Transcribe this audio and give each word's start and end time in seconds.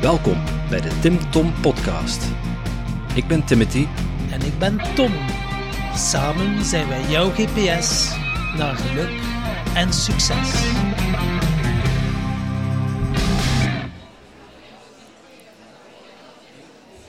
Welkom 0.00 0.42
bij 0.70 0.80
de 0.80 0.98
Tim 1.00 1.30
Tom 1.30 1.52
Podcast. 1.60 2.22
Ik 3.14 3.26
ben 3.26 3.44
Timothy. 3.44 3.86
En 4.30 4.42
ik 4.42 4.58
ben 4.58 4.80
Tom. 4.94 5.12
Samen 5.96 6.64
zijn 6.64 6.88
wij 6.88 7.02
jouw 7.08 7.30
GPS 7.30 8.08
naar 8.56 8.76
geluk 8.76 9.10
en 9.74 9.92
succes. 9.92 10.50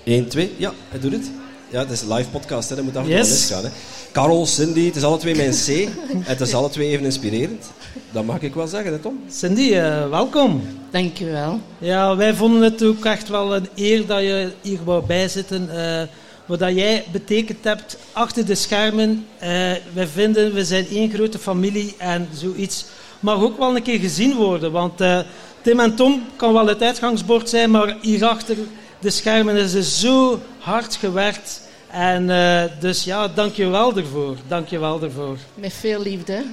Eén, 0.05 0.27
twee. 0.29 0.55
Ja, 0.57 0.73
hij 0.89 0.99
doet 0.99 1.11
het. 1.11 1.29
Ja, 1.71 1.79
het 1.79 1.91
is 1.91 2.01
een 2.01 2.13
live 2.13 2.29
podcast, 2.29 2.69
hè. 2.69 2.75
dat 2.75 2.83
moet 2.85 2.95
af 2.95 3.03
en 3.03 3.09
toe 3.09 3.17
Yes. 3.17 3.29
misgaan. 3.29 3.63
Hè. 3.63 3.69
Carol, 4.11 4.45
Cindy, 4.45 4.85
het 4.85 4.95
is 4.95 5.03
alle 5.03 5.17
twee 5.17 5.35
mijn 5.35 5.51
C. 5.51 5.87
Het 6.19 6.41
is 6.41 6.53
alle 6.53 6.69
twee 6.69 6.89
even 6.89 7.05
inspirerend. 7.05 7.65
Dat 8.11 8.25
mag 8.25 8.41
ik 8.41 8.53
wel 8.53 8.67
zeggen, 8.67 8.91
hè, 8.91 8.99
Tom? 8.99 9.19
Cindy, 9.29 9.73
eh, 9.73 10.09
welkom. 10.09 10.61
Dankjewel. 10.91 11.59
Ja, 11.77 12.15
wij 12.15 12.33
vonden 12.33 12.61
het 12.61 12.83
ook 12.83 13.05
echt 13.05 13.29
wel 13.29 13.55
een 13.55 13.67
eer 13.75 14.05
dat 14.05 14.19
je 14.21 14.51
hier 14.61 14.79
wou 14.83 15.05
bijzitten. 15.05 15.69
eh 15.75 16.07
wat 16.49 16.59
dat 16.59 16.75
jij 16.75 17.05
betekend 17.11 17.63
hebt 17.63 17.97
achter 18.11 18.45
de 18.45 18.55
schermen. 18.55 19.25
Eh, 19.37 19.49
wij 19.93 20.07
vinden, 20.13 20.53
we 20.53 20.65
zijn 20.65 20.87
één 20.87 21.11
grote 21.11 21.39
familie 21.39 21.95
en 21.97 22.29
zoiets 22.33 22.85
mag 23.19 23.41
ook 23.41 23.57
wel 23.57 23.75
een 23.75 23.81
keer 23.81 23.99
gezien 23.99 24.35
worden. 24.35 24.71
Want 24.71 25.01
eh, 25.01 25.19
Tim 25.61 25.79
en 25.79 25.95
Tom 25.95 26.23
kan 26.35 26.53
wel 26.53 26.67
het 26.67 26.81
uitgangsbord 26.81 27.49
zijn, 27.49 27.71
maar 27.71 27.97
hier 28.01 28.25
achter 28.25 28.55
de 28.99 29.09
schermen 29.09 29.55
is 29.55 29.73
er 29.73 29.83
zo 29.83 30.39
hard 30.57 30.95
gewerkt. 30.95 31.61
En 31.91 32.29
eh, 32.29 32.63
dus 32.79 33.03
ja, 33.03 33.27
dank 33.27 33.53
je 33.53 33.67
wel 33.67 33.97
ervoor. 33.97 34.37
Dank 34.47 34.67
je 34.67 34.79
wel 34.79 35.03
ervoor. 35.03 35.37
Met 35.55 35.73
veel 35.73 36.01
liefde. 36.01 36.45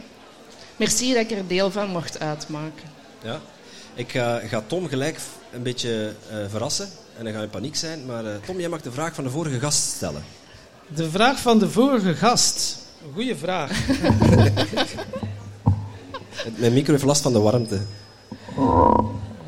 Merci 0.76 1.14
dat 1.14 1.22
ik 1.22 1.30
er 1.30 1.46
deel 1.46 1.70
van 1.70 1.88
mocht 1.88 2.20
uitmaken. 2.20 2.88
Ja. 3.22 3.40
Ik 3.96 4.14
eh, 4.14 4.34
ga 4.44 4.62
Tom 4.66 4.88
gelijk 4.88 5.18
een 5.52 5.62
beetje 5.62 6.12
eh, 6.30 6.36
verrassen. 6.48 6.88
En 7.18 7.24
dan 7.24 7.32
ga 7.32 7.42
in 7.42 7.50
paniek 7.50 7.76
zijn. 7.76 8.06
Maar 8.06 8.24
eh, 8.24 8.32
Tom, 8.46 8.60
jij 8.60 8.68
mag 8.68 8.80
de 8.80 8.92
vraag 8.92 9.14
van 9.14 9.24
de 9.24 9.30
vorige 9.30 9.58
gast 9.58 9.78
stellen. 9.78 10.24
De 10.88 11.10
vraag 11.10 11.38
van 11.38 11.58
de 11.58 11.70
vorige 11.70 12.14
gast. 12.14 12.78
Een 13.06 13.12
goede 13.12 13.36
vraag. 13.36 13.70
Mijn 16.56 16.72
micro 16.72 16.92
heeft 16.92 17.04
last 17.04 17.22
van 17.22 17.32
de 17.32 17.38
warmte. 17.38 17.80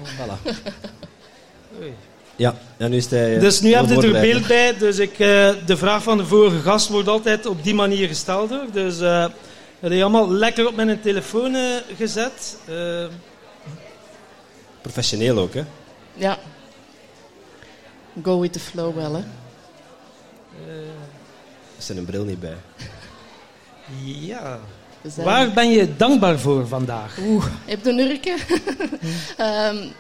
Voilà. 0.03 0.39
Ja, 2.39 2.55
en 2.77 2.91
nu 2.91 2.97
is 2.97 3.11
hij... 3.11 3.35
eh, 3.35 3.41
Dus 3.41 3.61
nu 3.61 3.75
heb 3.75 3.89
je 3.89 3.95
er 4.03 4.21
beeld 4.21 4.47
bij. 4.47 4.77
Dus 4.79 4.99
ik, 4.99 5.13
eh, 5.13 5.51
de 5.67 5.77
vraag 5.77 6.03
van 6.03 6.17
de 6.17 6.25
vorige 6.27 6.59
gast 6.59 6.89
wordt 6.89 7.09
altijd 7.09 7.47
op 7.47 7.63
die 7.65 7.75
manier 7.75 8.09
gesteld. 8.09 8.51
Hoor. 8.51 8.65
Dus 8.73 9.01
eh 9.01 9.27
dat 9.81 9.91
heb 9.91 9.99
je 9.99 10.03
allemaal 10.05 10.31
lekker 10.31 10.67
op 10.67 10.77
mijn 10.77 11.01
telefoon 11.01 11.55
eh, 11.55 11.63
gezet. 11.97 12.57
Professioneel 14.83 15.39
ook, 15.39 15.55
hè? 15.55 15.63
Ja. 16.15 16.39
Go 18.23 18.41
with 18.41 18.53
the 18.53 18.61
flow 18.61 18.95
wel, 18.95 19.15
hè. 19.15 19.21
Er 21.77 21.85
zit 21.85 21.97
een 21.97 22.05
bril 22.05 22.25
niet 22.25 22.41
bij. 22.41 22.57
ja. 24.31 24.59
Waar 25.17 25.51
ben 25.53 25.71
je 25.71 25.97
dankbaar 25.97 26.39
voor 26.39 26.67
vandaag? 26.69 27.19
Oeh, 27.27 27.45
heb 27.65 27.85
je 27.85 27.91
een 27.91 27.99
urke? 27.99 28.37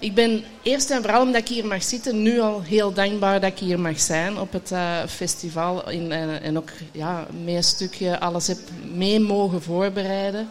Ik 0.00 0.14
ben 0.14 0.44
eerst 0.62 0.90
en 0.90 1.02
vooral 1.02 1.22
omdat 1.22 1.40
ik 1.40 1.48
hier 1.48 1.66
mag 1.66 1.82
zitten, 1.82 2.22
nu 2.22 2.40
al 2.40 2.62
heel 2.62 2.92
dankbaar 2.92 3.40
dat 3.40 3.50
ik 3.50 3.58
hier 3.58 3.80
mag 3.80 4.00
zijn 4.00 4.38
op 4.38 4.52
het 4.52 4.72
eh, 4.72 4.98
festival. 5.08 5.90
In, 5.90 6.12
eh, 6.12 6.44
en 6.44 6.56
ook 6.56 6.68
ja, 6.92 7.26
mee 7.44 7.56
een 7.56 7.64
stukje 7.64 8.20
alles 8.20 8.46
heb 8.46 8.58
mee 8.94 9.20
mogen 9.20 9.62
voorbereiden. 9.62 10.48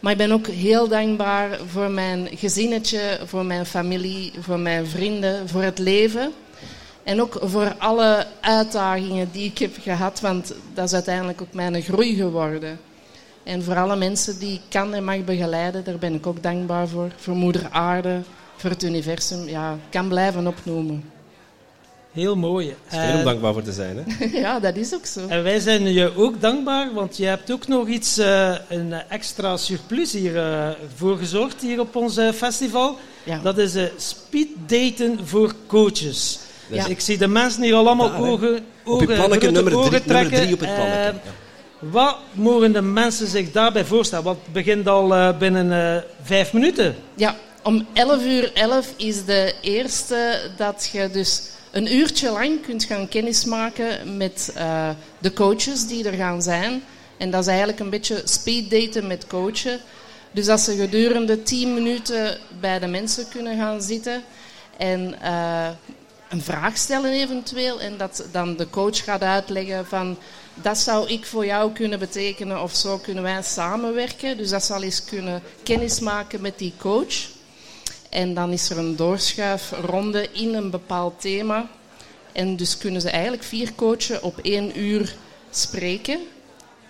Maar 0.00 0.12
ik 0.12 0.18
ben 0.18 0.32
ook 0.32 0.46
heel 0.46 0.88
dankbaar 0.88 1.58
voor 1.66 1.90
mijn 1.90 2.28
gezinnetje, 2.34 3.20
voor 3.24 3.44
mijn 3.44 3.66
familie, 3.66 4.32
voor 4.40 4.58
mijn 4.58 4.86
vrienden, 4.86 5.48
voor 5.48 5.62
het 5.62 5.78
leven. 5.78 6.32
En 7.02 7.20
ook 7.20 7.38
voor 7.42 7.74
alle 7.78 8.26
uitdagingen 8.40 9.28
die 9.32 9.44
ik 9.44 9.58
heb 9.58 9.76
gehad, 9.80 10.20
want 10.20 10.54
dat 10.74 10.84
is 10.84 10.94
uiteindelijk 10.94 11.42
ook 11.42 11.52
mijn 11.52 11.82
groei 11.82 12.14
geworden. 12.14 12.80
En 13.42 13.62
voor 13.62 13.76
alle 13.76 13.96
mensen 13.96 14.38
die 14.38 14.54
ik 14.54 14.62
kan 14.68 14.94
en 14.94 15.04
mag 15.04 15.24
begeleiden, 15.24 15.84
daar 15.84 15.98
ben 15.98 16.14
ik 16.14 16.26
ook 16.26 16.42
dankbaar 16.42 16.88
voor. 16.88 17.10
Voor 17.16 17.34
Moeder 17.34 17.68
Aarde, 17.70 18.20
voor 18.60 18.70
het 18.70 18.82
universum. 18.82 19.48
Ja, 19.48 19.76
kan 19.90 20.08
blijven 20.08 20.46
opnoemen. 20.46 21.04
Heel 22.12 22.36
mooi. 22.36 22.74
Veel 22.86 23.00
om 23.12 23.18
Eh, 23.18 23.24
dankbaar 23.24 23.52
voor 23.52 23.62
te 23.62 23.72
zijn, 23.72 23.96
hè? 24.06 24.24
ja, 24.40 24.60
dat 24.60 24.76
is 24.76 24.94
ook 24.94 25.06
zo. 25.06 25.26
en 25.28 25.42
wij 25.42 25.58
zijn 25.60 25.92
je 25.92 26.16
ook 26.16 26.40
dankbaar, 26.40 26.92
want 26.94 27.16
je 27.16 27.24
hebt 27.26 27.50
ook 27.52 27.68
nog 27.68 27.88
iets, 27.88 28.18
eh, 28.18 28.54
een 28.68 28.92
extra 29.08 29.56
surplus 29.56 30.12
hier 30.12 30.36
eh, 30.36 30.68
voor 30.96 31.18
gezorgd 31.18 31.60
hier 31.60 31.80
op 31.80 31.96
ons 31.96 32.18
festival. 32.34 32.98
Ja. 33.24 33.38
Dat 33.42 33.58
is 33.58 33.74
eh 33.74 33.84
speed 33.96 34.48
daten 34.66 35.18
voor 35.24 35.54
coaches. 35.66 36.38
Dus 36.68 36.78
Ja. 36.78 36.86
ik 36.86 37.00
zie 37.00 37.18
de 37.18 37.26
mensen 37.28 37.62
hier 37.62 37.74
allemaal 37.74 38.10
Daar, 38.10 38.20
ogen, 38.20 38.56
Op 38.56 38.62
ogen 38.84 39.08
nummer 39.08 39.22
ogen 39.28 39.38
drie, 39.38 39.50
nummer 39.52 40.02
trekken. 40.06 40.32
drie 40.40 40.52
op 40.54 40.60
het 40.60 40.74
plannetje. 40.74 41.12
Ja. 41.24 41.30
Wat 41.78 42.16
mogen 42.32 42.72
de 42.72 42.82
mensen 42.82 43.26
zich 43.26 43.52
daarbij 43.52 43.84
voorstellen? 43.84 44.24
Want 44.24 44.38
het 44.44 44.52
begint 44.52 44.88
al 44.88 45.14
eh, 45.14 45.38
binnen 45.38 45.72
eh, 45.96 46.02
vijf 46.22 46.52
minuten. 46.52 46.94
Ja, 47.14 47.36
om 47.62 47.86
11 47.92 48.22
uur 48.24 48.52
11 48.52 48.92
is 48.96 49.24
de 49.24 49.54
eerste 49.60 50.50
dat 50.56 50.88
je 50.92 51.10
dus 51.10 51.42
een 51.70 51.94
uurtje 51.94 52.30
lang 52.30 52.62
kunt 52.62 52.84
gaan 52.84 53.08
kennismaken 53.08 54.16
met 54.16 54.52
eh, 54.54 54.90
de 55.18 55.32
coaches 55.32 55.86
die 55.86 56.08
er 56.08 56.16
gaan 56.16 56.42
zijn. 56.42 56.82
En 57.16 57.30
dat 57.30 57.40
is 57.40 57.46
eigenlijk 57.46 57.80
een 57.80 57.90
beetje 57.90 58.22
speed 58.24 58.70
daten 58.70 59.06
met 59.06 59.26
coachen. 59.26 59.80
Dus 60.30 60.46
dat 60.46 60.60
ze 60.60 60.76
gedurende 60.76 61.42
10 61.42 61.74
minuten 61.74 62.38
bij 62.60 62.78
de 62.78 62.86
mensen 62.86 63.28
kunnen 63.28 63.56
gaan 63.56 63.82
zitten 63.82 64.22
en 64.76 65.20
eh, 65.20 65.68
een 66.28 66.42
vraag 66.42 66.76
stellen 66.76 67.12
eventueel. 67.12 67.80
En 67.80 67.96
dat 67.96 68.24
dan 68.32 68.56
de 68.56 68.70
coach 68.70 69.04
gaat 69.04 69.22
uitleggen 69.22 69.86
van 69.86 70.18
dat 70.54 70.78
zou 70.78 71.08
ik 71.08 71.26
voor 71.26 71.46
jou 71.46 71.72
kunnen 71.72 71.98
betekenen 71.98 72.62
of 72.62 72.74
zo 72.74 72.98
kunnen 72.98 73.22
wij 73.22 73.42
samenwerken. 73.42 74.36
Dus 74.36 74.50
dat 74.50 74.64
zal 74.64 74.82
eens 74.82 75.04
kunnen 75.04 75.42
kennismaken 75.62 76.40
met 76.40 76.58
die 76.58 76.72
coach. 76.78 77.38
En 78.10 78.34
dan 78.34 78.50
is 78.52 78.70
er 78.70 78.78
een 78.78 78.96
doorschuifronde 78.96 80.28
in 80.32 80.54
een 80.54 80.70
bepaald 80.70 81.20
thema. 81.20 81.70
En 82.32 82.56
dus 82.56 82.78
kunnen 82.78 83.00
ze 83.00 83.10
eigenlijk 83.10 83.42
vier 83.42 83.74
coachen 83.74 84.22
op 84.22 84.38
één 84.38 84.80
uur 84.80 85.16
spreken. 85.50 86.18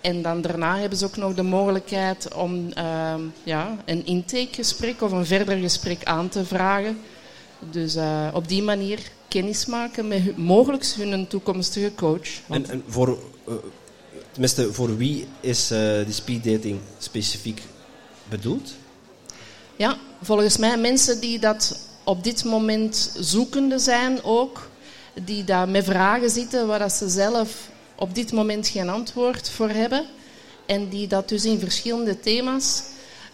En 0.01 0.21
dan 0.21 0.41
daarna 0.41 0.77
hebben 0.77 0.97
ze 0.97 1.05
ook 1.05 1.17
nog 1.17 1.33
de 1.33 1.43
mogelijkheid 1.43 2.33
om 2.33 2.71
ehm, 2.71 3.21
ja, 3.43 3.77
een 3.85 4.05
intakegesprek 4.05 5.01
of 5.01 5.11
een 5.11 5.25
verder 5.25 5.57
gesprek 5.57 6.03
aan 6.03 6.29
te 6.29 6.45
vragen. 6.45 6.97
Dus 7.71 7.95
eh, 7.95 8.27
op 8.33 8.47
die 8.47 8.63
manier 8.63 8.99
kennis 9.27 9.65
maken 9.65 10.07
met 10.07 10.19
hu- 10.21 10.33
mogelijk 10.35 10.85
hun 10.85 11.27
toekomstige 11.27 11.95
coach. 11.95 12.27
En, 12.49 12.69
en 12.69 12.83
voor, 12.87 13.19
eh, 13.47 13.53
tenminste, 14.31 14.73
voor 14.73 14.97
wie 14.97 15.27
is 15.39 15.71
eh, 15.71 16.05
die 16.05 16.13
speed 16.13 16.43
dating 16.43 16.79
specifiek 16.97 17.61
bedoeld? 18.29 18.73
Ja, 19.81 19.97
volgens 20.21 20.57
mij 20.57 20.77
mensen 20.77 21.19
die 21.19 21.39
dat 21.39 21.79
op 22.03 22.23
dit 22.23 22.43
moment 22.43 23.11
zoekende 23.19 23.79
zijn 23.79 24.23
ook. 24.23 24.69
Die 25.25 25.43
daar 25.43 25.69
met 25.69 25.85
vragen 25.85 26.29
zitten 26.29 26.67
waar 26.67 26.79
dat 26.79 26.91
ze 26.91 27.09
zelf 27.09 27.69
op 27.95 28.15
dit 28.15 28.31
moment 28.31 28.67
geen 28.67 28.89
antwoord 28.89 29.49
voor 29.49 29.69
hebben. 29.69 30.05
En 30.65 30.89
die 30.89 31.07
dat 31.07 31.29
dus 31.29 31.45
in 31.45 31.59
verschillende 31.59 32.19
thema's, 32.19 32.83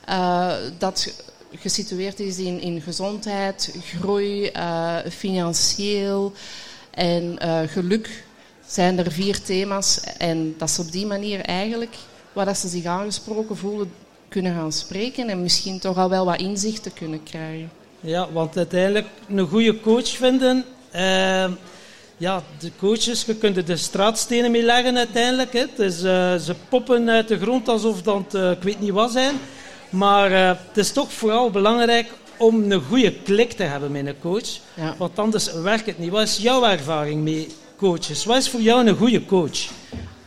eh, 0.05 0.53
dat 0.77 1.01
ge- 1.01 1.13
gesitueerd 1.57 2.19
is 2.19 2.37
in, 2.37 2.61
in 2.61 2.81
gezondheid, 2.81 3.73
groei, 3.83 4.45
eh, 4.47 4.95
financieel 5.11 6.33
en 6.91 7.39
eh, 7.39 7.59
geluk, 7.67 8.23
zijn 8.67 8.97
er 8.99 9.11
vier 9.11 9.41
thema's. 9.41 9.99
En 10.17 10.55
dat 10.57 10.69
ze 10.71 10.81
op 10.81 10.91
die 10.91 11.05
manier 11.05 11.39
eigenlijk, 11.41 11.95
waar 12.33 12.45
dat 12.45 12.57
ze 12.57 12.67
zich 12.67 12.85
aangesproken 12.85 13.57
voelen, 13.57 13.91
kunnen 14.29 14.55
gaan 14.55 14.71
spreken 14.71 15.29
en 15.29 15.41
misschien 15.41 15.79
toch 15.79 15.97
al 15.97 16.09
wel 16.09 16.25
wat 16.25 16.39
inzichten 16.39 16.93
kunnen 16.93 17.23
krijgen. 17.23 17.69
Ja, 17.99 18.27
want 18.31 18.57
uiteindelijk 18.57 19.07
een 19.29 19.47
goede 19.47 19.79
coach 19.79 20.07
vinden. 20.09 20.65
eh, 20.91 21.45
ja, 22.19 22.43
de 22.59 22.71
coaches, 22.79 23.25
je 23.25 23.35
kunt 23.35 23.57
er 23.57 23.65
de 23.65 23.77
straatstenen 23.77 24.51
mee 24.51 24.63
leggen 24.63 24.97
uiteindelijk. 24.97 25.53
Hè. 25.53 25.65
Dus, 25.75 25.95
eh, 26.03 26.35
ze 26.35 26.55
poppen 26.69 27.09
uit 27.09 27.27
de 27.27 27.39
grond 27.39 27.67
alsof 27.67 28.01
dat 28.01 28.35
eh, 28.35 28.51
ik 28.51 28.61
weet 28.61 28.79
niet 28.79 28.91
wat 28.91 29.11
zijn. 29.11 29.35
Maar 29.89 30.31
eh, 30.31 30.47
het 30.67 30.77
is 30.77 30.91
toch 30.91 31.13
vooral 31.13 31.49
belangrijk 31.49 32.07
om 32.37 32.71
een 32.71 32.81
goede 32.81 33.13
klik 33.13 33.51
te 33.53 33.63
hebben 33.63 33.91
met 33.91 34.05
een 34.05 34.19
coach. 34.21 34.47
Ja. 34.73 34.95
Want 34.97 35.19
anders 35.19 35.53
werkt 35.53 35.85
het 35.85 35.99
niet. 35.99 36.11
Wat 36.11 36.21
is 36.21 36.37
jouw 36.37 36.63
ervaring 36.63 37.23
met 37.23 37.55
coaches? 37.77 38.25
Wat 38.25 38.37
is 38.37 38.49
voor 38.49 38.61
jou 38.61 38.87
een 38.87 38.95
goede 38.97 39.25
coach? 39.25 39.57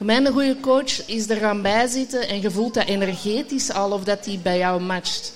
Voor 0.01 0.09
mij 0.09 0.25
een 0.25 0.33
goede 0.33 0.61
coach 0.61 1.07
is 1.07 1.29
er 1.29 1.37
gaan 1.37 1.63
bijzitten 1.63 2.29
en 2.29 2.41
je 2.41 2.51
voelt 2.51 2.75
dat 2.75 2.87
energetisch 2.87 3.73
al 3.73 3.91
of 3.91 4.05
dat 4.05 4.25
die 4.25 4.39
bij 4.39 4.59
jou 4.59 4.81
matcht. 4.81 5.33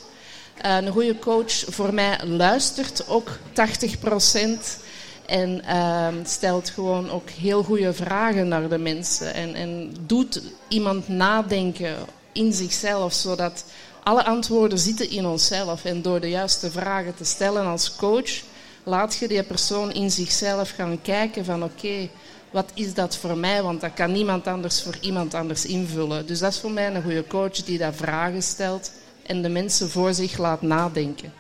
Eh, 0.56 0.76
een 0.76 0.92
goede 0.92 1.18
coach 1.18 1.52
voor 1.68 1.94
mij 1.94 2.18
luistert 2.26 3.08
ook 3.08 3.38
80% 3.52 4.78
en 5.26 5.64
ehm, 5.64 6.14
stelt 6.24 6.70
gewoon 6.70 7.10
ook 7.10 7.30
heel 7.30 7.62
goede 7.62 7.92
vragen 7.92 8.48
naar 8.48 8.68
de 8.68 8.78
mensen. 8.78 9.34
En, 9.34 9.54
en 9.54 9.94
doet 10.00 10.42
iemand 10.68 11.08
nadenken 11.08 11.96
in 12.32 12.52
zichzelf, 12.52 13.12
zodat 13.12 13.64
alle 14.02 14.24
antwoorden 14.24 14.78
zitten 14.78 15.10
in 15.10 15.26
onszelf. 15.26 15.84
En 15.84 16.02
door 16.02 16.20
de 16.20 16.30
juiste 16.30 16.70
vragen 16.70 17.14
te 17.14 17.24
stellen 17.24 17.66
als 17.66 17.96
coach, 17.96 18.42
laat 18.82 19.16
je 19.16 19.28
die 19.28 19.42
persoon 19.42 19.92
in 19.92 20.10
zichzelf 20.10 20.70
gaan 20.70 21.02
kijken 21.02 21.44
van 21.44 21.64
oké, 21.64 22.08
wat 22.54 22.70
is 22.74 22.94
dat 22.94 23.16
voor 23.16 23.36
mij? 23.36 23.62
Want 23.62 23.80
dat 23.80 23.94
kan 23.94 24.12
niemand 24.12 24.46
anders 24.46 24.82
voor 24.82 24.96
iemand 25.00 25.34
anders 25.34 25.66
invullen. 25.66 26.26
Dus 26.26 26.38
dat 26.38 26.52
is 26.52 26.60
voor 26.60 26.70
mij 26.70 26.94
een 26.94 27.02
goede 27.02 27.26
coach 27.26 27.52
die 27.52 27.78
daar 27.78 27.94
vragen 27.94 28.42
stelt 28.42 28.92
en 29.22 29.42
de 29.42 29.48
mensen 29.48 29.90
voor 29.90 30.14
zich 30.14 30.38
laat 30.38 30.62
nadenken 30.62 31.32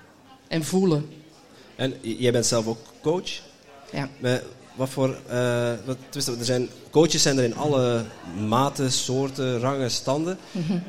en 0.48 0.64
voelen. 0.64 1.10
En 1.76 1.94
jij 2.00 2.32
bent 2.32 2.46
zelf 2.46 2.66
ook 2.66 2.78
coach? 3.02 3.30
Ja. 3.92 4.08
Maar 4.20 4.42
wat 4.74 4.88
voor, 4.88 5.08
uh, 5.30 5.72
wat, 5.84 5.96
er 6.12 6.44
zijn, 6.44 6.68
coaches 6.90 7.22
zijn 7.22 7.38
er 7.38 7.44
in 7.44 7.56
alle 7.56 8.04
maten, 8.48 8.92
soorten, 8.92 9.58
rangen, 9.58 9.90
standen. 9.90 10.38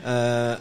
uh, 0.05 0.51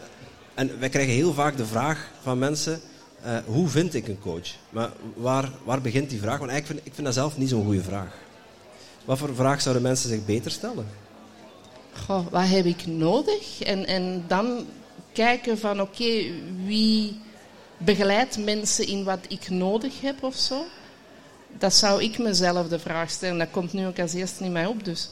en 0.54 0.78
wij 0.78 0.88
krijgen 0.88 1.14
heel 1.14 1.32
vaak 1.32 1.56
de 1.56 1.66
vraag 1.66 2.10
van 2.22 2.38
mensen, 2.38 2.80
uh, 3.26 3.36
hoe 3.46 3.68
vind 3.68 3.94
ik 3.94 4.08
een 4.08 4.20
coach? 4.20 4.48
Maar 4.70 4.90
waar, 5.14 5.50
waar 5.64 5.80
begint 5.80 6.10
die 6.10 6.20
vraag? 6.20 6.38
Want 6.38 6.50
eigenlijk 6.50 6.66
vind, 6.66 6.86
ik 6.86 6.94
vind 6.94 7.06
dat 7.06 7.16
zelf 7.16 7.36
niet 7.36 7.48
zo'n 7.48 7.64
goede 7.64 7.82
vraag. 7.82 8.23
Wat 9.04 9.18
voor 9.18 9.34
vraag 9.34 9.60
zouden 9.60 9.82
mensen 9.82 10.08
zich 10.08 10.24
beter 10.24 10.50
stellen? 10.50 10.86
Goh, 12.06 12.26
wat 12.30 12.48
heb 12.48 12.64
ik 12.64 12.86
nodig? 12.86 13.62
En, 13.62 13.86
en 13.86 14.24
dan 14.26 14.66
kijken 15.12 15.58
van 15.58 15.80
oké, 15.80 16.22
wie 16.64 17.20
begeleidt 17.76 18.44
mensen 18.44 18.86
in 18.86 19.04
wat 19.04 19.18
ik 19.28 19.48
nodig 19.48 20.00
heb 20.00 20.22
of 20.22 20.36
zo? 20.36 20.64
Dat 21.58 21.74
zou 21.74 22.02
ik 22.02 22.18
mezelf 22.18 22.68
de 22.68 22.78
vraag 22.78 23.10
stellen. 23.10 23.38
Dat 23.38 23.50
komt 23.50 23.72
nu 23.72 23.86
ook 23.86 23.98
als 23.98 24.14
eerste 24.14 24.44
in 24.44 24.52
mij 24.52 24.66
op. 24.66 24.84
Dus 24.84 25.08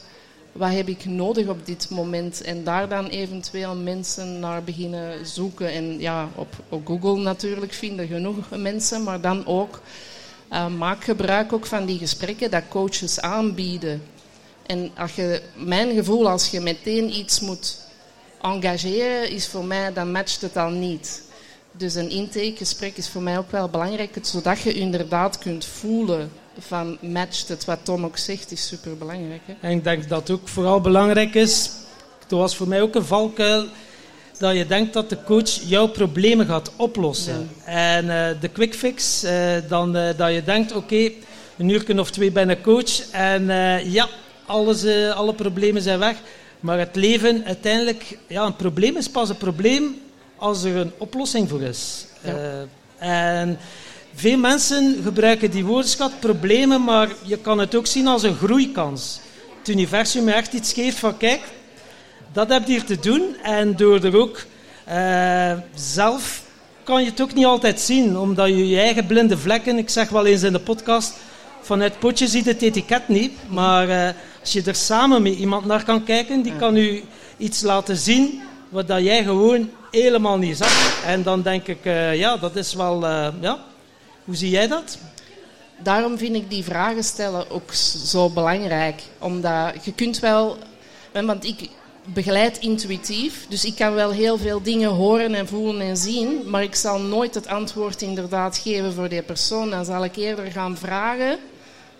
wat 0.51 0.71
heb 0.71 0.87
ik 0.87 1.05
nodig 1.05 1.47
op 1.47 1.65
dit 1.65 1.89
moment? 1.89 2.41
En 2.41 2.63
daar 2.63 2.89
dan 2.89 3.07
eventueel 3.07 3.75
mensen 3.75 4.39
naar 4.39 4.63
beginnen 4.63 5.25
zoeken. 5.25 5.71
En 5.71 5.99
ja, 5.99 6.29
op, 6.35 6.55
op 6.69 6.87
Google 6.87 7.17
natuurlijk 7.17 7.73
vinden 7.73 8.07
genoeg 8.07 8.49
mensen, 8.49 9.03
maar 9.03 9.21
dan 9.21 9.45
ook 9.45 9.81
uh, 10.53 10.67
maak 10.67 11.03
gebruik 11.03 11.53
ook 11.53 11.65
van 11.65 11.85
die 11.85 11.97
gesprekken 11.97 12.51
dat 12.51 12.63
coaches 12.69 13.19
aanbieden. 13.19 14.03
En 14.65 14.91
als 14.97 15.15
je, 15.15 15.41
mijn 15.55 15.95
gevoel, 15.95 16.29
als 16.29 16.49
je 16.49 16.59
meteen 16.59 17.15
iets 17.15 17.39
moet 17.39 17.77
engageren, 18.41 19.29
is 19.29 19.47
voor 19.47 19.65
mij, 19.65 19.93
dan 19.93 20.11
matcht 20.11 20.41
het 20.41 20.57
al 20.57 20.69
niet. 20.69 21.21
Dus 21.71 21.95
een 21.95 22.09
intakegesprek 22.09 22.97
is 22.97 23.09
voor 23.09 23.21
mij 23.21 23.37
ook 23.37 23.51
wel 23.51 23.69
belangrijk, 23.69 24.17
zodat 24.21 24.61
je 24.61 24.73
inderdaad 24.73 25.37
kunt 25.37 25.65
voelen 25.65 26.31
van 26.59 26.97
matcht 27.01 27.47
het. 27.47 27.65
Wat 27.65 27.79
Tom 27.83 28.05
ook 28.05 28.17
zegt, 28.17 28.51
is 28.51 28.67
super 28.67 28.97
belangrijk. 28.97 29.41
En 29.59 29.71
ik 29.71 29.83
denk 29.83 30.09
dat 30.09 30.29
ook 30.29 30.47
vooral 30.47 30.81
belangrijk 30.81 31.33
is, 31.35 31.71
dat 32.27 32.39
was 32.39 32.55
voor 32.55 32.67
mij 32.67 32.81
ook 32.81 32.95
een 32.95 33.05
valkuil, 33.05 33.65
dat 34.37 34.55
je 34.55 34.65
denkt 34.65 34.93
dat 34.93 35.09
de 35.09 35.23
coach 35.23 35.49
jouw 35.49 35.87
problemen 35.87 36.45
gaat 36.45 36.71
oplossen. 36.75 37.49
Ja. 37.65 37.71
En 37.71 38.05
uh, 38.05 38.41
de 38.41 38.47
quick 38.47 38.75
fix, 38.75 39.23
uh, 39.23 39.31
dan 39.67 39.97
uh, 39.97 40.07
dat 40.17 40.33
je 40.33 40.43
denkt, 40.43 40.71
oké, 40.71 40.95
okay, 40.95 41.15
een 41.57 41.69
uur 41.69 41.99
of 41.99 42.11
twee 42.11 42.31
ben 42.31 42.49
ik 42.49 42.61
coach 42.61 43.11
en 43.11 43.45
ja, 43.91 44.07
alles, 44.45 44.85
alle 45.13 45.33
problemen 45.33 45.81
zijn 45.81 45.99
weg. 45.99 46.17
Maar 46.59 46.79
het 46.79 46.95
leven, 46.95 47.45
uiteindelijk, 47.45 48.17
ja, 48.27 48.43
een 48.45 48.55
probleem 48.55 48.97
is 48.97 49.09
pas 49.09 49.29
een 49.29 49.37
probleem 49.37 50.01
als 50.35 50.63
er 50.63 50.75
een 50.75 50.91
oplossing 50.97 51.49
voor 51.49 51.61
is. 51.61 52.05
Ja. 52.21 52.65
en 52.97 53.57
veel 54.15 54.37
mensen 54.37 54.99
gebruiken 55.03 55.51
die 55.51 55.65
woordenschat 55.65 56.19
problemen, 56.19 56.83
maar 56.83 57.09
je 57.23 57.37
kan 57.37 57.59
het 57.59 57.75
ook 57.75 57.87
zien 57.87 58.07
als 58.07 58.23
een 58.23 58.35
groeikans. 58.35 59.19
Het 59.59 59.67
universum 59.67 60.27
echt 60.29 60.53
iets 60.53 60.73
geeft 60.73 60.99
van 60.99 61.17
kijk, 61.17 61.41
dat 62.33 62.49
heb 62.49 62.65
je 62.65 62.71
hier 62.71 62.83
te 62.83 62.99
doen. 62.99 63.35
En 63.43 63.75
door 63.75 64.03
er 64.03 64.17
ook 64.17 64.45
uh, 64.89 65.53
zelf 65.75 66.43
kan 66.83 67.03
je 67.03 67.09
het 67.09 67.21
ook 67.21 67.33
niet 67.33 67.45
altijd 67.45 67.79
zien, 67.79 68.17
omdat 68.17 68.47
je 68.47 68.69
je 68.69 68.79
eigen 68.79 69.05
blinde 69.05 69.37
vlekken, 69.37 69.77
ik 69.77 69.89
zeg 69.89 70.09
wel 70.09 70.25
eens 70.25 70.43
in 70.43 70.53
de 70.53 70.59
podcast, 70.59 71.13
vanuit 71.61 71.99
potje 71.99 72.27
ziet 72.27 72.45
het 72.45 72.61
etiket 72.61 73.07
niet, 73.07 73.31
maar 73.47 73.87
uh, 73.87 74.09
als 74.41 74.53
je 74.53 74.63
er 74.65 74.75
samen 74.75 75.21
met 75.21 75.35
iemand 75.35 75.65
naar 75.65 75.83
kan 75.83 76.03
kijken, 76.03 76.41
die 76.41 76.55
kan 76.55 76.75
u 76.75 77.03
iets 77.37 77.61
laten 77.61 77.97
zien 77.97 78.41
wat 78.69 78.87
dat 78.87 79.03
jij 79.03 79.23
gewoon 79.23 79.69
helemaal 79.91 80.37
niet 80.37 80.57
zag. 80.57 81.03
En 81.05 81.23
dan 81.23 81.41
denk 81.41 81.67
ik, 81.67 81.85
uh, 81.85 82.15
ja, 82.15 82.37
dat 82.37 82.55
is 82.55 82.73
wel, 82.73 83.07
ja, 83.41 83.59
hoe 84.25 84.35
zie 84.35 84.49
jij 84.49 84.67
dat? 84.67 84.97
Daarom 85.77 86.17
vind 86.17 86.35
ik 86.35 86.49
die 86.49 86.63
vragen 86.63 87.03
stellen 87.03 87.49
ook 87.49 87.73
zo 88.05 88.29
belangrijk. 88.29 89.01
Omdat 89.19 89.73
je 89.83 89.93
kunt 89.93 90.19
wel... 90.19 90.57
Want 91.11 91.45
ik 91.45 91.69
begeleid 92.05 92.59
intuïtief, 92.59 93.45
dus 93.49 93.65
ik 93.65 93.75
kan 93.75 93.93
wel 93.93 94.11
heel 94.11 94.37
veel 94.37 94.61
dingen 94.61 94.89
horen 94.89 95.33
en 95.35 95.47
voelen 95.47 95.81
en 95.81 95.97
zien, 95.97 96.49
maar 96.49 96.63
ik 96.63 96.75
zal 96.75 96.99
nooit 96.99 97.35
het 97.35 97.47
antwoord 97.47 98.01
inderdaad 98.01 98.57
geven 98.57 98.93
voor 98.93 99.09
die 99.09 99.21
persoon. 99.21 99.69
Dan 99.69 99.85
zal 99.85 100.03
ik 100.03 100.15
eerder 100.15 100.51
gaan 100.51 100.77
vragen 100.77 101.39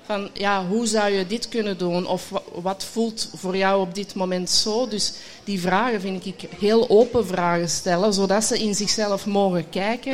van, 0.05 0.29
ja, 0.33 0.65
hoe 0.65 0.85
zou 0.85 1.11
je 1.11 1.27
dit 1.27 1.49
kunnen 1.49 1.77
doen? 1.77 2.07
Of 2.07 2.31
wat 2.61 2.83
voelt 2.91 3.29
voor 3.35 3.57
jou 3.57 3.81
op 3.81 3.95
dit 3.95 4.15
moment 4.15 4.49
zo? 4.49 4.87
Dus 4.87 5.13
die 5.43 5.61
vragen 5.61 6.01
vind 6.01 6.25
ik 6.25 6.41
heel 6.59 6.89
open 6.89 7.27
vragen 7.27 7.69
stellen, 7.69 8.13
zodat 8.13 8.43
ze 8.43 8.59
in 8.59 8.75
zichzelf 8.75 9.25
mogen 9.25 9.69
kijken 9.69 10.13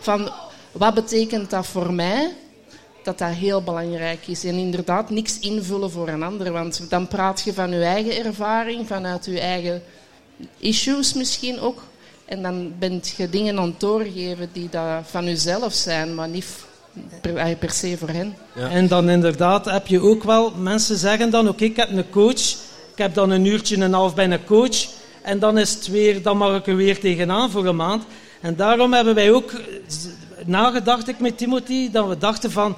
van 0.00 0.32
wat 0.72 0.94
betekent 0.94 1.50
dat 1.50 1.66
voor 1.66 1.92
mij? 1.92 2.32
Dat 3.02 3.18
dat 3.18 3.28
heel 3.28 3.62
belangrijk 3.62 4.26
is. 4.26 4.44
En 4.44 4.54
inderdaad, 4.54 5.10
niks 5.10 5.38
invullen 5.38 5.90
voor 5.90 6.08
een 6.08 6.22
ander. 6.22 6.52
Want 6.52 6.90
dan 6.90 7.08
praat 7.08 7.42
je 7.44 7.52
van 7.52 7.70
je 7.70 7.82
eigen 7.82 8.24
ervaring, 8.24 8.86
vanuit 8.86 9.24
je 9.24 9.40
eigen 9.40 9.82
issues 10.58 11.14
misschien 11.14 11.60
ook. 11.60 11.82
En 12.24 12.42
dan 12.42 12.72
bent 12.78 13.14
je 13.16 13.30
dingen 13.30 13.58
aan 13.58 13.66
het 13.66 13.80
doorgeven 13.80 14.48
die 14.52 14.68
dat 14.70 15.04
van 15.04 15.24
jezelf 15.24 15.72
zijn, 15.72 16.14
maar 16.14 16.28
niet 16.28 16.46
per, 17.20 17.56
per 17.56 17.70
se 17.70 17.96
voor 17.98 18.08
hen. 18.08 18.36
Ja. 18.54 18.68
En 18.68 18.88
dan 18.88 19.10
inderdaad 19.10 19.64
heb 19.64 19.86
je 19.86 20.00
ook 20.00 20.22
wel, 20.22 20.52
mensen 20.56 20.96
zeggen 20.96 21.30
dan, 21.30 21.48
oké, 21.48 21.64
ik 21.64 21.76
heb 21.76 21.90
een 21.90 22.10
coach, 22.10 22.56
ik 22.92 22.98
heb 22.98 23.14
dan 23.14 23.30
een 23.30 23.44
uurtje 23.44 23.74
en 23.74 23.80
een 23.80 23.92
half 23.92 24.14
bij 24.14 24.30
een 24.30 24.44
coach, 24.44 24.86
en 25.22 25.38
dan 25.38 25.58
is 25.58 25.74
het 25.74 25.86
weer, 25.86 26.22
dan 26.22 26.36
mag 26.36 26.56
ik 26.56 26.66
er 26.66 26.76
weer 26.76 27.00
tegenaan 27.00 27.50
voor 27.50 27.66
een 27.66 27.76
maand. 27.76 28.04
En 28.40 28.56
daarom 28.56 28.92
hebben 28.92 29.14
wij 29.14 29.32
ook 29.32 29.52
nagedacht 30.46 31.08
ik 31.08 31.18
met 31.18 31.38
Timothy, 31.38 31.90
dat 31.90 32.08
we 32.08 32.18
dachten 32.18 32.50
van... 32.50 32.76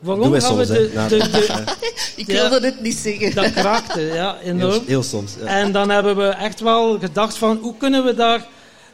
Waarom 0.00 0.40
gaan 0.40 0.56
we 0.56 0.66
de, 0.66 0.90
de, 1.08 1.16
de, 1.18 1.64
Ik 2.16 2.26
wilde 2.26 2.60
het 2.60 2.80
niet 2.80 2.96
zeggen. 2.96 3.34
Dat 3.34 3.52
kraakte, 3.52 4.00
ja, 4.00 4.38
enorm. 4.44 4.72
Heel, 4.72 4.82
heel 4.86 5.02
soms. 5.02 5.34
Ja. 5.40 5.46
En 5.46 5.72
dan 5.72 5.90
hebben 5.90 6.16
we 6.16 6.28
echt 6.28 6.60
wel 6.60 6.98
gedacht 6.98 7.36
van, 7.36 7.56
hoe 7.56 7.76
kunnen 7.76 8.04
we 8.04 8.14
daar 8.14 8.46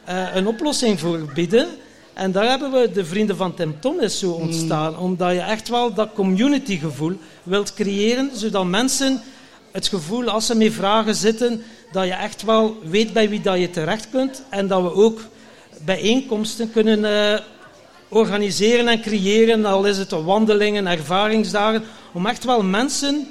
uh, 0.09 0.35
een 0.35 0.47
oplossing 0.47 0.99
voor 0.99 1.31
bieden? 1.33 1.67
En 2.13 2.31
daar 2.31 2.49
hebben 2.49 2.71
we 2.71 2.91
de 2.91 3.05
Vrienden 3.05 3.37
van 3.37 3.53
Tim 3.53 3.79
Thomas 3.79 4.19
zo 4.19 4.31
ontstaan. 4.31 4.93
Mm. 4.93 4.99
Omdat 4.99 5.31
je 5.31 5.39
echt 5.39 5.69
wel 5.69 5.93
dat 5.93 6.09
communitygevoel 6.13 7.17
wilt 7.43 7.73
creëren, 7.73 8.31
zodat 8.33 8.65
mensen 8.65 9.21
het 9.71 9.87
gevoel, 9.87 10.29
als 10.29 10.45
ze 10.45 10.55
mee 10.55 10.71
vragen 10.71 11.15
zitten, 11.15 11.63
dat 11.91 12.05
je 12.05 12.13
echt 12.13 12.43
wel 12.43 12.77
weet 12.83 13.13
bij 13.13 13.29
wie 13.29 13.41
dat 13.41 13.59
je 13.59 13.69
terecht 13.69 14.09
kunt. 14.09 14.41
En 14.49 14.67
dat 14.67 14.81
we 14.81 14.93
ook 14.93 15.19
bijeenkomsten 15.85 16.71
kunnen 16.71 16.99
uh, 16.99 17.39
organiseren 18.07 18.87
en 18.87 19.01
creëren, 19.01 19.65
al 19.65 19.85
is 19.85 19.97
het 19.97 20.11
wandelingen, 20.11 20.87
ervaringsdagen, 20.87 21.83
om 22.13 22.25
echt 22.25 22.43
wel 22.43 22.63
mensen 22.63 23.27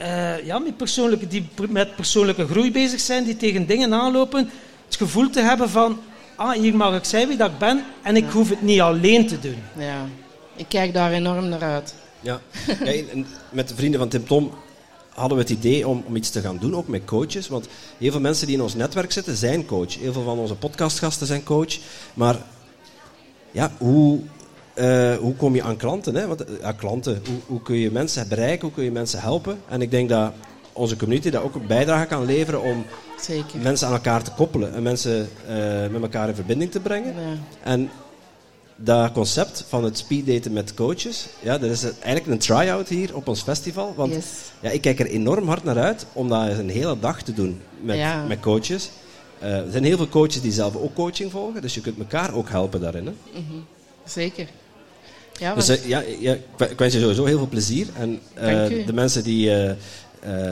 uh, 0.00 0.44
ja, 0.44 0.58
met 0.58 0.76
persoonlijke, 0.76 1.26
die 1.26 1.48
met 1.68 1.96
persoonlijke 1.96 2.46
groei 2.46 2.72
bezig 2.72 3.00
zijn, 3.00 3.24
die 3.24 3.36
tegen 3.36 3.66
dingen 3.66 3.94
aanlopen, 3.94 4.50
het 4.86 4.96
gevoel 4.96 5.30
te 5.30 5.40
hebben 5.40 5.70
van, 5.70 6.00
ah, 6.36 6.52
hier 6.52 6.76
mag 6.76 6.96
ik 6.96 7.04
zijn 7.04 7.28
wie 7.28 7.36
dat 7.36 7.50
ik 7.50 7.58
ben 7.58 7.84
en 8.02 8.16
ik 8.16 8.24
ja. 8.24 8.30
hoef 8.30 8.48
het 8.48 8.62
niet 8.62 8.80
alleen 8.80 9.26
te 9.26 9.38
doen. 9.38 9.58
Ja, 9.78 10.06
ik 10.56 10.66
kijk 10.68 10.94
daar 10.94 11.12
enorm 11.12 11.48
naar 11.48 11.62
uit. 11.62 11.94
Ja, 12.20 12.40
met 13.50 13.68
de 13.68 13.74
vrienden 13.74 14.00
van 14.00 14.08
Tim 14.08 14.26
Tom 14.26 14.52
hadden 15.14 15.36
we 15.36 15.42
het 15.42 15.52
idee 15.52 15.88
om, 15.88 16.04
om 16.06 16.16
iets 16.16 16.30
te 16.30 16.40
gaan 16.40 16.58
doen, 16.58 16.74
ook 16.74 16.88
met 16.88 17.04
coaches. 17.04 17.48
Want 17.48 17.68
heel 17.98 18.10
veel 18.10 18.20
mensen 18.20 18.46
die 18.46 18.56
in 18.56 18.62
ons 18.62 18.74
netwerk 18.74 19.12
zitten, 19.12 19.36
zijn 19.36 19.66
coach. 19.66 19.98
Heel 19.98 20.12
veel 20.12 20.24
van 20.24 20.38
onze 20.38 20.54
podcastgasten 20.54 21.26
zijn 21.26 21.42
coach. 21.42 21.78
Maar 22.14 22.36
ja, 23.54 23.70
hoe, 23.78 24.20
uh, 24.74 25.16
hoe 25.16 25.34
kom 25.34 25.54
je 25.54 25.62
aan 25.62 25.76
klanten? 25.76 26.14
Hè? 26.14 26.26
Want, 26.26 26.44
ja, 26.60 26.72
klanten, 26.72 27.22
hoe, 27.26 27.38
hoe, 27.46 27.62
kun 27.62 27.76
je 27.76 27.90
mensen 27.90 28.28
bereiken, 28.28 28.66
hoe 28.66 28.74
kun 28.74 28.84
je 28.84 28.90
mensen 28.90 29.20
helpen? 29.20 29.58
En 29.68 29.82
ik 29.82 29.90
denk 29.90 30.08
dat 30.08 30.32
onze 30.72 30.96
community 30.96 31.30
daar 31.30 31.42
ook 31.42 31.54
een 31.54 31.66
bijdrage 31.66 32.06
kan 32.06 32.24
leveren 32.24 32.62
om 32.62 32.84
Zeker. 33.20 33.60
mensen 33.62 33.86
aan 33.86 33.92
elkaar 33.92 34.22
te 34.22 34.30
koppelen 34.30 34.74
en 34.74 34.82
mensen 34.82 35.28
uh, 35.48 35.56
met 35.90 36.02
elkaar 36.02 36.28
in 36.28 36.34
verbinding 36.34 36.70
te 36.70 36.80
brengen. 36.80 37.14
Ja. 37.14 37.36
En 37.62 37.90
dat 38.76 39.12
concept 39.12 39.64
van 39.68 39.84
het 39.84 39.98
speeddaten 39.98 40.52
met 40.52 40.74
coaches, 40.74 41.26
ja, 41.40 41.58
dat 41.58 41.70
is 41.70 41.82
eigenlijk 41.82 42.26
een 42.26 42.38
try-out 42.38 42.88
hier 42.88 43.16
op 43.16 43.28
ons 43.28 43.42
festival. 43.42 43.94
Want 43.96 44.12
yes. 44.12 44.26
ja, 44.60 44.70
ik 44.70 44.80
kijk 44.80 45.00
er 45.00 45.06
enorm 45.06 45.48
hard 45.48 45.64
naar 45.64 45.78
uit 45.78 46.06
om 46.12 46.28
dat 46.28 46.48
een 46.48 46.70
hele 46.70 46.98
dag 46.98 47.22
te 47.22 47.32
doen 47.32 47.60
met, 47.80 47.96
ja. 47.96 48.24
met 48.24 48.40
coaches. 48.40 48.90
Uh, 49.42 49.56
er 49.56 49.70
zijn 49.70 49.84
heel 49.84 49.96
veel 49.96 50.08
coaches 50.08 50.40
die 50.40 50.52
zelf 50.52 50.76
ook 50.76 50.94
coaching 50.94 51.30
volgen, 51.30 51.62
dus 51.62 51.74
je 51.74 51.80
kunt 51.80 51.98
elkaar 51.98 52.34
ook 52.34 52.48
helpen 52.48 52.80
daarin. 52.80 53.06
Hè? 53.06 53.12
Mm 53.12 53.46
-hmm. 53.48 53.64
Zeker. 54.04 54.48
Ja, 55.38 55.54
dus 55.54 55.70
uh, 55.70 55.86
ja, 55.86 56.02
ja, 56.20 56.32
ik 56.68 56.78
wens 56.78 56.94
je 56.94 57.00
sowieso 57.00 57.24
heel 57.24 57.38
veel 57.38 57.48
plezier. 57.48 57.86
En 57.98 58.20
uh, 58.36 58.86
de 58.86 58.92
mensen 58.92 59.24
die, 59.24 59.50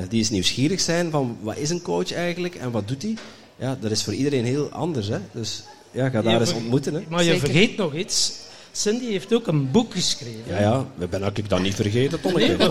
die 0.09 0.19
eens 0.19 0.31
nieuwsgierig 0.31 0.81
zijn 0.81 1.11
van 1.11 1.39
wat 1.41 1.57
is 1.57 1.71
een 1.71 1.83
coach 1.83 2.13
eigenlijk 2.13 2.55
en 2.55 2.71
wat 2.71 2.89
doet 2.89 3.03
hij, 3.03 3.17
ja, 3.57 3.77
dat 3.81 3.91
is 3.91 4.05
voor 4.05 4.15
iedereen 4.15 4.45
heel 4.45 4.69
anders. 4.69 5.09
Hè? 5.09 5.19
Dus 5.33 5.63
ja, 5.91 6.09
ga 6.09 6.23
daar 6.23 6.33
Ja, 6.33 6.41
eens 6.41 6.53
ontmoeten. 6.53 6.95
Hè? 6.95 7.01
Maar 7.09 7.25
je 7.25 7.31
Zeker. 7.31 7.49
vergeet 7.49 7.77
nog 7.77 7.95
iets. 7.95 8.33
Cindy 8.73 9.11
heeft 9.11 9.33
ook 9.33 9.47
een 9.47 9.71
boek 9.71 9.93
geschreven. 9.93 10.43
Ja, 10.47 10.61
ja, 10.61 10.87
we 10.95 11.07
ben 11.07 11.33
ik 11.35 11.49
dat 11.49 11.61
niet 11.61 11.75
vergeten, 11.75 12.21
Tonneke. 12.21 12.71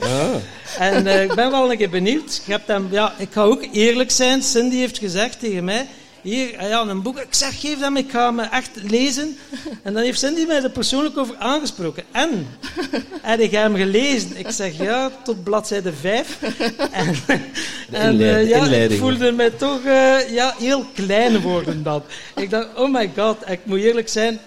Ja. 0.00 0.30
En 0.78 1.06
eh, 1.06 1.22
ik 1.22 1.34
ben 1.34 1.50
wel 1.50 1.70
een 1.70 1.76
keer 1.76 1.90
benieuwd. 1.90 2.42
Je 2.46 2.52
hebt 2.52 2.66
hem, 2.66 2.88
ja, 2.90 3.14
ik 3.18 3.28
ga 3.30 3.42
ook 3.42 3.64
eerlijk 3.72 4.10
zijn. 4.10 4.42
Cindy 4.42 4.76
heeft 4.76 4.98
gezegd 4.98 5.40
tegen 5.40 5.64
mij... 5.64 5.86
Hier, 6.22 6.58
ah 6.58 6.68
ja, 6.68 6.80
een 6.80 7.02
boek. 7.02 7.18
Ik 7.18 7.34
zeg, 7.34 7.60
geef 7.60 7.80
hem, 7.80 7.96
ik 7.96 8.10
ga 8.10 8.26
hem 8.26 8.38
echt 8.40 8.70
lezen. 8.82 9.36
En 9.82 9.92
dan 9.92 10.02
heeft 10.02 10.18
Cindy 10.18 10.44
mij 10.46 10.62
er 10.62 10.70
persoonlijk 10.70 11.18
over 11.18 11.36
aangesproken. 11.36 12.04
En? 12.12 12.46
Heb 13.22 13.40
ik 13.40 13.50
hem 13.50 13.76
gelezen? 13.76 14.36
Ik 14.36 14.50
zeg, 14.50 14.76
ja, 14.76 15.10
tot 15.24 15.44
bladzijde 15.44 15.92
5. 15.92 16.38
En, 16.92 17.14
en 17.90 18.20
eh, 18.20 18.48
ja, 18.48 18.64
ik 18.64 18.98
voelde 18.98 19.32
mij 19.32 19.50
toch 19.50 19.84
eh, 19.84 20.30
ja, 20.30 20.54
heel 20.58 20.84
klein 20.94 21.40
worden 21.40 21.82
dan. 21.82 22.02
Ik 22.36 22.50
dacht, 22.50 22.68
oh 22.76 22.92
my 22.92 23.10
god, 23.16 23.36
ik 23.48 23.60
moet 23.64 23.80
eerlijk 23.80 24.08
zijn... 24.08 24.40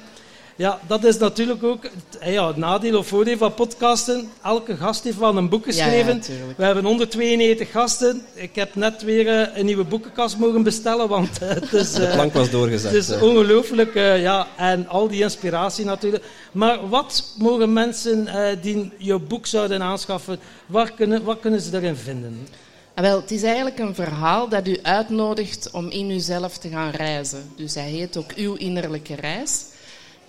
Ja, 0.58 0.80
dat 0.88 1.04
is 1.04 1.18
natuurlijk 1.18 1.64
ook 1.64 1.84
het, 1.84 2.18
eh, 2.20 2.34
ja, 2.34 2.48
het 2.48 2.56
nadeel 2.58 2.98
of 2.98 3.08
voordeel 3.08 3.38
van 3.38 3.54
podcasten. 3.54 4.30
Elke 4.44 4.78
gast 4.78 5.04
heeft 5.04 5.18
wel 5.18 5.38
een 5.38 5.50
boek 5.50 5.66
Ja, 5.66 5.72
ja, 5.76 5.84
geschreven. 5.84 6.20
tuurlijk. 6.22 6.58
We 6.58 6.64
hebben 6.64 6.84
192 6.84 7.72
gasten. 7.72 8.22
Ik 8.34 8.56
heb 8.56 8.76
net 8.76 9.02
weer 9.04 9.28
eh, 9.28 9.58
een 9.58 9.66
nieuwe 9.66 9.84
boekenkast 9.84 10.38
mogen 10.38 10.64
bestellen, 10.64 11.08
want 11.08 11.38
eh, 11.42 11.50
het 11.50 11.74
is, 11.74 11.92
De 11.94 12.08
plank 12.14 12.34
was 12.34 12.50
doorgezet. 12.50 12.92
het 12.92 13.10
is 13.10 13.20
ongelooflijk. 13.22 13.96
eh, 13.96 14.22
ja, 14.22 14.48
en 14.56 14.88
al 14.88 15.08
die 15.08 15.22
inspiratie 15.22 15.86
natuurlijk. 15.86 16.24
Maar 16.52 16.90
wat 16.90 17.24
mogen 17.38 17.74
mensen 17.74 18.28
eh, 18.28 18.58
die 18.62 18.92
je 18.98 19.20
boek 19.20 19.46
zouden 19.46 19.82
aanschaffen, 19.82 20.40
waar 20.66 20.92
kunnen, 20.92 21.24
wat 21.24 21.40
kunnen 21.40 21.62
ze 21.62 21.70
daarin 21.70 21.96
vinden? 21.96 22.48
Ah, 22.94 23.04
wel, 23.04 23.22
het 23.22 23.32
is 23.32 23.44
eigenlijk 23.44 23.80
een 23.80 23.96
verhaal 23.96 24.50
dat 24.50 24.68
u 24.68 24.78
uitnodigt 24.82 25.72
om 25.72 25.90
in 25.90 26.10
uzelf 26.12 26.58
te 26.58 26.70
gaan 26.70 26.90
reizen. 26.92 27.52
Dus 27.56 27.74
hij 27.76 27.90
heet 27.90 28.18
ook 28.18 28.32
Uw 28.36 28.54
Innerlijke 28.56 29.16
Reis. 29.16 29.64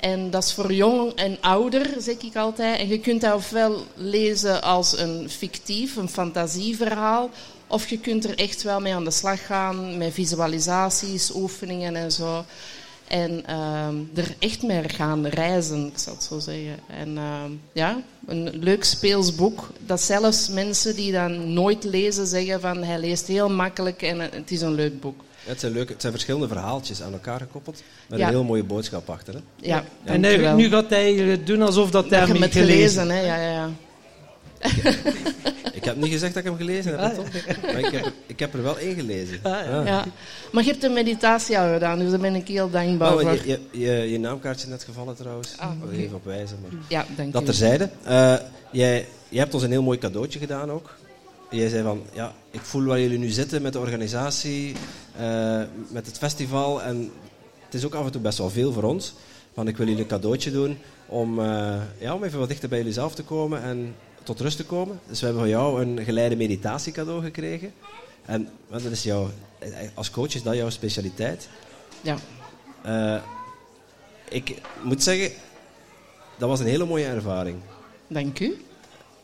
En 0.00 0.30
dat 0.30 0.44
is 0.44 0.52
voor 0.52 0.72
jong 0.72 1.12
en 1.12 1.36
ouder, 1.40 1.94
zeg 1.98 2.16
ik 2.16 2.36
altijd. 2.36 2.80
En 2.80 2.88
je 2.88 2.98
kunt 2.98 3.20
dat 3.20 3.34
ofwel 3.34 3.86
lezen 3.94 4.62
als 4.62 4.98
een 4.98 5.30
fictief, 5.30 5.96
een 5.96 6.08
fantasieverhaal. 6.08 7.30
Of 7.66 7.88
je 7.88 7.98
kunt 7.98 8.24
er 8.24 8.38
echt 8.38 8.62
wel 8.62 8.80
mee 8.80 8.94
aan 8.94 9.04
de 9.04 9.10
slag 9.10 9.46
gaan, 9.46 9.98
met 9.98 10.12
visualisaties, 10.12 11.34
oefeningen 11.34 11.96
en 11.96 12.12
zo. 12.12 12.44
En 13.08 13.46
ehm, 13.46 13.94
er 14.14 14.34
echt 14.38 14.62
mee 14.62 14.88
gaan 14.88 15.26
reizen, 15.26 15.86
ik 15.86 15.98
zal 15.98 16.12
het 16.12 16.22
zo 16.22 16.38
zeggen. 16.38 16.78
En 16.86 17.18
ehm, 17.18 17.50
ja, 17.72 18.02
een 18.26 18.50
leuk 18.58 18.84
speels 18.84 19.34
boek. 19.34 19.68
Dat 19.86 20.00
zelfs 20.00 20.48
mensen 20.48 20.96
die 20.96 21.12
dan 21.12 21.52
nooit 21.52 21.84
lezen 21.84 22.26
zeggen 22.26 22.60
van 22.60 22.82
hij 22.82 22.98
leest 22.98 23.26
heel 23.26 23.50
makkelijk 23.50 24.02
en 24.02 24.20
het 24.20 24.50
is 24.50 24.60
een 24.60 24.74
leuk 24.74 25.00
boek. 25.00 25.20
Het 25.48 25.60
zijn, 25.60 25.72
leuke, 25.72 25.92
het 25.92 26.00
zijn 26.00 26.12
verschillende 26.12 26.48
verhaaltjes 26.48 27.02
aan 27.02 27.12
elkaar 27.12 27.38
gekoppeld. 27.38 27.82
Met 28.08 28.18
Ja. 28.18 28.24
een 28.26 28.32
heel 28.32 28.44
mooie 28.44 28.64
boodschap 28.64 29.10
achter. 29.10 29.34
Hè? 29.34 29.40
Ja, 29.56 29.84
en 30.04 30.22
dank 30.22 30.36
u 30.38 30.46
nu, 30.46 30.52
nu 30.52 30.68
gaat 30.68 30.90
hij 30.90 31.30
eh, 31.32 31.38
doen 31.44 31.62
alsof 31.62 31.90
dat 31.90 32.10
hij 32.10 32.18
hem 32.18 32.36
hebt 32.36 32.52
gelezen 32.52 33.02
gelezen, 33.02 33.08
hè? 33.10 33.20
Ja, 33.20 33.36
ja, 33.36 33.50
ja. 33.52 33.70
Ik 35.72 35.84
heb 35.84 35.96
niet 35.96 36.12
gezegd 36.12 36.34
dat 36.34 36.42
ik 36.44 36.48
hem 36.48 36.58
gelezen 36.58 36.90
heb, 36.90 37.00
Ah, 37.00 37.16
maar 37.62 37.78
ik 37.78 37.84
heb, 37.92 38.04
er- 38.04 38.12
ik 38.26 38.38
heb 38.38 38.54
er 38.54 38.62
wel 38.62 38.78
één 38.78 38.94
gelezen. 38.94 39.38
Ah, 39.42 39.52
ja. 39.52 39.82
ja. 39.84 40.04
Maar 40.52 40.64
je 40.64 40.70
hebt 40.70 40.84
een 40.84 40.92
meditatie 40.92 41.58
al 41.58 41.72
gedaan, 41.72 41.98
dus 41.98 42.10
daar 42.10 42.18
ben 42.18 42.34
ik 42.34 42.48
heel 42.48 42.70
dankbaar 42.70 43.14
Oh, 43.14 43.20
voor. 43.20 43.32
je, 43.32 43.40
je, 43.46 43.60
je, 43.80 44.10
je 44.10 44.18
naamkaartje 44.18 44.64
is 44.66 44.72
net 44.72 44.84
gevallen 44.84 45.16
trouwens. 45.16 45.54
Ah, 45.58 45.70
Ik 45.72 45.78
wil 45.80 45.88
oké. 45.88 45.96
even 45.98 46.16
op 46.16 46.24
wijzen. 46.24 46.58
Maar... 46.62 46.70
Ja, 46.88 47.04
dank 47.16 47.32
Dat 47.32 47.44
terzijde. 47.44 47.88
Eh 48.02 48.34
jij, 48.72 49.06
jij 49.28 49.40
hebt 49.42 49.54
ons 49.54 49.62
een 49.62 49.70
heel 49.70 49.82
mooi 49.82 49.98
cadeautje 49.98 50.38
gedaan 50.38 50.70
ook. 50.70 50.96
Jij 51.50 51.68
zei 51.68 51.82
van, 51.82 52.02
ja, 52.12 52.32
ik 52.50 52.60
voel 52.62 52.84
waar 52.84 53.00
jullie 53.00 53.18
nu 53.18 53.28
zitten 53.28 53.62
met 53.62 53.72
de 53.72 53.78
organisatie, 53.78 54.74
eh, 55.18 55.62
met 55.88 56.06
het 56.06 56.18
festival. 56.18 56.82
En 56.82 57.12
het 57.64 57.74
is 57.74 57.84
ook 57.84 57.94
af 57.94 58.04
en 58.04 58.12
toe 58.12 58.20
best 58.20 58.38
wel 58.38 58.50
veel 58.50 58.72
voor 58.72 58.82
ons. 58.82 59.14
Van, 59.54 59.68
ik 59.68 59.76
wil 59.76 59.86
jullie 59.86 60.02
een 60.02 60.08
cadeautje 60.08 60.50
doen 60.50 60.78
om, 61.06 61.40
eh, 61.40 61.76
ja, 61.98 62.14
om 62.14 62.24
even 62.24 62.38
wat 62.38 62.48
dichter 62.48 62.68
bij 62.68 62.78
jullie 62.78 62.92
zelf 62.92 63.14
te 63.14 63.24
komen 63.24 63.62
en 63.62 63.94
tot 64.22 64.40
rust 64.40 64.56
te 64.56 64.64
komen. 64.64 65.00
Dus 65.06 65.20
we 65.20 65.24
hebben 65.24 65.42
van 65.42 65.52
jou 65.52 65.82
een 65.82 66.04
geleide 66.04 66.36
meditatie 66.36 66.92
cadeau 66.92 67.22
gekregen. 67.22 67.72
En 68.24 68.48
want 68.68 68.82
dat 68.82 68.92
is 68.92 69.02
jouw, 69.02 69.30
als 69.94 70.10
coach 70.10 70.34
is 70.34 70.42
dat 70.42 70.54
jouw 70.54 70.70
specialiteit. 70.70 71.48
Ja. 72.00 72.16
Eh, 72.82 73.22
ik 74.28 74.60
moet 74.82 75.02
zeggen, 75.02 75.30
dat 76.38 76.48
was 76.48 76.60
een 76.60 76.66
hele 76.66 76.86
mooie 76.86 77.04
ervaring. 77.06 77.56
Dank 78.06 78.40
u. 78.40 78.67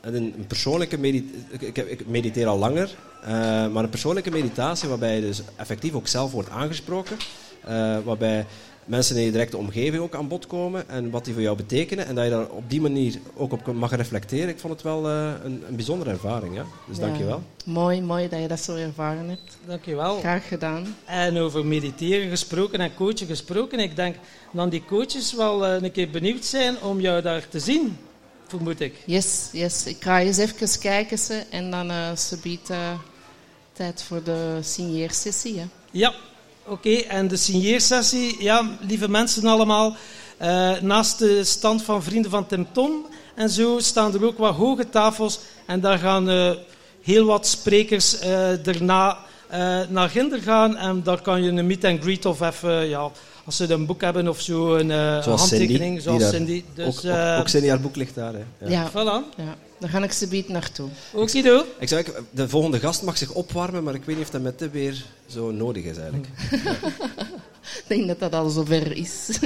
En 0.04 0.14
een, 0.14 0.34
een 0.38 0.46
persoonlijke 0.46 0.98
meditatie, 0.98 1.68
ik, 1.68 1.76
heb- 1.76 1.88
ik 1.88 2.06
mediteer 2.06 2.46
al 2.46 2.58
langer, 2.58 2.90
eh, 3.22 3.30
maar 3.68 3.84
een 3.84 3.88
persoonlijke 3.90 4.30
meditatie 4.30 4.88
waarbij 4.88 5.14
je 5.14 5.20
dus 5.20 5.42
effectief 5.56 5.92
ook 5.94 6.08
zelf 6.08 6.32
wordt 6.32 6.50
aangesproken. 6.50 7.16
eh, 7.64 7.96
waarbij 8.04 8.46
mensen 8.84 9.16
in 9.16 9.22
je 9.22 9.30
directe 9.30 9.56
omgeving 9.56 10.02
ook 10.02 10.14
aan 10.14 10.28
bod 10.28 10.46
komen 10.46 10.88
en 10.88 11.10
wat 11.10 11.24
die 11.24 11.32
voor 11.34 11.42
jou 11.42 11.56
betekenen. 11.56 12.06
En 12.06 12.14
dat 12.14 12.24
je 12.24 12.30
daar 12.30 12.46
op 12.48 12.70
die 12.70 12.80
manier 12.80 13.14
ook 13.36 13.52
op 13.52 13.72
mag 13.72 13.96
reflecteren. 13.96 14.48
Ik 14.48 14.58
vond 14.58 14.72
het 14.72 14.82
wel 14.82 15.08
eh, 15.08 15.30
een, 15.44 15.62
een 15.68 15.76
bijzondere 15.76 16.10
ervaring. 16.10 16.54
Ja? 16.54 16.64
Dus 16.88 16.96
Ja. 16.96 17.02
dank 17.06 17.16
je 17.16 17.24
wel. 17.24 17.42
Mooi, 17.64 18.02
mooi 18.02 18.28
dat 18.28 18.40
je 18.40 18.48
dat 18.48 18.60
zo 18.60 18.74
ervaren 18.74 19.28
hebt. 19.28 19.56
Dankjewel. 19.66 20.18
Graag 20.18 20.48
gedaan. 20.48 20.96
En 21.04 21.38
over 21.38 21.66
mediteren 21.66 22.28
gesproken 22.28 22.80
en 22.80 22.94
coachen 22.94 23.26
gesproken. 23.26 23.78
Ik 23.78 23.96
denk 23.96 24.16
dat 24.52 24.70
die 24.70 24.84
coaches 24.84 25.34
wel 25.34 25.66
een 25.66 25.92
keer 25.92 26.10
benieuwd 26.10 26.44
zijn 26.44 26.82
om 26.82 27.00
jou 27.00 27.22
daar 27.22 27.48
te 27.48 27.58
zien, 27.60 27.96
vermoed 28.56 28.80
ik. 28.80 28.94
Yes, 29.06 29.48
yes. 29.52 29.86
Ik 29.86 29.96
ga 30.00 30.20
eens 30.20 30.38
even 30.38 30.80
kijken 30.80 31.18
ze, 31.18 31.42
en 31.50 31.70
dan 31.70 31.90
eh 31.90 32.16
ze 32.16 32.36
biedt 32.42 32.70
eh, 32.70 32.78
tijd 33.72 34.02
voor 34.02 34.22
de 34.22 34.58
signeersessie. 34.62 35.58
Hè. 35.58 35.64
Ja, 35.90 36.14
oké. 36.66 36.90
En 36.90 37.28
de 37.28 37.36
signeersessie, 37.36 38.42
ja, 38.42 38.70
lieve 38.80 39.08
mensen 39.08 39.46
allemaal. 39.46 39.96
eh, 40.36 40.80
naast 40.80 41.18
de 41.18 41.44
stand 41.44 41.82
van 41.82 42.02
Vrienden 42.02 42.30
van 42.30 42.46
Tim 42.46 42.66
Tom 42.72 43.06
en 43.34 43.50
zo 43.50 43.78
staan 43.78 44.14
er 44.14 44.24
ook 44.24 44.38
wat 44.38 44.54
hoge 44.54 44.88
tafels. 44.90 45.38
En 45.66 45.80
daar 45.80 45.98
gaan 45.98 46.56
heel 47.02 47.24
wat 47.24 47.46
sprekers 47.46 48.18
daarna 48.62 49.18
naar 49.88 50.08
ginder 50.10 50.40
gaan. 50.42 50.76
En 50.76 51.02
daar 51.02 51.20
kan 51.22 51.42
je 51.42 51.50
een 51.50 51.66
meet 51.66 51.84
and 51.84 52.00
greet 52.00 52.26
of 52.26 52.40
even, 52.40 52.88
ja, 52.88 53.10
als 53.44 53.56
ze 53.56 53.72
een 53.72 53.86
boek 53.86 54.00
hebben 54.00 54.28
of 54.28 54.40
zo, 54.40 54.74
een 54.74 54.90
eh, 54.90 55.22
Zoals 55.22 55.40
handtekening. 55.40 55.80
Cindy, 55.80 55.90
die 55.90 56.00
zoals 56.00 56.28
Cindy. 56.34 56.64
Dus, 56.74 56.86
ook, 56.86 57.02
eh, 57.02 57.32
ook, 57.34 57.40
ook 57.40 57.48
Cindy, 57.48 57.68
haar 57.68 57.80
boek 57.80 57.96
ligt 57.96 58.14
daar. 58.14 58.32
Hè? 58.32 58.38
Ja. 58.58 58.68
Ja. 58.68 58.90
Voilà. 58.90 59.36
ja, 59.36 59.56
daar 59.78 59.90
ga 59.90 60.02
ik 60.02 60.12
ze 60.12 60.26
biedt 60.28 60.48
naartoe. 60.48 60.88
Okido. 61.12 61.58
Ik 61.78 61.88
zou 61.88 62.02
eigenlijk- 62.02 62.26
de 62.30 62.48
volgende 62.48 62.78
gast 62.80 63.02
mag 63.02 63.16
zich 63.16 63.30
opwarmen, 63.32 63.84
maar 63.84 63.94
ik 63.94 64.04
weet 64.04 64.16
niet 64.16 64.24
of 64.24 64.30
dat 64.30 64.42
met 64.42 64.58
dit 64.58 64.72
weer 64.72 65.04
zo 65.26 65.50
nodig 65.50 65.84
is 65.84 65.96
eigenlijk. 65.96 66.28
Ik 67.64 67.84
denk 67.86 68.06
dat 68.06 68.20
dat 68.20 68.32
al 68.34 68.48
zover 68.48 68.96
is. 68.96 69.38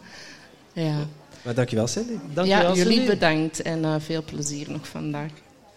ja. 0.72 0.96
Maar 1.42 1.54
dankjewel 1.54 1.86
Cindy. 1.86 2.12
Dankjewel, 2.34 2.70
ja, 2.70 2.76
jullie 2.76 2.92
Cindy. 2.96 3.08
bedankt 3.08 3.62
en 3.62 3.84
eh, 3.84 3.94
veel 3.98 4.22
plezier 4.24 4.70
nog 4.70 4.88
vandaag. 4.88 5.30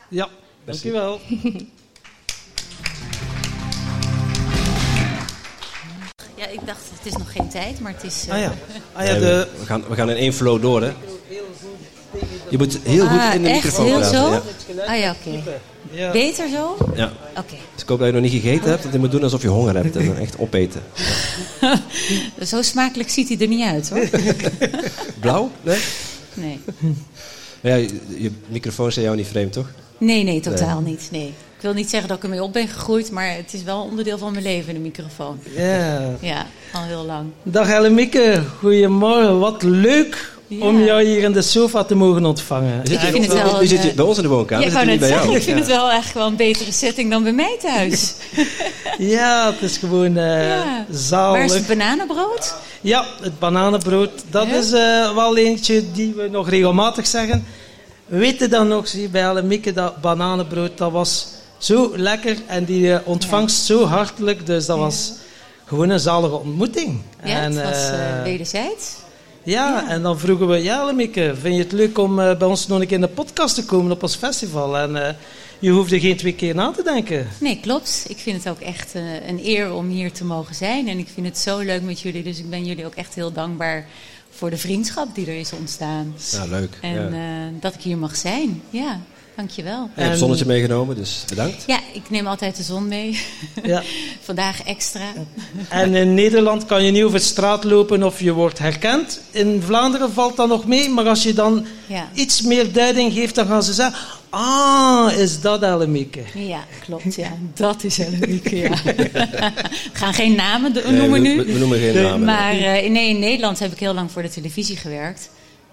Ja, 0.09 0.27
dankjewel. 0.65 1.19
ik 6.51 6.59
dacht, 6.65 6.81
het 6.97 7.05
is 7.13 7.17
nog 7.17 7.31
geen 7.31 7.47
tijd, 7.49 7.79
maar 7.79 7.93
het 7.93 8.03
is... 8.03 8.25
eh, 8.27 8.33
Ah 8.33 8.39
ja, 8.41 8.53
ah, 8.93 9.05
ja 9.05 9.13
de, 9.13 9.47
we, 9.59 9.65
gaan, 9.65 9.83
we 9.89 9.95
gaan 9.95 10.09
in 10.09 10.15
één 10.15 10.33
flow 10.33 10.61
door, 10.61 10.81
hè. 10.81 10.91
Je 12.49 12.57
moet 12.57 12.79
heel 12.83 13.07
goed 13.07 13.19
Ah, 13.19 13.33
in 13.35 13.41
de 13.43 13.49
echt? 13.49 13.63
microfoon 13.63 13.85
Heel 13.85 13.99
praten. 13.99 14.17
zo? 14.19 14.31
Ja. 14.75 14.83
Ah 14.93 14.99
ja, 14.99 15.15
oké. 15.21 15.43
ja. 15.91 16.11
Beter 16.11 16.49
zo? 16.49 16.75
Oké. 16.79 16.91
Ja. 16.95 17.11
Dus 17.73 17.81
ik 17.83 17.87
hoop 17.89 17.97
dat 17.99 18.07
je 18.07 18.13
nog 18.13 18.21
niet 18.21 18.31
gegeten 18.31 18.69
hebt, 18.69 18.81
want 18.81 18.93
je 18.93 18.99
moet 18.99 19.11
doen 19.11 19.23
alsof 19.23 19.41
je 19.41 19.47
honger 19.47 19.75
hebt 19.75 19.95
en 19.95 20.05
dan 20.05 20.17
echt 20.17 20.37
opeten. 20.39 20.81
Zo 22.45 22.61
smakelijk 22.61 23.09
ziet 23.09 23.27
hij 23.29 23.37
er 23.39 23.47
niet 23.47 23.65
uit, 23.65 23.89
hoor. 23.89 24.09
Blauw? 25.21 25.51
Nee? 25.61 25.79
Nee. 26.33 26.59
Ja, 27.61 27.75
je, 27.75 27.99
je 28.17 28.31
microfoon 28.47 28.87
is 28.87 28.97
aan 28.97 29.03
jou 29.03 29.15
niet 29.15 29.27
vreemd, 29.27 29.53
toch? 29.53 29.67
Nee, 29.97 30.23
nee, 30.23 30.39
totaal 30.39 30.79
niet. 30.81 31.07
Nee. 31.11 31.33
Ik 31.59 31.65
wil 31.65 31.73
niet 31.73 31.89
zeggen 31.89 32.09
dat 32.09 32.17
ik 32.17 32.23
ermee 32.23 32.43
op 32.43 32.53
ben 32.53 32.67
gegroeid, 32.67 33.11
maar 33.11 33.35
het 33.35 33.53
is 33.53 33.63
wel 33.63 33.81
onderdeel 33.81 34.17
van 34.17 34.31
mijn 34.31 34.43
leven, 34.43 34.73
de 34.73 34.79
microfoon. 34.79 35.39
ja. 35.55 35.99
Ja, 36.19 36.45
al 36.73 36.83
heel 36.83 37.05
lang. 37.05 37.25
Dag 37.43 37.69
Ellemieke, 37.69 38.43
goedemorgen. 38.59 39.39
Wat 39.39 39.63
leuk 39.63 40.31
Ja. 40.47 40.65
om 40.65 40.83
jou 40.83 41.03
hier 41.03 41.23
in 41.23 41.31
de 41.31 41.41
sofa 41.41 41.83
te 41.83 41.95
mogen 41.95 42.25
ontvangen. 42.25 42.79
Je 42.83 42.89
zit 42.89 42.91
Ik 42.95 42.99
hier 43.01 43.11
vind 43.11 43.25
het 43.25 43.33
wel 43.41 43.65
zit 43.67 43.83
een, 43.83 43.95
bij 43.95 44.05
ons 44.05 44.17
in 44.17 44.23
de 44.23 44.29
woonkamer, 44.29 44.65
Ja, 44.71 44.79
ik 44.79 44.85
we 44.85 44.91
niet 44.91 44.99
bij 44.99 45.07
zeggen, 45.07 45.25
jou. 45.27 45.39
ik 45.39 45.45
vind 45.45 45.59
het 45.59 45.67
wel 45.67 45.91
echt 45.91 46.13
wel 46.13 46.27
een 46.27 46.35
betere 46.35 46.71
setting 46.71 47.11
dan 47.11 47.23
bij 47.23 47.31
mij 47.33 47.57
thuis. 47.61 48.13
Ja, 48.97 49.51
het 49.51 49.61
is 49.61 49.77
gewoon 49.77 50.17
eh 50.17 50.47
Ja. 50.47 50.85
Waar 51.09 51.43
is 51.43 51.53
het 51.53 51.67
bananenbrood? 51.67 52.55
Ja, 52.81 53.05
het 53.21 53.39
bananenbrood, 53.39 54.11
dat 54.29 54.47
Ja? 54.47 54.55
is 54.55 54.71
eh, 54.71 55.15
wel 55.15 55.37
eentje 55.37 55.91
die 55.91 56.13
we 56.15 56.27
nog 56.31 56.49
regelmatig 56.49 57.07
zeggen. 57.07 57.45
Weet 58.05 58.39
je 58.39 58.47
dan 58.47 58.67
nog, 58.67 58.87
zie 58.87 59.09
bij 59.09 59.23
Ellemieke, 59.23 59.73
dat 59.73 60.01
bananenbrood, 60.01 60.77
dat 60.77 60.91
was 60.91 61.27
zo 61.59 61.93
lekker 61.95 62.37
en 62.47 62.65
die 62.65 62.93
eh, 62.93 63.07
ontvangst 63.07 63.65
zo 63.65 63.85
hartelijk. 63.85 64.45
Dus 64.45 64.65
dat 64.65 64.77
was 64.77 65.13
gewoon 65.65 65.89
een 65.89 65.99
zalige 65.99 66.35
ontmoeting. 66.35 67.01
Ja, 67.23 67.41
en, 67.41 67.55
het 67.55 67.63
was 67.63 67.89
eh 67.89 68.17
eh, 68.17 68.23
wederzijds. 68.23 68.95
Ja, 69.43 69.89
en 69.89 70.01
dan 70.01 70.19
vroegen 70.19 70.47
we, 70.47 70.57
ja 70.57 70.85
Lemieke, 70.85 71.33
vind 71.41 71.55
je 71.55 71.61
het 71.61 71.71
leuk 71.71 71.97
om 71.97 72.15
bij 72.15 72.43
ons 72.43 72.67
nog 72.67 72.79
een 72.79 72.87
keer 72.87 72.95
in 72.95 73.01
de 73.01 73.07
podcast 73.07 73.55
te 73.55 73.65
komen 73.65 73.91
op 73.91 74.03
ons 74.03 74.15
festival? 74.15 74.77
En 74.77 75.07
eh, 75.07 75.13
je 75.59 75.69
hoeft 75.69 75.91
er 75.91 75.99
geen 75.99 76.17
twee 76.17 76.33
keer 76.33 76.55
na 76.55 76.71
te 76.71 76.83
denken. 76.83 77.27
Nee, 77.39 77.59
klopt. 77.59 78.05
Ik 78.07 78.17
vind 78.17 78.43
het 78.43 78.53
ook 78.53 78.59
echt 78.59 78.95
eh, 78.95 79.27
een 79.27 79.39
eer 79.43 79.73
om 79.73 79.87
hier 79.87 80.11
te 80.11 80.25
mogen 80.25 80.55
zijn. 80.55 80.87
En 80.87 80.97
ik 80.97 81.07
vind 81.13 81.25
het 81.27 81.37
zo 81.37 81.59
leuk 81.59 81.81
met 81.81 81.99
jullie. 81.99 82.23
Dus 82.23 82.39
ik 82.39 82.49
ben 82.49 82.65
jullie 82.65 82.85
ook 82.85 82.95
echt 82.95 83.15
heel 83.15 83.31
dankbaar 83.31 83.87
voor 84.29 84.49
de 84.49 84.57
vriendschap 84.57 85.15
die 85.15 85.27
er 85.27 85.39
is 85.39 85.53
ontstaan. 85.53 86.15
Ja, 86.31 86.45
leuk. 86.45 86.77
En 86.81 87.15
ja. 87.15 87.47
eh, 87.47 87.61
dat 87.61 87.73
ik 87.73 87.81
hier 87.81 87.97
mag 87.97 88.15
zijn. 88.15 88.61
Ja, 88.69 88.99
dankjewel. 89.39 89.73
En 89.73 89.81
je 89.83 89.89
hebt 89.93 90.03
en- 90.03 90.09
het 90.09 90.19
zonnetje 90.19 90.45
meegenomen, 90.45 90.95
dus 90.95 91.23
bedankt. 91.29 91.63
Ja, 91.67 91.79
ik 91.93 92.09
neem 92.09 92.27
altijd 92.27 92.55
de 92.55 92.63
zon 92.63 92.87
mee. 92.87 93.19
Ja. 93.63 93.83
Vandaag 94.29 94.63
extra. 94.63 95.01
En 95.69 95.95
in 95.95 96.13
Nederland 96.13 96.65
kan 96.65 96.83
je 96.83 96.91
niet 96.91 97.03
over 97.03 97.19
straat 97.19 97.63
lopen 97.63 98.03
of 98.03 98.19
je 98.21 98.31
wordt 98.33 98.59
herkend. 98.59 99.21
In 99.31 99.61
Vlaanderen 99.65 100.11
valt 100.13 100.35
dat 100.37 100.47
nog 100.47 100.65
mee, 100.65 100.89
maar 100.89 101.07
als 101.07 101.23
je 101.23 101.33
dan 101.33 101.65
Ja. 101.87 102.07
iets 102.13 102.41
meer 102.41 102.71
duiding 102.73 103.13
geeft, 103.13 103.35
dan 103.35 103.45
gaan 103.47 103.63
ze 103.63 103.73
zeggen... 103.73 103.99
Ah, 104.31 105.11
is 105.17 105.41
dat 105.41 105.61
Ellemieke? 105.63 106.19
Ja, 106.35 106.63
klopt. 106.85 107.15
Ja. 107.15 107.31
Dat 107.53 107.83
is 107.83 107.97
Hellenieke, 107.97 108.55
ja. 108.57 108.69
We 108.83 109.09
gaan 109.93 110.13
geen 110.13 110.35
namen 110.35 110.71
Nee, 110.73 110.83
noemen 110.91 111.11
we, 111.21 111.27
nu. 111.27 111.43
we- 111.43 111.59
noemen 111.59 111.79
geen 111.79 112.03
namen. 112.03 112.23
Maar 112.25 112.51
eh, 112.53 112.89
nee, 112.89 113.09
in 113.09 113.19
Nederland 113.19 113.59
heb 113.59 113.71
ik 113.71 113.79
heel 113.79 113.93
lang 113.93 114.11
voor 114.11 114.21
de 114.21 114.29
televisie 114.29 114.77
gewerkt. 114.77 115.29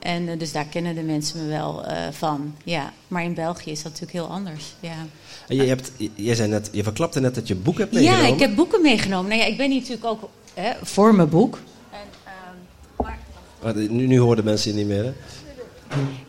En 0.07 0.29
eh, 0.29 0.39
dus 0.39 0.53
daar 0.53 0.65
kennen 0.65 0.95
de 0.95 1.03
mensen 1.03 1.43
me 1.43 1.49
wel 1.49 1.85
eh, 1.85 1.97
van. 2.11 2.55
Ja. 2.65 2.93
Maar 3.09 3.25
in 3.25 3.35
België 3.35 3.71
is 3.71 3.83
dat 3.83 3.93
natuurlijk 3.93 4.13
heel 4.13 4.37
anders. 4.37 4.75
Ja, 4.81 5.07
En 5.49 5.57
je, 5.57 5.63
hebt, 5.63 5.93
jij 6.15 6.35
zei 6.35 6.49
net, 6.49 6.69
je 6.73 6.83
verklapte 6.83 7.21
net 7.21 7.35
dat 7.35 7.49
je 7.49 7.55
boek 7.55 7.79
hebt 7.79 7.93
meegenomen. 7.93 8.27
ja 8.27 8.35
ik 8.35 8.41
heb 8.41 8.55
boeken 8.55 8.83
meegenomen. 8.83 9.29
Nou 9.29 9.41
ja, 9.41 9.47
ik 9.47 9.57
ben 9.57 9.71
hier 9.71 9.81
natuurlijk 9.81 10.07
ook 10.07 10.29
hè, 10.55 10.73
voor 10.83 11.15
mijn 11.15 11.29
boek. 11.29 11.59
En, 11.91 11.99
ehm, 12.25 13.05
maar, 13.07 13.19
Ah, 13.63 13.75
Nu, 13.75 14.07
nu 14.07 14.19
horen 14.19 14.37
de 14.37 14.43
mensen 14.45 14.71
je 14.71 14.77
niet 14.77 14.87
meer, 14.87 15.05
hè? 15.05 15.13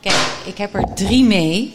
kijk, 0.01 0.15
ik 0.45 0.57
heb 0.57 0.73
er 0.75 0.93
drie 0.95 1.23
mee. 1.23 1.73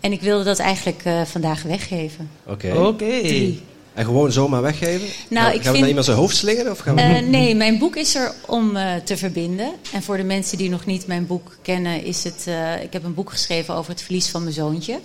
En 0.00 0.12
ik 0.12 0.20
wilde 0.20 0.44
dat 0.44 0.58
eigenlijk 0.58 1.04
eh, 1.04 1.22
vandaag 1.24 1.62
weggeven. 1.62 2.30
Oké. 2.46 2.72
Oké. 2.76 3.54
En 4.00 4.06
gewoon 4.06 4.32
zomaar 4.32 4.62
weggeven? 4.62 5.08
Nou, 5.28 5.44
gaan, 5.46 5.54
ik 5.54 5.58
we 5.58 5.64
vind- 5.64 5.78
naar 5.78 5.88
iemand 5.88 6.04
zijn 6.04 6.16
hoofd 6.16 6.36
slingeren? 6.36 6.72
Of 6.72 6.78
gaan 6.78 6.94
we... 6.94 7.00
Eh, 7.00 7.22
nee, 7.22 7.54
mijn 7.54 7.78
boek 7.78 7.96
is 7.96 8.14
er 8.14 8.34
om 8.46 8.76
eh, 8.76 8.94
te 8.94 9.16
verbinden. 9.16 9.72
En 9.92 10.02
voor 10.02 10.16
de 10.16 10.22
mensen 10.22 10.58
die 10.58 10.68
nog 10.70 10.86
niet 10.86 11.06
mijn 11.06 11.26
boek 11.26 11.56
kennen, 11.62 12.04
is 12.04 12.24
het. 12.24 12.44
eh, 12.46 12.82
ik 12.82 12.92
heb 12.92 13.04
een 13.04 13.14
boek 13.14 13.30
geschreven 13.30 13.74
over 13.74 13.90
het 13.90 14.02
verlies 14.02 14.28
van 14.28 14.42
mijn 14.42 14.54
zoontje. 14.54 15.00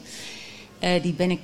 Die 1.01 1.13
ben 1.13 1.31
ik 1.31 1.39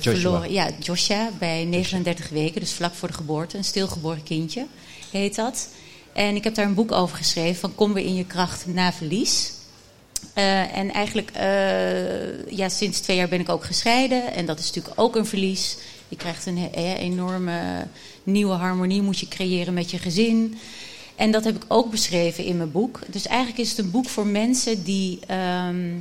verloren. 0.00 0.52
Ja, 0.52 0.68
Joshua, 0.80 1.30
bij 1.38 1.64
39 1.64 2.28
weken, 2.28 2.60
dus 2.60 2.72
vlak 2.72 2.94
voor 2.94 3.08
de 3.08 3.14
geboorte. 3.14 3.56
Een 3.56 3.64
stilgeboren 3.64 4.22
kindje 4.22 4.66
heet 5.10 5.34
dat. 5.34 5.68
En 6.12 6.34
ik 6.36 6.44
heb 6.44 6.54
daar 6.54 6.66
een 6.66 6.74
boek 6.74 6.92
over 6.92 7.16
geschreven: 7.16 7.60
van 7.60 7.74
Kom 7.74 7.92
weer 7.92 8.04
in 8.04 8.14
je 8.14 8.24
kracht 8.26 8.66
na 8.66 8.92
verlies. 8.92 9.52
En 10.34 10.92
eigenlijk, 10.92 11.30
ja, 12.48 12.68
sinds 12.68 13.00
twee 13.00 13.16
jaar 13.16 13.28
ben 13.28 13.40
ik 13.40 13.48
ook 13.48 13.64
gescheiden. 13.64 14.34
En 14.34 14.46
dat 14.46 14.58
is 14.58 14.66
natuurlijk 14.66 15.00
ook 15.00 15.16
een 15.16 15.26
verlies. 15.26 15.76
Je 16.08 16.16
krijgt 16.16 16.46
een 16.46 16.58
he- 16.58 16.94
enorme 16.94 17.86
nieuwe 18.22 18.54
harmonie, 18.54 19.02
moet 19.02 19.18
je 19.18 19.28
creëren 19.28 19.74
met 19.74 19.90
je 19.90 19.98
gezin. 19.98 20.58
En 21.16 21.30
dat 21.30 21.44
heb 21.44 21.56
ik 21.56 21.64
ook 21.68 21.90
beschreven 21.90 22.44
in 22.44 22.56
mijn 22.56 22.72
boek. 22.72 23.00
Dus 23.06 23.26
eigenlijk 23.26 23.58
is 23.58 23.68
het 23.68 23.78
een 23.78 23.90
boek 23.90 24.08
voor 24.08 24.26
mensen 24.26 24.84
die 24.84 25.18
ehm, 25.26 25.92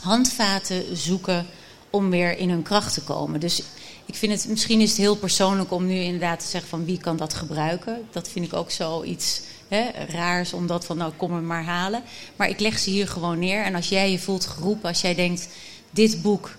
handvaten 0.00 0.96
zoeken 0.96 1.46
om 1.90 2.10
weer 2.10 2.38
in 2.38 2.50
hun 2.50 2.62
kracht 2.62 2.94
te 2.94 3.02
komen. 3.02 3.40
Dus 3.40 3.62
ik 4.06 4.14
vind 4.14 4.32
het, 4.32 4.48
misschien 4.48 4.80
is 4.80 4.88
het 4.88 4.98
heel 4.98 5.16
persoonlijk 5.16 5.72
om 5.72 5.86
nu 5.86 5.94
inderdaad 5.94 6.40
te 6.40 6.46
zeggen 6.46 6.70
van 6.70 6.84
wie 6.84 6.98
kan 6.98 7.16
dat 7.16 7.34
gebruiken. 7.34 8.06
Dat 8.10 8.28
vind 8.28 8.44
ik 8.44 8.52
ook 8.52 8.70
zoiets 8.70 9.40
raars 10.08 10.52
om 10.52 10.66
dat 10.66 10.84
van 10.84 10.96
nou 10.96 11.12
kom 11.16 11.32
me 11.32 11.40
maar 11.40 11.64
halen. 11.64 12.02
Maar 12.36 12.48
ik 12.48 12.60
leg 12.60 12.78
ze 12.78 12.90
hier 12.90 13.08
gewoon 13.08 13.38
neer. 13.38 13.62
En 13.62 13.74
als 13.74 13.88
jij 13.88 14.10
je 14.10 14.18
voelt 14.18 14.46
geroepen, 14.46 14.88
als 14.88 15.00
jij 15.00 15.14
denkt 15.14 15.48
dit 15.90 16.22
boek, 16.22 16.56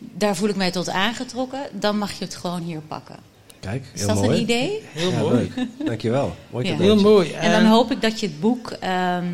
daar 0.00 0.36
voel 0.36 0.48
ik 0.48 0.56
mij 0.56 0.70
tot 0.70 0.88
aangetrokken, 0.88 1.60
dan 1.72 1.98
mag 1.98 2.12
je 2.18 2.24
het 2.24 2.36
gewoon 2.36 2.60
hier 2.62 2.80
pakken. 2.80 3.16
Kijk, 3.60 3.84
Is 3.94 3.98
heel 4.00 4.08
dat 4.08 4.16
mooi. 4.16 4.28
een 4.36 4.42
idee? 4.42 4.82
Heel 4.92 5.10
Ja, 5.10 5.18
mooi. 5.18 5.52
leuk. 5.56 5.66
Dankjewel. 5.86 6.36
Mooi 6.50 6.66
Ja. 6.66 6.76
Heel 6.76 7.00
mooi. 7.00 7.32
En 7.32 7.50
dan 7.50 7.64
hoop 7.70 7.90
ik 7.90 8.00
dat 8.00 8.20
je 8.20 8.26
het 8.26 8.40
boek 8.40 8.70
ehm, 8.70 9.24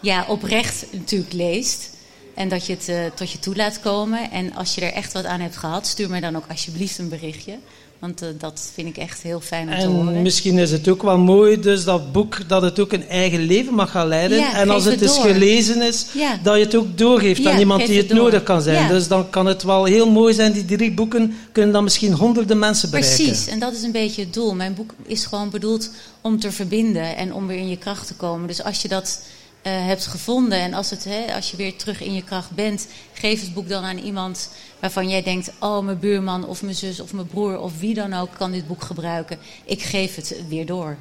ja, 0.00 0.24
oprecht 0.28 0.86
natuurlijk 0.92 1.32
leest. 1.32 1.94
En 2.34 2.48
dat 2.48 2.66
je 2.66 2.72
het 2.72 2.88
eh, 2.88 3.04
tot 3.14 3.30
je 3.30 3.38
toe 3.38 3.56
laat 3.56 3.80
komen. 3.80 4.30
En 4.30 4.54
als 4.54 4.74
je 4.74 4.80
er 4.80 4.92
echt 4.92 5.12
wat 5.12 5.24
aan 5.24 5.40
hebt 5.40 5.56
gehad, 5.56 5.86
stuur 5.86 6.10
mij 6.10 6.20
dan 6.20 6.36
ook 6.36 6.44
alsjeblieft 6.48 6.98
een 6.98 7.08
berichtje. 7.08 7.58
Want 7.98 8.22
eh, 8.22 8.28
dat 8.38 8.70
vind 8.74 8.88
ik 8.88 8.96
echt 8.96 9.22
heel 9.22 9.40
fijn 9.40 9.68
om 9.68 9.74
te 9.74 9.80
En 9.80 9.90
horen. 9.90 10.22
misschien 10.22 10.58
is 10.58 10.70
het 10.70 10.88
ook 10.88 11.02
wel 11.02 11.18
mooi, 11.18 11.60
dus 11.60 11.84
dat 11.84 12.12
boek, 12.12 12.48
dat 12.48 12.62
het 12.62 12.78
ook 12.80 12.92
een 12.92 13.08
eigen 13.08 13.40
leven 13.42 13.74
mag 13.74 13.90
gaan 13.90 14.06
leiden. 14.08 14.38
Ja, 14.38 14.54
en 14.54 14.70
als 14.70 14.84
het 14.84 14.92
het 15.00 15.02
is 15.10 15.14
door. 15.16 15.24
gelezen 15.24 15.82
is, 15.82 16.06
Ja. 16.12 16.38
dat 16.42 16.56
je 16.56 16.64
het 16.64 16.74
ook 16.74 16.98
doorgeeft 16.98 17.42
Ja, 17.42 17.50
aan 17.50 17.58
iemand 17.58 17.86
die 17.86 17.96
het 17.98 18.08
het 18.08 18.18
nodig 18.18 18.42
kan 18.42 18.62
zijn. 18.62 18.88
Dus 18.88 19.08
dan 19.08 19.30
kan 19.30 19.46
het 19.46 19.62
wel 19.62 19.84
heel 19.84 20.10
mooi 20.10 20.34
zijn. 20.34 20.52
Die 20.52 20.64
drie 20.64 20.92
boeken 20.92 21.34
kunnen 21.52 21.72
dan 21.72 21.84
misschien 21.84 22.12
honderden 22.12 22.58
mensen 22.58 22.90
bereiken. 22.90 23.24
Precies, 23.24 23.46
en 23.46 23.58
dat 23.58 23.72
is 23.72 23.82
een 23.82 23.92
beetje 23.92 24.22
het 24.22 24.34
doel. 24.34 24.54
Mijn 24.54 24.74
boek 24.74 24.94
is 25.06 25.24
gewoon 25.24 25.50
bedoeld 25.50 25.90
om 26.20 26.40
te 26.40 26.52
verbinden 26.52 27.16
en 27.16 27.34
om 27.34 27.46
weer 27.46 27.58
in 27.58 27.68
je 27.68 27.76
kracht 27.78 28.06
te 28.06 28.14
komen. 28.14 28.46
Dus 28.46 28.62
als 28.62 28.82
je 28.82 28.88
dat 28.88 29.20
hebt 29.70 30.06
gevonden 30.06 30.58
en 30.58 30.74
als, 30.74 30.90
het, 30.90 31.04
hè, 31.04 31.34
als 31.34 31.50
je 31.50 31.56
weer 31.56 31.76
terug 31.76 32.02
in 32.02 32.14
je 32.14 32.22
kracht 32.22 32.50
bent, 32.50 32.88
geef 33.12 33.40
het 33.40 33.54
boek 33.54 33.68
dan 33.68 33.84
aan 33.84 33.98
iemand 33.98 34.50
waarvan 34.80 35.08
jij 35.08 35.22
denkt: 35.22 35.52
Oh, 35.60 35.84
mijn 35.84 35.98
buurman 35.98 36.46
of 36.46 36.62
mijn 36.62 36.74
zus 36.74 37.00
of 37.00 37.12
mijn 37.12 37.26
broer 37.26 37.60
of 37.60 37.78
wie 37.78 37.94
dan 37.94 38.14
ook 38.14 38.30
kan 38.36 38.52
dit 38.52 38.66
boek 38.66 38.82
gebruiken. 38.82 39.38
Ik 39.64 39.82
geef 39.82 40.14
het 40.14 40.36
weer 40.48 40.66
door. 40.66 40.96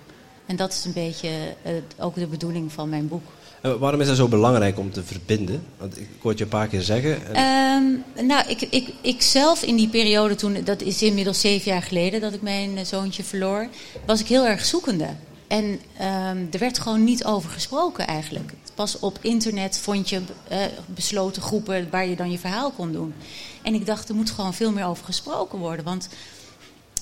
En 0.46 0.56
dat 0.56 0.74
is 0.74 0.86
een 0.86 0.94
beetje 0.94 1.30
eh, 1.62 1.72
ook 1.98 2.16
de 2.16 2.28
bedoeling 2.28 2.72
van 2.72 2.90
mijn 2.90 3.08
boek. 3.08 3.24
En 3.62 3.80
waarom 3.80 4.02
is 4.02 4.08
het 4.08 4.18
zo 4.18 4.28
belangrijk 4.28 4.80
om 4.80 4.92
te 4.92 5.04
verbinden? 5.04 5.66
Want 5.78 6.00
ik 6.00 6.08
hoorde 6.22 6.38
je 6.38 6.44
een 6.44 6.50
paar 6.50 6.68
keer 6.68 6.82
zeggen. 6.82 7.36
En, 7.36 8.04
Ehm, 8.16 8.28
nou, 8.28 8.50
ik, 8.50 8.62
ik, 8.62 8.94
ik 9.02 9.22
zelf 9.22 9.64
in 9.64 9.76
die 9.76 9.88
periode 9.88 10.36
toen, 10.36 10.58
dat 10.64 10.82
is 10.82 11.02
inmiddels 11.02 11.40
zeven 11.40 11.72
jaar 11.72 11.82
geleden 11.82 12.22
dat 12.22 12.34
ik 12.34 12.42
mijn 12.42 12.78
eh, 12.78 12.86
zoontje 12.86 13.24
verloor, 13.24 13.68
was 14.06 14.20
ik 14.20 14.28
heel 14.28 14.46
erg 14.46 14.66
zoekende. 14.66 15.08
En 15.56 15.80
ehm, 15.98 16.46
er 16.52 16.60
werd 16.60 16.80
gewoon 16.80 17.04
niet 17.04 17.26
over 17.26 17.50
gesproken 17.50 18.08
eigenlijk. 18.08 18.54
Pas 18.74 19.00
op 19.00 19.18
internet 19.22 19.78
vond 19.78 20.10
je 20.10 20.22
eh, 20.48 20.60
besloten 20.86 21.42
groepen 21.42 21.88
waar 21.90 22.08
je 22.08 22.16
dan 22.16 22.32
je 22.32 22.40
verhaal 22.40 22.72
kon 22.72 22.92
doen. 22.92 23.14
En 23.62 23.74
ik 23.74 23.86
dacht, 23.86 24.10
er 24.10 24.16
moet 24.16 24.32
gewoon 24.32 24.54
veel 24.54 24.72
meer 24.72 24.86
over 24.86 25.06
gesproken 25.06 25.60
worden. 25.60 25.86
Want 25.86 26.10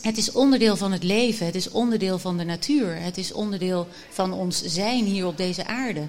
het 0.02 0.18
is 0.18 0.32
onderdeel 0.32 0.76
van 0.76 0.92
het 0.92 1.04
leven, 1.04 1.46
het 1.46 1.56
is 1.56 1.70
onderdeel 1.70 2.20
van 2.20 2.38
de 2.38 2.44
natuur, 2.44 3.02
het 3.02 3.18
is 3.18 3.32
onderdeel 3.32 3.88
van 4.10 4.34
ons 4.34 4.63
zijn 4.63 5.06
hier 5.06 5.26
op 5.26 5.38
deze 5.38 5.68
aarde. 5.68 6.08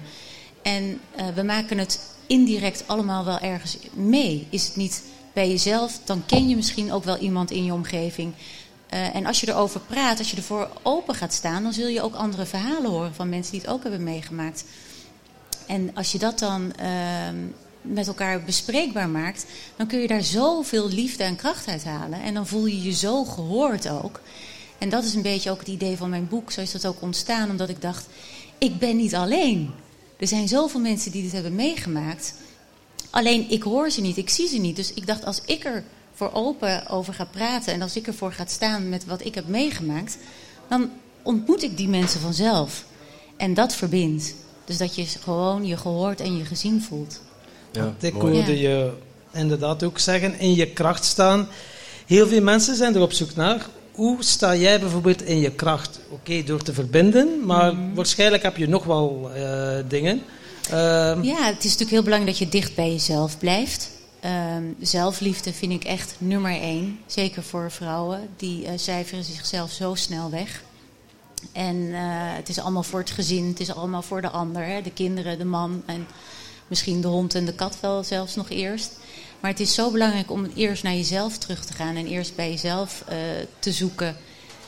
En 0.61 0.99
eh, 1.15 1.27
we 1.35 1.43
maken 1.43 1.77
het 1.77 1.99
indirect 2.27 2.83
allemaal 2.87 3.25
wel 3.25 3.39
ergens 3.39 3.77
mee. 3.93 4.47
Is 4.49 4.65
het 4.65 4.75
niet 4.75 5.03
bij 5.33 5.49
jezelf, 5.49 5.99
dan 6.03 6.25
ken 6.25 6.49
je 6.49 6.55
misschien 6.55 6.91
ook 6.91 7.03
wel 7.03 7.17
iemand 7.17 7.51
in 7.51 7.65
je 7.65 7.73
omgeving. 7.73 8.33
Eh, 8.89 9.15
en 9.15 9.25
als 9.25 9.39
je 9.39 9.49
erover 9.49 9.79
praat, 9.79 10.17
als 10.17 10.31
je 10.31 10.37
ervoor 10.37 10.69
open 10.81 11.15
gaat 11.15 11.33
staan, 11.33 11.63
dan 11.63 11.73
zul 11.73 11.87
je 11.87 12.01
ook 12.01 12.15
andere 12.15 12.45
verhalen 12.45 12.91
horen 12.91 13.13
van 13.13 13.29
mensen 13.29 13.51
die 13.51 13.61
het 13.61 13.69
ook 13.69 13.81
hebben 13.81 14.03
meegemaakt. 14.03 14.65
En 15.67 15.91
als 15.93 16.11
je 16.11 16.17
dat 16.17 16.39
dan 16.39 16.73
ehm, 16.73 17.35
met 17.81 18.07
elkaar 18.07 18.43
bespreekbaar 18.43 19.09
maakt, 19.09 19.45
dan 19.75 19.87
kun 19.87 19.99
je 19.99 20.07
daar 20.07 20.23
zoveel 20.23 20.89
liefde 20.89 21.23
en 21.23 21.35
kracht 21.35 21.67
uit 21.67 21.83
halen. 21.83 22.21
En 22.21 22.33
dan 22.33 22.47
voel 22.47 22.65
je 22.65 22.81
je 22.81 22.93
zo 22.93 23.23
gehoord 23.23 23.89
ook. 23.89 24.19
En 24.77 24.89
dat 24.89 25.03
is 25.03 25.13
een 25.13 25.21
beetje 25.21 25.51
ook 25.51 25.59
het 25.59 25.67
idee 25.67 25.97
van 25.97 26.09
mijn 26.09 26.27
boek. 26.27 26.51
Zo 26.51 26.61
is 26.61 26.71
dat 26.71 26.85
ook 26.85 27.01
ontstaan, 27.01 27.49
omdat 27.49 27.69
ik 27.69 27.81
dacht, 27.81 28.07
ik 28.57 28.79
ben 28.79 28.95
niet 28.95 29.15
alleen. 29.15 29.73
Er 30.19 30.27
zijn 30.27 30.47
zoveel 30.47 30.79
mensen 30.79 31.11
die 31.11 31.23
dit 31.23 31.31
hebben 31.31 31.55
meegemaakt. 31.55 32.33
Alleen 33.09 33.49
ik 33.49 33.63
hoor 33.63 33.89
ze 33.89 34.01
niet, 34.01 34.17
ik 34.17 34.29
zie 34.29 34.47
ze 34.47 34.57
niet. 34.57 34.75
Dus 34.75 34.93
ik 34.93 35.07
dacht, 35.07 35.25
als 35.25 35.41
ik 35.45 35.65
er 35.65 35.83
voor 36.15 36.29
open 36.33 36.87
over 36.89 37.13
ga 37.13 37.25
praten 37.31 37.73
en 37.73 37.81
als 37.81 37.95
ik 37.95 38.07
ervoor 38.07 38.31
ga 38.31 38.45
staan 38.47 38.89
met 38.89 39.05
wat 39.05 39.25
ik 39.25 39.35
heb 39.35 39.47
meegemaakt, 39.47 40.17
dan 40.69 40.89
ontmoet 41.21 41.63
ik 41.63 41.77
die 41.77 41.87
mensen 41.87 42.19
vanzelf. 42.19 42.83
En 43.37 43.53
dat 43.53 43.75
verbindt. 43.75 44.33
Dus 44.65 44.77
dat 44.77 44.95
je 44.95 45.05
gewoon 45.05 45.65
je 45.65 45.77
gehoord 45.77 46.21
en 46.21 46.37
je 46.37 46.45
gezien 46.45 46.81
voelt. 46.81 47.21
ja, 47.71 47.95
Ik 47.99 48.13
hoorde 48.13 48.59
je 48.59 48.91
inderdaad 49.33 49.83
ook 49.83 49.99
zeggen, 49.99 50.39
in 50.39 50.55
je 50.55 50.67
kracht 50.67 51.05
staan. 51.05 51.47
Heel 52.05 52.27
veel 52.27 52.41
mensen 52.41 52.75
zijn 52.75 52.95
er 52.95 53.01
op 53.01 53.13
zoek 53.13 53.35
naar. 53.35 53.65
Hoe 53.91 54.23
sta 54.23 54.55
jij 54.55 54.79
bijvoorbeeld 54.79 55.21
in 55.21 55.39
je 55.39 55.51
kracht? 55.51 55.99
Oké, 56.09 56.43
door 56.43 56.61
te 56.61 56.73
verbinden, 56.73 57.45
maar 57.45 57.75
Mhm. 57.75 57.93
waarschijnlijk 57.93 58.43
heb 58.43 58.57
je 58.57 58.67
nog 58.67 58.83
wel 58.83 59.31
eh, 59.35 59.77
dingen. 59.87 60.21
Ehm, 60.69 61.23
Ja, 61.23 61.43
het 61.45 61.57
is 61.57 61.63
natuurlijk 61.63 61.91
heel 61.91 62.03
belangrijk 62.03 62.37
dat 62.37 62.47
je 62.47 62.59
dicht 62.59 62.75
bij 62.75 62.89
jezelf 62.91 63.37
blijft. 63.37 63.89
Ehm, 64.25 64.63
zelfliefde 64.79 65.53
vind 65.53 65.71
ik 65.71 65.83
echt 65.83 66.15
nummer 66.17 66.51
één. 66.51 66.99
Zeker 67.05 67.43
voor 67.43 67.71
vrouwen. 67.71 68.29
Die 68.37 68.65
eh, 68.65 68.73
cijferen 68.75 69.23
zichzelf 69.23 69.71
zo 69.71 69.95
snel 69.95 70.29
weg. 70.29 70.63
En 71.51 71.93
eh, 71.93 71.99
het 72.35 72.49
is 72.49 72.59
allemaal 72.59 72.83
voor 72.83 72.99
het 72.99 73.11
gezin, 73.11 73.47
het 73.47 73.59
is 73.59 73.75
allemaal 73.75 74.01
voor 74.01 74.21
de 74.21 74.29
ander. 74.29 74.65
Hè? 74.65 74.81
De 74.81 74.91
kinderen, 74.91 75.37
de 75.37 75.45
man 75.45 75.83
en 75.85 76.07
misschien 76.67 77.01
de 77.01 77.07
hond 77.07 77.35
en 77.35 77.45
de 77.45 77.53
kat 77.53 77.79
wel 77.79 78.03
zelfs 78.03 78.35
nog 78.35 78.49
eerst. 78.49 78.97
Maar 79.39 79.51
het 79.51 79.59
is 79.59 79.73
zo 79.73 79.91
belangrijk 79.91 80.31
om 80.31 80.45
eerst 80.55 80.83
naar 80.83 80.93
jezelf 80.93 81.37
terug 81.37 81.65
te 81.65 81.73
gaan 81.73 81.95
en 81.95 82.07
eerst 82.07 82.35
bij 82.35 82.49
jezelf 82.49 83.03
eh, 83.07 83.17
te 83.59 83.71
zoeken. 83.71 84.17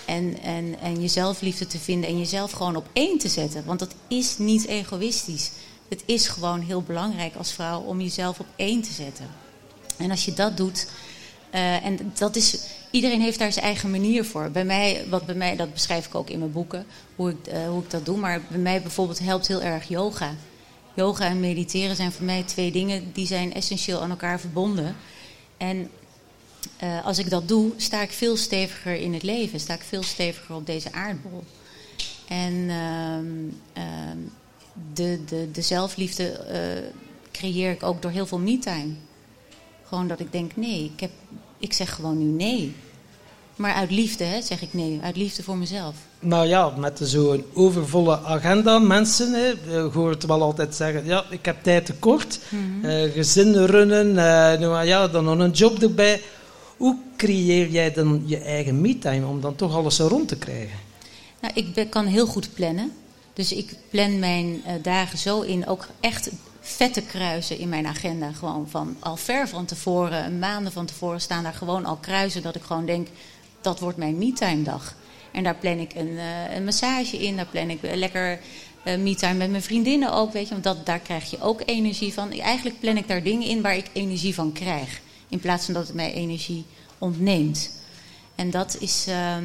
En, 0.06 0.42
en, 0.42 0.80
en 0.80 1.02
jezelf 1.02 1.42
liefde 1.42 1.68
te 1.68 1.80
vinden 1.80 2.10
en 2.10 2.18
jezelf 2.18 2.52
gewoon 2.52 2.76
op 2.76 2.88
één 2.94 3.18
te 3.18 3.30
zetten. 3.30 3.66
Want 3.66 3.80
dat 3.80 3.96
is 4.08 4.38
niet 4.38 4.66
egoïstisch. 4.66 5.52
Het 5.88 6.04
is 6.06 6.28
gewoon 6.28 6.60
heel 6.60 6.82
belangrijk 6.82 7.36
als 7.36 7.52
vrouw 7.52 7.80
om 7.80 8.02
jezelf 8.02 8.40
op 8.40 8.48
één 8.56 8.82
te 8.82 8.94
zetten. 8.94 9.46
En 9.98 10.12
als 10.12 10.26
je 10.26 10.34
dat 10.34 10.58
doet, 10.58 10.88
uh, 11.54 11.86
en 11.86 12.12
dat 12.18 12.36
is, 12.36 12.58
iedereen 12.92 13.22
heeft 13.22 13.40
daar 13.40 13.52
zijn 13.52 13.66
eigen 13.66 13.92
manier 13.92 14.26
voor. 14.26 14.52
Bij 14.52 14.66
mij, 14.66 15.06
wat 15.10 15.26
bij 15.26 15.36
mij, 15.36 15.56
dat 15.56 15.74
beschrijf 15.74 16.06
ik 16.06 16.16
ook 16.16 16.30
in 16.30 16.40
mijn 16.40 16.52
boeken, 16.52 16.86
hoe 17.16 17.30
ik, 17.30 17.54
uh, 17.54 17.68
hoe 17.68 17.84
ik 17.84 17.90
dat 17.90 18.06
doe. 18.06 18.18
Maar 18.18 18.42
bij 18.48 18.60
mij 18.60 18.82
bijvoorbeeld 18.82 19.20
helpt 19.20 19.48
heel 19.48 19.62
erg 19.62 19.88
yoga. 19.88 20.36
Yoga 20.94 21.26
en 21.26 21.40
mediteren 21.40 21.96
zijn 21.96 22.12
voor 22.12 22.26
mij 22.26 22.44
twee 22.44 22.72
dingen 22.72 23.12
die 23.14 23.28
zijn 23.28 23.54
essentieel 23.54 24.02
aan 24.02 24.10
elkaar 24.10 24.40
verbonden. 24.40 24.96
En 25.58 25.90
uh, 26.84 27.06
als 27.06 27.18
ik 27.18 27.30
dat 27.30 27.48
doe, 27.48 27.72
sta 27.78 28.02
ik 28.02 28.12
veel 28.12 28.38
steviger 28.38 28.96
in 28.96 29.14
het 29.14 29.24
leven. 29.24 29.60
Sta 29.60 29.74
ik 29.74 29.84
veel 29.88 30.04
steviger 30.04 30.56
op 30.56 30.66
deze 30.66 30.92
aardbol. 30.92 31.44
En 32.28 32.54
uh, 32.54 33.82
de, 34.94 35.24
de, 35.26 35.52
de 35.52 35.62
zelfliefde 35.62 36.46
creëer 37.32 37.72
ik 37.72 37.84
ook 37.84 38.02
door 38.02 38.12
heel 38.12 38.28
veel 38.28 38.40
me-time. 38.40 38.94
Gewoon 39.88 40.08
dat 40.08 40.20
ik 40.20 40.32
denk, 40.32 40.56
nee, 40.56 40.84
ik, 40.94 41.00
heb, 41.00 41.12
ik 41.58 41.74
zeg 41.74 41.96
gewoon 41.96 42.18
nu 42.18 42.46
nee. 42.46 42.76
Maar 43.56 43.74
uit 43.74 43.92
liefde 43.92 44.24
hè, 44.24 44.42
zeg 44.42 44.62
ik 44.62 44.74
nee, 44.74 45.00
uit 45.02 45.16
liefde 45.16 45.44
voor 45.44 45.58
mezelf. 45.58 45.96
Nou 46.20 46.48
ja, 46.48 46.70
met 46.70 47.00
zo'n 47.04 47.46
overvolle 47.54 48.20
agenda, 48.24 48.80
mensen, 48.80 49.34
hè, 49.34 49.46
je 49.46 49.90
hoort 49.94 50.26
wel 50.26 50.42
altijd 50.42 50.76
zeggen, 50.76 51.06
ja, 51.06 51.24
ik 51.30 51.46
heb 51.46 51.64
tijd 51.64 51.86
tekort. 51.86 52.40
Mm 52.50 52.82
-hmm. 52.82 52.90
uh, 52.90 53.12
gezinnen 53.12 53.66
runnen, 53.66 54.08
uh, 54.62 54.86
ja, 54.86 55.08
dan 55.08 55.24
nog 55.24 55.40
een 55.40 55.52
job 55.52 55.82
erbij. 55.82 56.22
Hoe 56.78 56.98
creëer 57.18 57.70
jij 57.70 57.92
dan 57.92 58.24
je 58.26 58.38
eigen 58.38 58.82
me-time 58.82 59.26
om 59.26 59.42
dan 59.42 59.56
toch 59.56 59.76
alles 59.76 59.96
zo 59.96 60.08
rond 60.08 60.28
te 60.28 60.36
krijgen? 60.36 60.78
Nou, 61.42 61.54
ik 61.54 61.74
ben, 61.74 61.90
kan 61.90 62.06
heel 62.06 62.28
goed 62.28 62.54
plannen. 62.54 62.92
Dus 63.34 63.52
ik 63.52 63.76
plan 63.90 64.20
mijn 64.20 64.46
uh, 64.46 64.72
dagen 64.82 65.18
zo 65.18 65.42
in, 65.42 65.68
ook 65.68 65.88
echt 66.00 66.30
vette 66.68 67.02
kruisen 67.02 67.58
in 67.58 67.70
mijn 67.70 67.88
agenda. 67.88 68.32
Gewoon 68.32 68.70
van 68.70 68.96
al 69.00 69.16
ver 69.16 69.48
van 69.48 69.66
tevoren, 69.66 70.40
maanden 70.40 70.72
van 70.72 70.86
tevoren 70.86 71.22
staan 71.22 71.44
daar 71.44 71.54
gewoon 71.54 71.86
al 71.86 71.96
kruisen 71.96 72.42
dat 72.42 72.56
ik 72.56 72.62
gewoon 72.62 72.86
denk, 72.86 73.08
dat 73.62 73.80
wordt 73.80 73.98
mijn 73.98 74.18
me-time 74.18 74.64
dag. 74.64 74.96
En 75.32 75.44
daar 75.44 75.56
plan 75.56 75.78
ik 75.78 75.94
een, 75.96 76.08
uh, 76.08 76.56
een 76.56 76.64
massage 76.64 77.18
in, 77.18 77.36
daar 77.36 77.46
plan 77.46 77.70
ik 77.70 77.80
lekker 77.82 78.40
uh, 78.86 78.98
me-time 78.98 79.34
met 79.34 79.50
mijn 79.50 79.62
vriendinnen 79.62 80.14
ook, 80.14 80.34
weet 80.34 80.48
je. 80.48 80.60
Want 80.62 80.86
daar 80.86 81.00
krijg 81.00 81.30
je 81.30 81.42
ook 81.42 81.62
energie 81.66 82.14
van. 82.14 82.32
Eigenlijk 82.32 82.80
plan 82.80 82.98
ik 82.98 83.08
daar 83.08 83.24
dingen 83.24 83.48
in 83.48 83.62
waar 83.62 83.78
ik 83.78 83.90
energie 83.94 84.34
van 84.34 84.52
krijg. 84.52 85.02
In 85.30 85.40
plaats 85.40 85.66
van 85.66 85.74
dat 85.74 85.88
het 85.88 85.96
mij 85.96 86.14
energie 86.14 86.66
ontneemt. 86.98 87.72
En 88.36 88.50
dat 88.50 88.78
is... 88.80 89.06
Uh, 89.08 89.38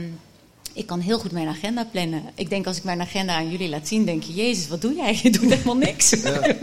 ik 0.75 0.87
kan 0.87 1.01
heel 1.01 1.19
goed 1.19 1.33
mijn 1.33 1.49
agenda 1.49 1.85
plannen. 1.85 2.23
Ik 2.35 2.49
denk 2.49 2.67
als 2.67 2.77
ik 2.77 2.85
mijn 2.85 3.01
agenda 3.01 3.35
aan 3.35 3.51
jullie 3.51 3.69
laat 3.69 3.89
zien, 3.89 4.05
denk 4.05 4.23
je... 4.23 4.33
Jezus, 4.33 4.69
wat 4.69 4.81
doe 4.81 4.95
jij? 4.95 5.19
Je 5.23 5.31
doet 5.31 5.51
helemaal 5.51 5.77
niks. 5.77 6.11
Ja. 6.11 6.57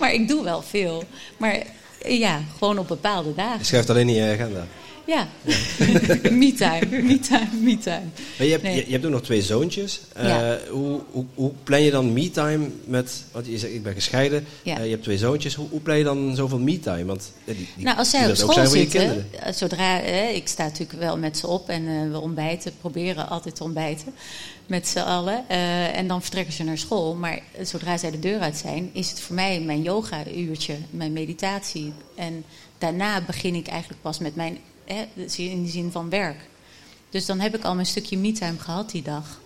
Maar 0.00 0.12
ik 0.12 0.28
doe 0.28 0.44
wel 0.44 0.62
veel. 0.62 1.04
Maar 1.36 1.62
ja, 2.08 2.40
gewoon 2.58 2.78
op 2.78 2.88
bepaalde 2.88 3.34
dagen. 3.34 3.58
Je 3.58 3.64
schrijft 3.64 3.90
alleen 3.90 4.08
in 4.08 4.14
je 4.14 4.32
agenda? 4.32 4.66
Ja, 5.06 5.28
me-time, 6.30 7.02
me-time, 7.02 7.48
me-time. 7.60 8.06
Maar 8.38 8.46
je, 8.46 8.50
hebt, 8.50 8.62
nee. 8.62 8.74
je, 8.74 8.84
je, 8.86 8.92
hebt 8.92 9.04
ook 9.04 9.10
nog 9.10 9.22
twee 9.22 9.42
zoontjes. 9.42 10.00
Uh, 10.16 10.28
ja. 10.28 10.58
hoe, 10.70 11.00
hoe, 11.10 11.24
hoe, 11.34 11.52
plan 11.64 11.82
je 11.82 11.90
dan 11.90 12.12
me-time 12.12 12.68
met... 12.84 13.24
Want 13.32 13.46
je 13.46 13.58
zegt, 13.58 13.72
ik 13.72 13.82
ben 13.82 13.94
gescheiden. 13.94 14.46
Ja. 14.62 14.78
Uh, 14.78 14.84
je 14.84 14.90
hebt 14.90 15.02
twee 15.02 15.18
zoontjes. 15.18 15.54
Hoe, 15.54 15.68
hoe 15.70 15.80
plan 15.80 15.98
je 15.98 16.04
dan 16.04 16.36
zoveel 16.36 16.58
me-time? 16.58 17.04
Want 17.04 17.32
die, 17.44 17.54
die, 17.54 17.84
nou, 17.84 17.98
als 17.98 18.10
zij 18.10 18.28
op 18.28 18.34
school 18.34 18.66
zitten... 18.66 19.26
Zodra, 19.54 20.00
eh, 20.00 20.34
ik 20.34 20.48
sta 20.48 20.62
natuurlijk 20.62 21.00
wel 21.00 21.18
met 21.18 21.38
ze 21.38 21.46
op 21.46 21.68
en 21.68 22.12
we 22.12 22.20
ontbijten. 22.20 22.72
Proberen 22.80 23.28
altijd 23.28 23.56
te 23.56 23.64
ontbijten 23.64 24.14
met 24.70 24.88
z'n 24.88 24.98
allen. 24.98 25.44
Uh, 25.50 25.96
en 25.96 26.06
dan 26.06 26.22
vertrekken 26.22 26.52
ze 26.52 26.64
naar 26.64 26.78
school. 26.78 27.14
Maar 27.14 27.40
zodra 27.62 27.96
zij 27.96 28.10
de 28.10 28.18
deur 28.18 28.40
uit 28.40 28.56
zijn... 28.56 28.90
is 28.92 29.10
het 29.10 29.20
voor 29.20 29.34
mij 29.34 29.60
mijn 29.60 29.82
yoga-uurtje, 29.82 30.76
mijn 30.90 31.12
meditatie. 31.12 31.92
En 32.14 32.44
daarna 32.78 33.20
begin 33.20 33.54
ik 33.54 33.66
eigenlijk 33.66 34.02
pas 34.02 34.18
met 34.18 34.34
mijn 34.34 34.58
Hè, 34.90 35.06
in 35.36 35.62
de 35.62 35.70
zin 35.70 35.90
van 35.90 36.08
werk. 36.08 36.48
Dus 37.10 37.26
dan 37.26 37.40
heb 37.40 37.54
ik 37.54 37.64
al 37.64 37.74
mijn 37.74 37.86
stukje 37.86 38.18
me-time 38.18 38.58
gehad 38.58 38.90
die 38.90 39.02
dag. 39.02 39.40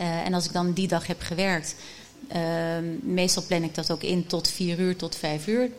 Uh, 0.00 0.26
en 0.26 0.34
als 0.34 0.44
ik 0.44 0.52
dan 0.52 0.72
die 0.72 0.88
dag 0.88 1.06
heb 1.06 1.20
gewerkt, 1.20 1.74
uh, 2.32 2.38
meestal 3.02 3.42
plan 3.46 3.62
ik 3.62 3.74
dat 3.74 3.90
ook 3.90 4.02
in 4.02 4.26
tot 4.26 4.50
vier 4.50 4.78
uur, 4.78 4.96
tot 4.96 5.16
vijf 5.16 5.46
uur. 5.46 5.70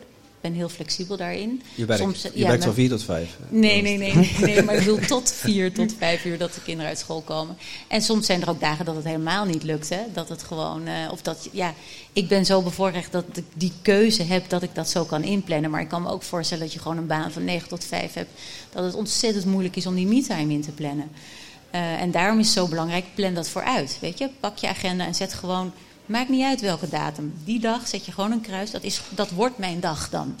Ben 0.46 0.54
heel 0.54 0.68
flexibel 0.68 1.16
daarin. 1.16 1.62
Je 1.74 1.84
werkt, 1.84 2.02
Soms, 2.02 2.22
je 2.22 2.30
ja, 2.34 2.46
werkt 2.46 2.64
van 2.64 2.74
vier 2.74 2.88
tot 2.88 3.02
vijf? 3.02 3.36
Nee, 3.48 3.82
nee, 3.82 3.98
nee, 3.98 4.14
nee, 4.14 4.36
nee, 4.40 4.62
maar 4.62 4.74
ik 4.74 4.84
bedoel 4.84 4.98
tot 4.98 5.32
vier 5.32 5.72
tot 5.72 5.94
vijf 5.98 6.24
uur 6.24 6.38
dat 6.38 6.54
de 6.54 6.62
kinderen 6.62 6.88
uit 6.88 6.98
school 6.98 7.20
komen. 7.20 7.56
En 7.88 8.02
soms 8.02 8.26
zijn 8.26 8.42
er 8.42 8.48
ook 8.48 8.60
dagen 8.60 8.84
dat 8.84 8.94
het 8.94 9.04
helemaal 9.04 9.44
niet 9.44 9.62
lukt. 9.62 9.88
Hè? 9.88 10.00
Dat 10.12 10.28
het 10.28 10.42
gewoon, 10.42 10.88
uh, 10.88 10.92
of 11.10 11.22
dat, 11.22 11.48
ja, 11.52 11.74
ik 12.12 12.28
ben 12.28 12.44
zo 12.44 12.62
bevoorrecht 12.62 13.12
dat 13.12 13.24
ik 13.32 13.44
die 13.54 13.72
keuze 13.82 14.22
heb 14.22 14.48
dat 14.48 14.62
ik 14.62 14.74
dat 14.74 14.90
zo 14.90 15.04
kan 15.04 15.22
inplannen. 15.22 15.70
Maar 15.70 15.80
ik 15.80 15.88
kan 15.88 16.02
me 16.02 16.10
ook 16.10 16.22
voorstellen 16.22 16.64
dat 16.64 16.72
je 16.72 16.80
gewoon 16.80 16.96
een 16.96 17.06
baan 17.06 17.32
van 17.32 17.44
negen 17.44 17.68
tot 17.68 17.84
vijf 17.84 18.14
hebt. 18.14 18.40
Dat 18.72 18.84
het 18.84 18.94
ontzettend 18.94 19.44
moeilijk 19.44 19.76
is 19.76 19.86
om 19.86 19.94
die 19.94 20.06
me-time 20.06 20.52
in 20.52 20.62
te 20.62 20.72
plannen. 20.72 21.10
Uh, 21.74 22.00
en 22.00 22.10
daarom 22.10 22.38
is 22.38 22.46
het 22.46 22.54
zo 22.54 22.68
belangrijk, 22.68 23.04
plan 23.14 23.34
dat 23.34 23.48
vooruit. 23.48 23.98
Weet 24.00 24.18
je, 24.18 24.28
pak 24.40 24.56
je 24.56 24.68
agenda 24.68 25.06
en 25.06 25.14
zet 25.14 25.34
gewoon 25.34 25.72
Maakt 26.06 26.28
niet 26.28 26.44
uit 26.44 26.60
welke 26.60 26.88
datum. 26.88 27.34
Die 27.44 27.60
dag 27.60 27.88
zet 27.88 28.06
je 28.06 28.12
gewoon 28.12 28.32
een 28.32 28.40
kruis. 28.40 28.70
Dat, 28.70 28.82
is, 28.82 29.00
dat 29.14 29.30
wordt 29.30 29.58
mijn 29.58 29.80
dag 29.80 30.10
dan. 30.10 30.36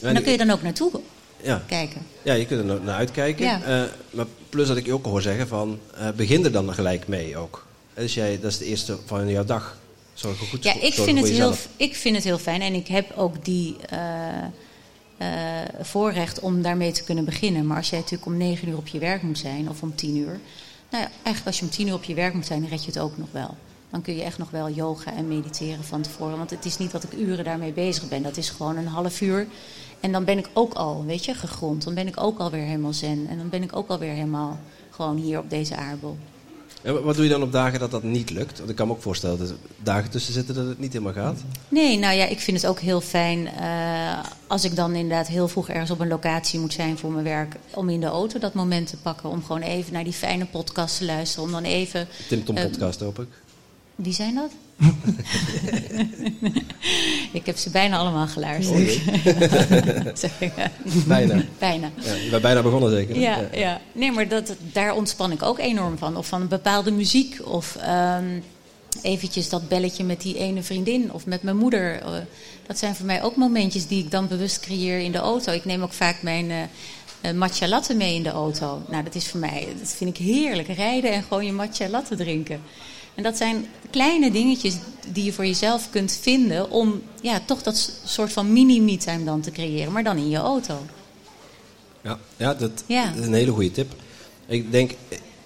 En, 0.00 0.08
en 0.08 0.14
dan 0.14 0.22
kun 0.22 0.32
je 0.32 0.38
dan 0.38 0.50
ook 0.50 0.62
naartoe 0.62 1.00
ja. 1.42 1.62
kijken. 1.66 2.06
Ja, 2.22 2.32
je 2.32 2.46
kunt 2.46 2.70
er 2.70 2.80
naar 2.80 2.96
uitkijken. 2.96 3.44
Ja. 3.44 3.82
Uh, 3.82 3.88
maar 4.10 4.26
plus 4.48 4.68
dat 4.68 4.76
ik 4.76 4.86
je 4.86 4.92
ook 4.92 5.04
hoor 5.04 5.22
zeggen 5.22 5.48
van... 5.48 5.78
Uh, 5.98 6.08
begin 6.10 6.44
er 6.44 6.52
dan 6.52 6.74
gelijk 6.74 7.08
mee 7.08 7.36
ook. 7.36 7.66
Dus 7.94 8.14
jij, 8.14 8.40
dat 8.40 8.50
is 8.50 8.58
de 8.58 8.64
eerste 8.64 8.98
van 9.06 9.28
jouw 9.28 9.44
dag. 9.44 9.78
Zorg 10.14 10.38
goed 10.38 10.64
Ja, 10.64 10.80
ik 10.80 10.94
vind, 10.94 11.18
het 11.18 11.28
heel, 11.28 11.54
ik 11.76 11.96
vind 11.96 12.16
het 12.16 12.24
heel 12.24 12.38
fijn. 12.38 12.62
En 12.62 12.74
ik 12.74 12.86
heb 12.86 13.12
ook 13.16 13.44
die... 13.44 13.76
Uh, 13.92 13.98
voorrecht 15.80 16.40
om 16.40 16.62
daarmee 16.62 16.92
te 16.92 17.04
kunnen 17.04 17.24
beginnen. 17.24 17.66
Maar 17.66 17.76
als 17.76 17.90
jij 17.90 17.98
natuurlijk 17.98 18.26
om 18.26 18.36
negen 18.36 18.68
uur 18.68 18.76
op 18.76 18.86
je 18.86 18.98
werk 18.98 19.22
moet 19.22 19.38
zijn, 19.38 19.68
of 19.68 19.82
om 19.82 19.94
tien 19.94 20.16
uur. 20.16 20.40
Nou 20.90 21.02
ja, 21.04 21.10
eigenlijk 21.12 21.46
als 21.46 21.58
je 21.58 21.64
om 21.64 21.70
tien 21.70 21.86
uur 21.86 21.94
op 21.94 22.04
je 22.04 22.14
werk 22.14 22.34
moet 22.34 22.46
zijn, 22.46 22.60
dan 22.60 22.70
red 22.70 22.84
je 22.84 22.90
het 22.90 22.98
ook 22.98 23.16
nog 23.16 23.28
wel 23.30 23.56
dan 23.90 24.02
kun 24.02 24.16
je 24.16 24.22
echt 24.22 24.38
nog 24.38 24.50
wel 24.50 24.70
yoga 24.70 25.14
en 25.14 25.28
mediteren 25.28 25.84
van 25.84 26.02
tevoren. 26.02 26.36
Want 26.36 26.50
het 26.50 26.64
is 26.64 26.78
niet 26.78 26.90
dat 26.90 27.02
ik 27.02 27.12
uren 27.12 27.44
daarmee 27.44 27.72
bezig 27.72 28.08
ben. 28.08 28.22
Dat 28.22 28.36
is 28.36 28.50
gewoon 28.50 28.76
een 28.76 28.86
half 28.86 29.20
uur. 29.20 29.46
En 30.00 30.12
dan 30.12 30.24
ben 30.24 30.38
ik 30.38 30.48
ook 30.52 30.72
al, 30.74 31.04
weet 31.04 31.24
je, 31.24 31.34
gegrond. 31.34 31.84
Dan 31.84 31.94
ben 31.94 32.06
ik 32.06 32.20
ook 32.20 32.38
alweer 32.38 32.64
helemaal 32.64 32.92
zen. 32.92 33.26
En 33.28 33.38
dan 33.38 33.48
ben 33.48 33.62
ik 33.62 33.76
ook 33.76 33.88
alweer 33.88 34.12
helemaal 34.12 34.58
gewoon 34.90 35.16
hier 35.16 35.38
op 35.38 35.50
deze 35.50 35.76
aardbol. 35.76 36.16
En 36.82 37.02
wat 37.04 37.14
doe 37.14 37.24
je 37.24 37.30
dan 37.30 37.42
op 37.42 37.52
dagen 37.52 37.80
dat 37.80 37.90
dat 37.90 38.02
niet 38.02 38.30
lukt? 38.30 38.58
Want 38.58 38.70
ik 38.70 38.76
kan 38.76 38.86
me 38.86 38.92
ook 38.92 39.02
voorstellen 39.02 39.38
dat 39.38 39.48
er 39.48 39.56
dagen 39.82 40.10
tussen 40.10 40.32
zitten 40.32 40.54
dat 40.54 40.66
het 40.66 40.78
niet 40.78 40.92
helemaal 40.92 41.12
gaat. 41.12 41.40
Nee, 41.68 41.98
nou 41.98 42.14
ja, 42.14 42.26
ik 42.26 42.40
vind 42.40 42.56
het 42.56 42.70
ook 42.70 42.78
heel 42.78 43.00
fijn 43.00 43.48
uh, 43.60 44.18
als 44.46 44.64
ik 44.64 44.76
dan 44.76 44.94
inderdaad 44.94 45.28
heel 45.28 45.48
vroeg 45.48 45.68
ergens 45.68 45.90
op 45.90 46.00
een 46.00 46.08
locatie 46.08 46.60
moet 46.60 46.72
zijn 46.72 46.98
voor 46.98 47.10
mijn 47.12 47.24
werk. 47.24 47.56
Om 47.74 47.88
in 47.88 48.00
de 48.00 48.06
auto 48.06 48.38
dat 48.38 48.54
moment 48.54 48.86
te 48.86 48.96
pakken. 48.96 49.30
Om 49.30 49.44
gewoon 49.44 49.62
even 49.62 49.92
naar 49.92 50.04
die 50.04 50.12
fijne 50.12 50.46
podcast 50.46 50.98
te 50.98 51.04
luisteren. 51.04 51.44
Om 51.44 51.52
dan 51.52 51.64
even... 51.64 52.08
Tim 52.28 52.44
Tom 52.44 52.54
podcast 52.54 53.00
uh, 53.00 53.06
hoop 53.06 53.18
ik. 53.18 53.28
Wie 54.02 54.12
zijn 54.12 54.34
dat? 54.34 54.50
ik 57.32 57.46
heb 57.46 57.56
ze 57.56 57.70
bijna 57.70 57.98
allemaal 57.98 58.26
geluisterd. 58.26 59.00
Bijna. 61.06 61.42
Bijna. 61.58 61.90
Ja, 62.00 62.14
je 62.14 62.28
bent 62.30 62.42
bijna 62.42 62.62
begonnen 62.62 62.90
zeker? 62.90 63.18
Ja, 63.18 63.36
ja. 63.36 63.58
ja. 63.58 63.80
nee, 63.92 64.12
maar 64.12 64.28
dat, 64.28 64.54
daar 64.72 64.94
ontspan 64.94 65.32
ik 65.32 65.42
ook 65.42 65.58
enorm 65.58 65.98
van. 65.98 66.16
Of 66.16 66.26
van 66.26 66.40
een 66.40 66.48
bepaalde 66.48 66.90
muziek. 66.90 67.40
Of 67.44 67.78
um, 68.18 68.42
eventjes 69.02 69.48
dat 69.48 69.68
belletje 69.68 70.04
met 70.04 70.20
die 70.20 70.38
ene 70.38 70.62
vriendin. 70.62 71.12
Of 71.12 71.26
met 71.26 71.42
mijn 71.42 71.56
moeder. 71.56 72.02
Dat 72.66 72.78
zijn 72.78 72.94
voor 72.94 73.06
mij 73.06 73.22
ook 73.22 73.36
momentjes 73.36 73.86
die 73.86 74.04
ik 74.04 74.10
dan 74.10 74.28
bewust 74.28 74.60
creëer 74.60 74.98
in 74.98 75.12
de 75.12 75.18
auto. 75.18 75.52
Ik 75.52 75.64
neem 75.64 75.82
ook 75.82 75.92
vaak 75.92 76.22
mijn... 76.22 76.50
Uh, 76.50 77.32
matcha 77.32 77.68
latte 77.68 77.94
mee 77.94 78.14
in 78.14 78.22
de 78.22 78.30
auto. 78.30 78.82
Nou, 78.88 79.04
dat 79.04 79.14
is 79.14 79.28
voor 79.28 79.40
mij, 79.40 79.68
dat 79.78 79.88
vind 79.96 80.18
ik 80.18 80.26
heerlijk. 80.26 80.68
Rijden 80.68 81.12
en 81.12 81.22
gewoon 81.22 81.46
je 81.46 81.52
matcha 81.52 81.88
latte 81.88 82.16
drinken. 82.16 82.62
En 83.14 83.22
dat 83.22 83.36
zijn 83.36 83.66
kleine 83.90 84.30
dingetjes 84.30 84.76
die 85.12 85.24
je 85.24 85.32
voor 85.32 85.46
jezelf 85.46 85.90
kunt 85.90 86.18
vinden 86.20 86.70
om 86.70 87.02
ja, 87.22 87.40
toch 87.46 87.62
dat 87.62 87.92
soort 88.04 88.32
van 88.32 88.52
mini-me-time 88.52 89.24
dan 89.24 89.40
te 89.40 89.50
creëren, 89.50 89.92
maar 89.92 90.04
dan 90.04 90.16
in 90.16 90.28
je 90.28 90.36
auto. 90.36 90.78
Ja, 92.02 92.18
ja, 92.36 92.54
dat, 92.54 92.84
ja. 92.86 93.12
is 93.14 93.26
een 93.26 93.32
hele 93.32 93.52
goede 93.52 93.70
tip. 93.70 93.92
Ik 94.46 94.72
denk 94.72 94.90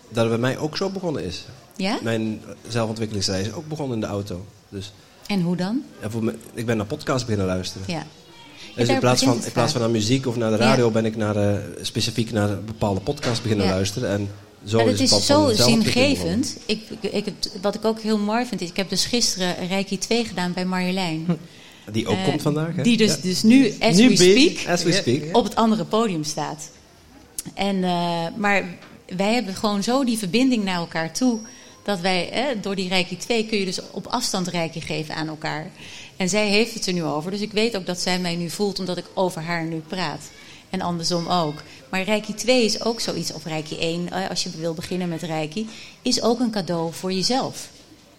dat 0.08 0.16
het 0.16 0.28
bij 0.28 0.38
mij 0.38 0.58
ook 0.58 0.76
zo 0.76 0.90
begonnen 0.90 1.24
is. 1.24 1.44
Ja? 1.76 1.98
Mijn 2.02 2.40
zelfontwikkelingsreis 2.68 3.46
is 3.46 3.52
ook 3.52 3.68
begonnen 3.68 3.94
in 3.94 4.00
de 4.00 4.06
auto. 4.06 4.44
Dus, 4.68 4.92
en 5.26 5.40
hoe 5.40 5.56
dan? 5.56 5.82
Ja, 6.00 6.10
voor 6.10 6.24
me, 6.24 6.34
ik 6.54 6.66
ben 6.66 6.76
naar 6.76 6.86
podcasts 6.86 7.24
beginnen 7.24 7.46
luisteren. 7.46 7.86
Ja. 7.86 8.06
Dus 8.76 8.88
in 8.88 8.98
plaats, 8.98 9.22
van, 9.22 9.44
in 9.44 9.52
plaats 9.52 9.72
van 9.72 9.80
naar 9.80 9.90
muziek 9.90 10.26
of 10.26 10.36
naar 10.36 10.50
de 10.50 10.56
radio 10.56 10.90
ben 10.90 11.04
ik 11.04 11.16
naar 11.16 11.34
de, 11.34 11.78
specifiek 11.82 12.32
naar 12.32 12.50
een 12.50 12.64
bepaalde 12.64 13.00
podcast 13.00 13.42
beginnen 13.42 13.66
luisteren. 13.66 14.10
En 14.10 14.30
zo 14.64 14.86
het 14.86 15.00
is, 15.00 15.12
is 15.12 15.26
zo 15.26 15.50
zingevend. 15.52 16.56
Ik, 16.66 16.80
ik, 17.00 17.24
wat 17.60 17.74
ik 17.74 17.84
ook 17.84 18.00
heel 18.00 18.18
mooi 18.18 18.46
vind, 18.46 18.60
is, 18.60 18.68
ik 18.68 18.76
heb 18.76 18.88
dus 18.88 19.04
gisteren 19.04 19.68
Reiki 19.68 19.98
2 19.98 20.24
gedaan 20.24 20.52
bij 20.52 20.64
Marjolein. 20.64 21.26
Die 21.92 22.06
ook 22.06 22.16
uh, 22.16 22.24
komt 22.24 22.42
vandaag, 22.42 22.76
hè? 22.76 22.82
Die 22.82 22.96
dus, 22.96 23.14
ja. 23.14 23.20
dus 23.22 23.42
nu, 23.42 23.74
as, 23.80 23.96
nu 23.96 24.08
we 24.08 24.16
speak, 24.16 24.68
as 24.68 24.82
we 24.82 24.92
speak, 24.92 25.36
op 25.36 25.44
het 25.44 25.56
andere 25.56 25.84
podium 25.84 26.24
staat. 26.24 26.70
En, 27.54 27.76
uh, 27.76 28.26
maar 28.36 28.78
wij 29.16 29.34
hebben 29.34 29.54
gewoon 29.54 29.82
zo 29.82 30.04
die 30.04 30.18
verbinding 30.18 30.64
naar 30.64 30.76
elkaar 30.76 31.12
toe. 31.12 31.38
Dat 31.82 32.00
wij, 32.00 32.56
door 32.60 32.74
die 32.74 32.88
Reiki 32.88 33.16
2 33.16 33.46
kun 33.46 33.58
je 33.58 33.64
dus 33.64 33.80
op 33.90 34.06
afstand 34.06 34.48
Reiki 34.48 34.80
geven 34.80 35.14
aan 35.14 35.28
elkaar. 35.28 35.70
En 36.16 36.28
zij 36.28 36.48
heeft 36.48 36.74
het 36.74 36.86
er 36.86 36.92
nu 36.92 37.04
over. 37.04 37.30
Dus 37.30 37.40
ik 37.40 37.52
weet 37.52 37.76
ook 37.76 37.86
dat 37.86 38.00
zij 38.00 38.18
mij 38.18 38.36
nu 38.36 38.50
voelt 38.50 38.78
omdat 38.78 38.96
ik 38.96 39.04
over 39.14 39.42
haar 39.42 39.64
nu 39.64 39.82
praat. 39.88 40.20
En 40.74 40.80
andersom 40.80 41.28
ook. 41.28 41.62
Maar 41.88 42.02
Reiki 42.02 42.34
2 42.34 42.64
is 42.64 42.84
ook 42.84 43.00
zoiets, 43.00 43.32
of 43.32 43.44
Reiki 43.44 43.76
1, 43.78 44.10
eh, 44.10 44.28
als 44.30 44.42
je 44.42 44.50
wil 44.50 44.74
beginnen 44.74 45.08
met 45.08 45.22
Reiki, 45.22 45.68
is 46.02 46.22
ook 46.22 46.40
een 46.40 46.50
cadeau 46.50 46.92
voor 46.92 47.12
jezelf. 47.12 47.68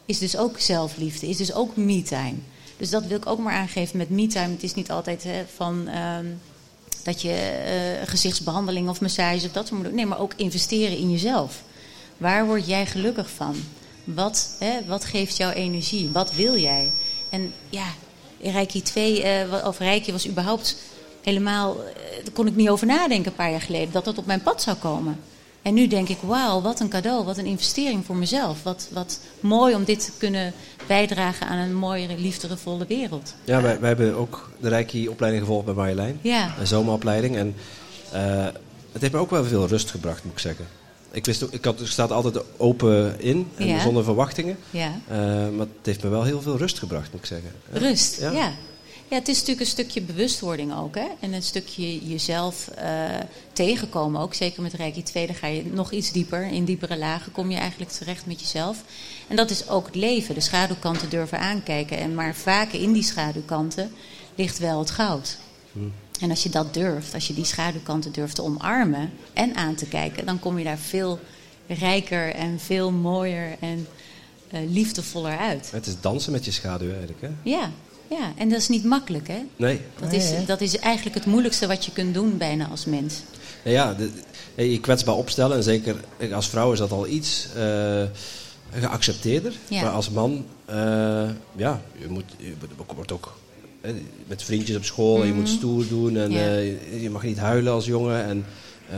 Is 0.06 0.20
dus 0.20 0.38
ook 0.38 0.60
zelfliefde, 0.60 1.28
is 1.28 1.38
dus 1.38 1.54
ook 1.54 1.76
me-time. 1.76 2.36
Dus 2.78 2.90
dat 2.90 3.06
wil 3.06 3.18
ik 3.18 3.26
ook 3.26 3.40
maar 3.40 3.54
aangeven 3.54 3.98
met 3.98 4.10
me-time. 4.10 4.52
Het 4.52 4.64
is 4.64 4.74
niet 4.74 4.92
altijd 4.92 5.24
hè, 5.24 5.44
van 5.56 5.88
ehm, 5.88 6.26
dat 7.04 7.22
je 7.22 7.30
uh, 8.02 8.08
gezichtsbehandeling 8.08 8.90
of 8.90 9.02
massage 9.02 9.46
of 9.46 9.52
dat 9.52 9.68
soort 9.68 9.84
doen. 9.84 9.96
Nee, 9.96 10.06
maar 10.06 10.20
ook 10.20 10.34
investeren 10.36 10.98
in 10.98 11.12
jezelf. 11.12 11.62
Waar 12.18 12.46
word 12.46 12.68
jij 12.68 12.86
gelukkig 12.86 13.30
van? 13.30 13.56
Wat, 14.04 14.56
hè, 14.60 14.86
wat 14.86 15.06
geeft 15.06 15.38
jou 15.38 15.54
energie? 15.54 16.10
Wat 16.10 16.34
wil 16.34 16.58
jij? 16.58 16.92
En 17.30 17.54
ja, 17.70 17.88
Reiki 18.42 18.82
2, 18.82 19.46
uh, 19.48 19.66
of 19.66 19.80
Reiki 19.80 20.12
was 20.12 20.28
überhaupt 20.28 20.78
helemaal... 21.26 21.76
Uh, 21.76 21.84
daar 22.24 22.34
kon 22.34 22.48
ik 22.48 22.56
niet 22.56 22.70
over 22.70 22.88
nadenken 22.88 23.32
een 23.32 23.38
paar 23.38 23.52
jaar 23.52 23.62
geleden. 23.62 23.92
Dat 23.92 24.06
dat 24.06 24.18
op 24.18 24.26
mijn 24.26 24.42
pad 24.42 24.62
zou 24.62 24.78
komen. 24.78 25.20
En 25.62 25.74
nu 25.74 25.88
denk 25.88 26.10
ik, 26.10 26.18
wauw, 26.22 26.62
wat 26.62 26.80
een 26.80 26.90
cadeau, 26.90 27.24
wat 27.26 27.38
een 27.38 27.46
investering 27.46 28.06
voor 28.06 28.16
mezelf. 28.16 28.64
Wat, 28.64 28.88
wat 28.92 29.20
mooi 29.40 29.76
om 29.76 29.84
dit 29.84 30.06
te 30.06 30.12
kunnen 30.18 30.54
bijdragen 30.88 31.48
aan 31.48 31.58
een 31.58 31.76
mooiere, 31.76 32.18
liefdevolle 32.18 32.86
wereld. 32.88 33.34
Ja, 33.44 33.62
wij, 33.62 33.80
wij 33.80 33.88
hebben 33.88 34.16
ook 34.16 34.52
de 34.60 34.70
Reiki-opleiding 34.70 35.44
gevolgd 35.44 35.66
bij 35.66 35.74
Marjolein. 35.74 36.20
Ja. 36.22 36.54
Een 36.60 36.68
zomeropleiding. 36.68 37.36
En 37.36 37.56
uh, 38.14 38.46
het 38.92 39.02
heeft 39.02 39.14
me 39.14 39.20
ook 39.20 39.30
wel 39.30 39.44
veel 39.46 39.68
rust 39.68 39.92
gebracht, 39.92 40.24
moet 40.24 40.34
ik 40.34 40.40
zeggen. 40.40 40.66
Ik, 41.12 41.26
wist 41.26 41.44
ook, 41.44 41.52
ik, 41.52 41.66
had, 41.66 41.80
ik 41.82 41.88
sta 41.88 42.06
altijd 42.06 42.40
open 42.58 43.22
in 43.22 43.48
en 43.56 43.68
Ja. 43.68 43.80
zonder 43.82 44.04
verwachtingen. 44.04 44.58
Ja. 44.70 44.92
Uh, 45.12 45.18
maar 45.58 45.68
het 45.78 45.86
heeft 45.86 46.04
me 46.04 46.10
wel 46.10 46.24
heel 46.24 46.42
veel 46.42 46.58
rust 46.58 46.80
gebracht, 46.80 47.12
moet 47.12 47.20
ik 47.22 47.26
zeggen. 47.28 47.52
Rust, 47.72 48.20
Ja. 48.20 48.32
ja. 48.32 48.52
Ja. 49.08 49.16
het 49.16 49.28
is 49.28 49.36
natuurlijk 49.36 49.60
een 49.60 49.72
stukje 49.72 50.02
bewustwording 50.02 50.76
ook. 50.76 50.96
Hè? 50.96 51.08
En 51.20 51.34
een 51.34 51.44
stukje 51.44 52.08
jezelf 52.08 52.68
eh, 52.68 53.04
tegenkomen 53.54 54.22
ook. 54.22 54.34
Zeker 54.34 54.62
met 54.62 54.74
Reiki 54.74 55.04
2, 55.04 55.26
dan 55.26 55.36
ga 55.36 55.48
je 55.48 55.66
nog 55.66 55.92
iets 55.92 56.12
dieper. 56.12 56.44
In 56.44 56.66
diepere 56.66 56.98
lagen 56.98 57.32
kom 57.32 57.52
je 57.52 57.58
eigenlijk 57.58 57.92
terecht 57.92 58.26
met 58.26 58.40
jezelf. 58.40 58.84
En 59.28 59.36
dat 59.36 59.50
is 59.50 59.70
ook 59.70 59.86
het 59.86 59.96
leven. 59.96 60.36
De 60.36 60.42
schaduwkanten 60.42 61.10
durven 61.10 61.40
aankijken. 61.40 61.98
En 61.98 62.16
maar 62.16 62.36
vaak 62.36 62.72
in 62.72 62.92
die 62.92 63.04
schaduwkanten 63.04 63.92
ligt 64.36 64.58
wel 64.58 64.80
het 64.80 64.92
goud. 64.92 65.38
En 66.20 66.30
als 66.30 66.44
je 66.44 66.50
dat 66.50 66.74
durft, 66.74 67.14
als 67.14 67.28
je 67.28 67.34
die 67.34 67.46
schaduwkanten 67.46 68.12
durft 68.12 68.36
te 68.36 68.44
omarmen 68.44 69.12
en 69.34 69.56
aan 69.56 69.76
te 69.76 69.86
kijken... 69.86 70.26
dan 70.26 70.40
kom 70.40 70.58
je 70.58 70.64
daar 70.64 70.78
veel 70.78 71.20
rijker 71.68 72.34
en 72.34 72.60
veel 72.60 72.92
mooier 72.92 73.58
en 73.60 73.88
eh, 74.50 74.60
liefdevoller 74.70 75.38
uit. 75.38 75.72
Het 75.72 75.88
is 75.88 76.02
dansen 76.02 76.32
met 76.32 76.46
je 76.46 76.52
schaduw 76.52 76.90
eigenlijk, 76.90 77.22
hè? 77.22 77.30
Ja, 77.44 77.72
ja, 78.10 78.34
en 78.38 78.50
dat 78.50 78.60
is 78.60 78.68
niet 78.68 78.84
makkelijk, 78.84 79.28
hè? 79.28 79.40
Nee. 79.56 79.80
Dat, 80.00 80.14
is, 80.14 80.30
hè? 80.30 80.46
dat 80.46 80.62
is 80.62 80.78
eigenlijk 80.78 81.16
het 81.16 81.26
moeilijkste 81.26 81.68
wat 81.68 81.86
je 81.86 81.92
kunt 81.92 82.14
doen 82.14 82.38
bijna 82.38 82.68
als 82.68 82.86
mens. 82.86 83.22
Nou 83.64 83.76
ja, 83.78 83.94
de, 83.94 84.10
je 84.70 84.80
kwetsbaar 84.80 85.16
opstellen. 85.16 85.58
En 85.58 85.64
zeker 85.64 85.96
als 86.34 86.50
vrouw 86.50 86.72
is 86.72 86.80
dat 86.80 86.92
al 86.92 87.08
iets 87.08 87.48
eh, 87.56 88.04
geaccepteerder. 88.72 89.54
Ja. 89.68 89.82
Maar 89.82 89.92
als 89.92 90.10
man, 90.10 90.46
eh, 90.66 90.76
ja, 91.56 91.82
je, 91.98 92.08
moet, 92.10 92.24
je 92.38 92.54
wordt- 92.88 93.12
ook 93.12 93.38
eh, 93.82 93.92
met 94.28 94.44
vriendjes 94.44 94.76
op 94.78 94.84
school. 94.84 95.24
Je 95.24 95.34
moet 95.34 95.50
stoer 95.50 95.88
doen. 95.88 96.18
En 96.18 96.30
Mhm. 96.32 96.40
Ja. 96.40 96.46
eh, 96.48 97.02
je 97.02 97.10
mag 97.10 97.24
niet 97.24 97.38
huilen 97.38 97.74
als 97.74 97.86
jongen. 97.86 98.24
En, 98.26 98.46
eh, 98.90 98.98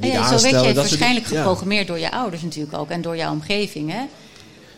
Nou 0.00 0.12
ja, 0.12 0.26
zo 0.26 0.32
aanstellen. 0.32 0.42
werd 0.42 0.64
je 0.66 0.74
soort 0.74 0.88
waarschijnlijk 0.88 1.26
geprogrammeerd 1.26 1.86
door 1.86 1.98
je 1.98 2.10
ouders 2.12 2.42
natuurlijk 2.42 2.76
ook 2.78 2.90
en 2.90 3.02
door 3.02 3.16
jouw 3.16 3.32
omgeving, 3.32 3.90
hè? 3.92 4.02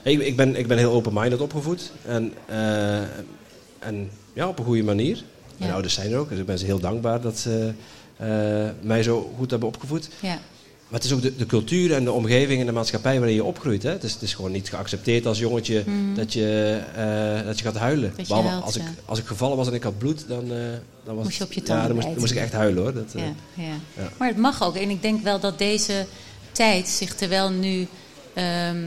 Ik, 0.02 0.20
ik, 0.20 0.36
ben, 0.36 0.56
ik 0.56 0.66
ben 0.66 0.78
heel 0.78 0.92
open-minded 0.92 1.40
opgevoed. 1.40 1.90
En, 2.04 2.32
eh, 2.46 3.00
en 3.78 4.10
ja, 4.32 4.48
op 4.48 4.58
een 4.58 4.64
goede 4.64 4.82
manier. 4.82 5.22
Mijn 5.56 5.68
Ja. 5.68 5.72
ouders 5.74 5.94
zijn 5.94 6.12
er 6.12 6.18
ook. 6.18 6.28
Dus 6.28 6.38
ik 6.38 6.46
ben 6.46 6.58
ze 6.58 6.64
heel 6.64 6.78
dankbaar 6.80 7.20
dat 7.20 7.38
ze 7.38 7.72
eh, 8.16 8.28
mij 8.80 9.02
zo 9.02 9.34
goed 9.38 9.50
hebben 9.50 9.68
opgevoed. 9.68 10.08
Ja, 10.20 10.38
Maar 10.88 11.00
het 11.00 11.04
is 11.04 11.12
ook 11.12 11.22
de, 11.22 11.36
de 11.36 11.46
cultuur 11.46 11.94
en 11.94 12.04
de 12.04 12.12
omgeving 12.12 12.60
en 12.60 12.66
de 12.66 12.72
maatschappij 12.72 13.16
waarin 13.18 13.34
je 13.36 13.44
opgroeit. 13.44 13.82
Hè? 13.82 13.90
Het, 13.90 14.02
is, 14.04 14.12
het 14.12 14.22
is 14.22 14.34
gewoon 14.34 14.52
niet 14.52 14.68
geaccepteerd 14.68 15.26
als 15.26 15.38
jongetje 15.38 15.84
dat, 16.14 16.32
je, 16.32 16.80
eh, 16.96 17.46
dat 17.46 17.58
je 17.58 17.64
gaat 17.64 17.76
huilen. 17.76 18.10
Mhm. 18.10 18.20
je 18.20 18.26
Behalve 18.26 18.48
huilt, 18.48 18.64
als, 18.64 18.76
ik, 18.76 18.82
als 19.04 19.18
ik 19.18 19.26
gevallen 19.26 19.56
was 19.56 19.66
en 19.68 19.74
ik 19.74 19.82
had 19.82 19.98
bloed, 19.98 20.24
dan, 20.28 20.42
eh, 20.52 20.58
dan 21.04 21.14
was 21.14 21.24
Moest 21.24 21.38
je 21.38 21.44
op 21.44 21.52
je 21.52 21.60
ja, 21.64 21.66
dan 21.66 21.76
moest, 21.76 21.88
dan 21.88 21.96
bijten. 22.00 22.20
moest 22.20 22.32
ik 22.32 22.38
echt 22.38 22.52
huilen 22.52 22.82
hoor. 22.82 22.94
Dat, 22.94 23.12
ja, 23.16 23.32
ja. 23.54 24.08
Maar 24.18 24.28
het 24.28 24.36
mag 24.36 24.62
ook. 24.62 24.76
En 24.76 24.90
ik 24.90 25.02
denk 25.02 25.22
wel 25.22 25.40
dat 25.40 25.58
deze 25.58 26.06
tijd 26.52 26.88
zich 26.88 27.14
terwijl 27.14 27.50
nu 27.50 27.86
ehm, 28.34 28.76
eh, 28.76 28.82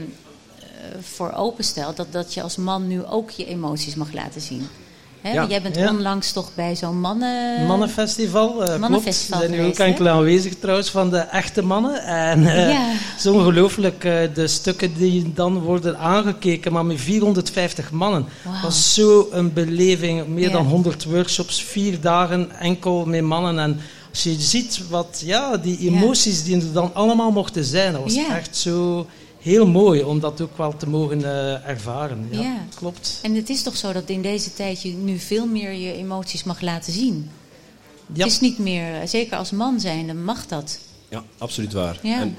voor 1.00 1.32
openstelt, 1.32 1.96
dat, 1.96 2.12
dat 2.12 2.34
je 2.34 2.42
als 2.42 2.56
man 2.56 2.86
nu 2.86 3.04
ook 3.04 3.30
je 3.30 3.46
emoties 3.46 3.94
mag 3.94 4.12
laten 4.12 4.40
zien. 4.40 4.68
Hè? 5.20 5.32
Ja. 5.32 5.46
Jij 5.48 5.62
bent 5.62 5.76
Ja. 5.76 5.90
onlangs 5.90 6.32
toch 6.32 6.50
bij 6.54 6.76
zo'n 6.76 7.00
mannen... 7.00 7.66
Mannenfestival, 7.66 8.64
eh 8.64 8.78
Mannenfestival 8.78 9.38
klopt. 9.38 9.50
We 9.52 9.56
zijn 9.56 9.66
nu 9.66 9.70
ook 9.72 9.78
hè? 9.78 9.84
enkel 9.84 10.08
aanwezig 10.08 10.54
trouwens 10.58 10.90
van 10.90 11.10
de 11.10 11.18
echte 11.18 11.62
mannen. 11.62 12.04
En 12.04 12.46
eh, 12.46 12.70
Ja. 12.70 12.90
het 12.90 13.18
is 13.18 13.26
ongelooflijk, 13.26 14.04
eh, 14.04 14.34
de 14.34 14.46
stukken 14.46 14.94
die 14.94 15.32
dan 15.32 15.58
worden 15.58 15.98
aangekeken, 15.98 16.72
maar 16.72 16.84
met 16.84 17.00
450 17.00 17.90
mannen. 17.90 18.26
Was 18.62 18.94
zo 18.94 19.28
een 19.30 19.52
beleving, 19.52 20.26
meer 20.26 20.50
dan 20.50 20.66
100 20.66 21.04
workshops, 21.04 21.62
vier 21.62 22.00
dagen 22.00 22.50
enkel 22.58 23.04
met 23.06 23.22
mannen. 23.22 23.58
En 23.58 23.80
als 24.10 24.22
je 24.22 24.34
ziet 24.38 24.80
wat, 24.88 25.22
ja, 25.24 25.56
die 25.56 25.78
emoties 25.78 26.44
die 26.44 26.56
er 26.56 26.72
dan 26.72 26.90
allemaal 26.94 27.30
mochten 27.30 27.64
zijn, 27.64 27.92
dat 27.92 28.02
was 28.02 28.16
echt 28.16 28.56
zo 28.56 29.06
heel 29.44 29.66
mooi 29.66 30.02
om 30.02 30.20
dat 30.20 30.40
ook 30.40 30.56
wel 30.56 30.76
te 30.76 30.88
mogen 30.88 31.24
eh, 31.24 31.68
ervaren. 31.68 32.28
Ja, 32.30 32.40
Ja. 32.40 32.56
klopt. 32.74 33.18
En 33.22 33.34
het 33.34 33.48
is 33.48 33.62
toch 33.62 33.76
zo 33.76 33.92
dat 33.92 34.08
in 34.08 34.22
deze 34.22 34.52
tijd 34.54 34.82
je 34.82 34.88
nu 34.88 35.18
veel 35.18 35.46
meer 35.46 35.72
je 35.72 35.92
emoties 35.92 36.44
mag 36.44 36.60
laten 36.60 36.92
zien. 36.92 37.30
Ja. 38.12 38.22
Het 38.24 38.32
is 38.32 38.40
niet 38.40 38.58
meer, 38.58 39.08
zeker 39.08 39.36
als 39.36 39.50
man 39.50 39.80
zijn, 39.80 40.06
dan 40.06 40.24
mag 40.24 40.46
dat. 40.46 40.78
Ja, 41.08 41.24
absoluut 41.38 41.72
waar. 41.72 41.98
Ja. 42.02 42.20
En 42.20 42.36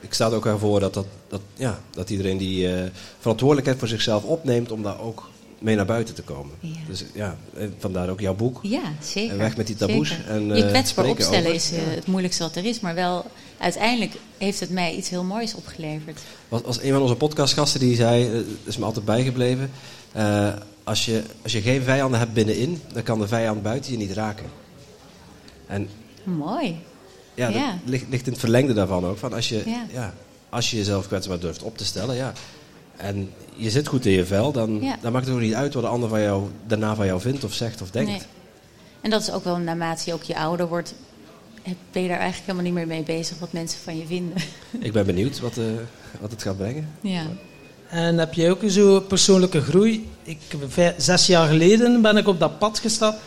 ik 0.00 0.14
sta 0.14 0.26
er 0.26 0.34
ook 0.34 0.46
ervoor 0.46 0.80
dat, 0.80 0.94
dat, 0.94 1.06
dat, 1.28 1.40
ja, 1.54 1.80
dat 1.90 2.10
iedereen 2.10 2.38
die 2.38 2.74
eh, 2.74 2.90
verantwoordelijkheid 3.18 3.78
voor 3.78 3.88
zichzelf 3.88 4.24
opneemt 4.24 4.70
om 4.72 4.82
daar 4.82 5.00
ook 5.00 5.30
mee 5.58 5.76
naar 5.76 5.86
buiten 5.86 6.14
te 6.14 6.22
komen. 6.22 6.54
Ja. 6.60 6.70
Dus 6.88 7.04
ja, 7.14 7.36
eh, 7.56 7.66
vandaar 7.78 8.08
ook 8.08 8.20
jouw 8.20 8.34
boek. 8.34 8.58
Ja, 8.62 8.82
zeker. 9.02 9.32
En 9.32 9.38
weg 9.38 9.56
met 9.56 9.66
die 9.66 9.76
taboes 9.76 10.08
Zeker. 10.08 10.28
en, 10.28 10.46
je 10.46 10.62
eh, 10.62 10.68
kwetsbaar 10.68 11.06
opstellen 11.06 11.40
over. 11.42 11.54
is 11.54 11.72
eh, 11.72 11.78
het 11.84 12.06
moeilijkste 12.06 12.42
wat 12.42 12.56
er 12.56 12.64
is. 12.64 12.80
Maar 12.80 12.94
wel, 12.94 13.26
uiteindelijk 13.62 14.14
heeft 14.38 14.60
het 14.60 14.70
mij 14.70 14.94
iets 14.94 15.08
heel 15.08 15.24
moois 15.24 15.54
opgeleverd. 15.54 16.20
Was, 16.48 16.60
was 16.62 16.82
een 16.82 16.92
van 16.92 17.02
onze 17.02 17.14
podcastgasten 17.16 17.80
die 17.80 17.96
zei, 17.96 18.26
eh, 18.26 18.32
dat 18.32 18.44
is 18.64 18.76
me 18.76 18.84
altijd 18.84 19.04
bijgebleven, 19.04 19.70
eh, 20.12 20.48
als, 20.84 21.04
je, 21.04 21.22
als 21.42 21.52
je 21.52 21.60
geen 21.60 21.82
vijanden 21.82 22.18
hebt 22.18 22.32
binnenin, 22.32 22.80
dan 22.92 23.02
kan 23.02 23.18
de 23.18 23.28
vijand 23.28 23.62
buiten 23.62 23.92
je 23.92 23.98
niet 23.98 24.12
raken. 24.12 24.46
En 25.66 25.88
Mooi. 26.24 26.80
ja, 27.34 27.50
dat 27.50 27.62
ligt, 27.84 28.04
ligt 28.08 28.26
in 28.26 28.32
het 28.32 28.40
verlengde 28.40 28.72
daarvan 28.74 29.06
ook. 29.06 29.18
Van 29.18 29.32
als, 29.32 29.48
je, 29.48 29.62
Ja. 29.66 29.86
ja. 29.92 30.14
als 30.48 30.70
je 30.70 30.76
jezelf 30.76 31.06
kwetsbaar 31.06 31.38
durft 31.38 31.62
op 31.62 31.76
te 31.78 31.84
stellen, 31.84 32.16
ja. 32.16 32.32
En 32.96 33.30
je 33.56 33.70
zit 33.70 33.86
goed 33.86 34.06
in 34.06 34.12
je 34.12 34.24
vel, 34.24 34.52
dan, 34.52 34.78
Ja. 34.82 34.96
dan 35.00 35.12
maakt 35.12 35.26
het 35.26 35.34
ook 35.34 35.40
niet 35.40 35.54
uit 35.54 35.74
wat 35.74 35.82
de 35.82 35.88
ander 35.88 36.08
van 36.08 36.20
jou, 36.20 36.48
daarna 36.66 36.94
van 36.94 37.06
jou 37.06 37.20
vindt 37.20 37.44
of 37.44 37.52
zegt 37.52 37.82
of 37.82 37.90
denkt. 37.90 38.10
Nee. 38.10 38.20
En 39.00 39.10
dat 39.10 39.20
is 39.22 39.30
ook 39.32 39.44
wel 39.44 39.56
naarmate 39.56 40.02
je 40.06 40.12
ook 40.12 40.22
je 40.22 40.36
ouder 40.36 40.68
wordt, 40.68 40.90
eh, 40.90 40.96
ben 41.92 42.02
je 42.02 42.08
daar 42.08 42.18
eigenlijk 42.18 42.50
helemaal 42.50 42.62
niet 42.64 42.74
meer 42.74 42.86
mee 42.86 43.16
bezig 43.16 43.38
wat 43.38 43.52
mensen 43.52 43.80
van 43.84 43.96
je 43.98 44.06
vinden. 44.06 44.36
Ik 44.80 44.92
ben 44.92 45.06
benieuwd 45.06 45.40
wat, 45.40 45.56
eh, 45.56 45.64
wat 46.20 46.30
het 46.30 46.42
gaat 46.42 46.56
brengen. 46.56 46.88
Ja. 47.00 47.22
En 47.88 48.18
heb 48.18 48.34
jij 48.34 48.50
ook 48.50 48.60
zo'n 48.66 49.06
persoonlijke 49.06 49.60
groei? 49.60 50.08
Ik, 50.22 50.38
vijf- 50.68 50.94
zes 50.98 51.26
jaar 51.26 51.48
geleden 51.48 52.02
ben 52.02 52.16
ik 52.16 52.28
op 52.28 52.40
dat 52.40 52.58
pad 52.58 52.78
gestapt. 52.78 53.18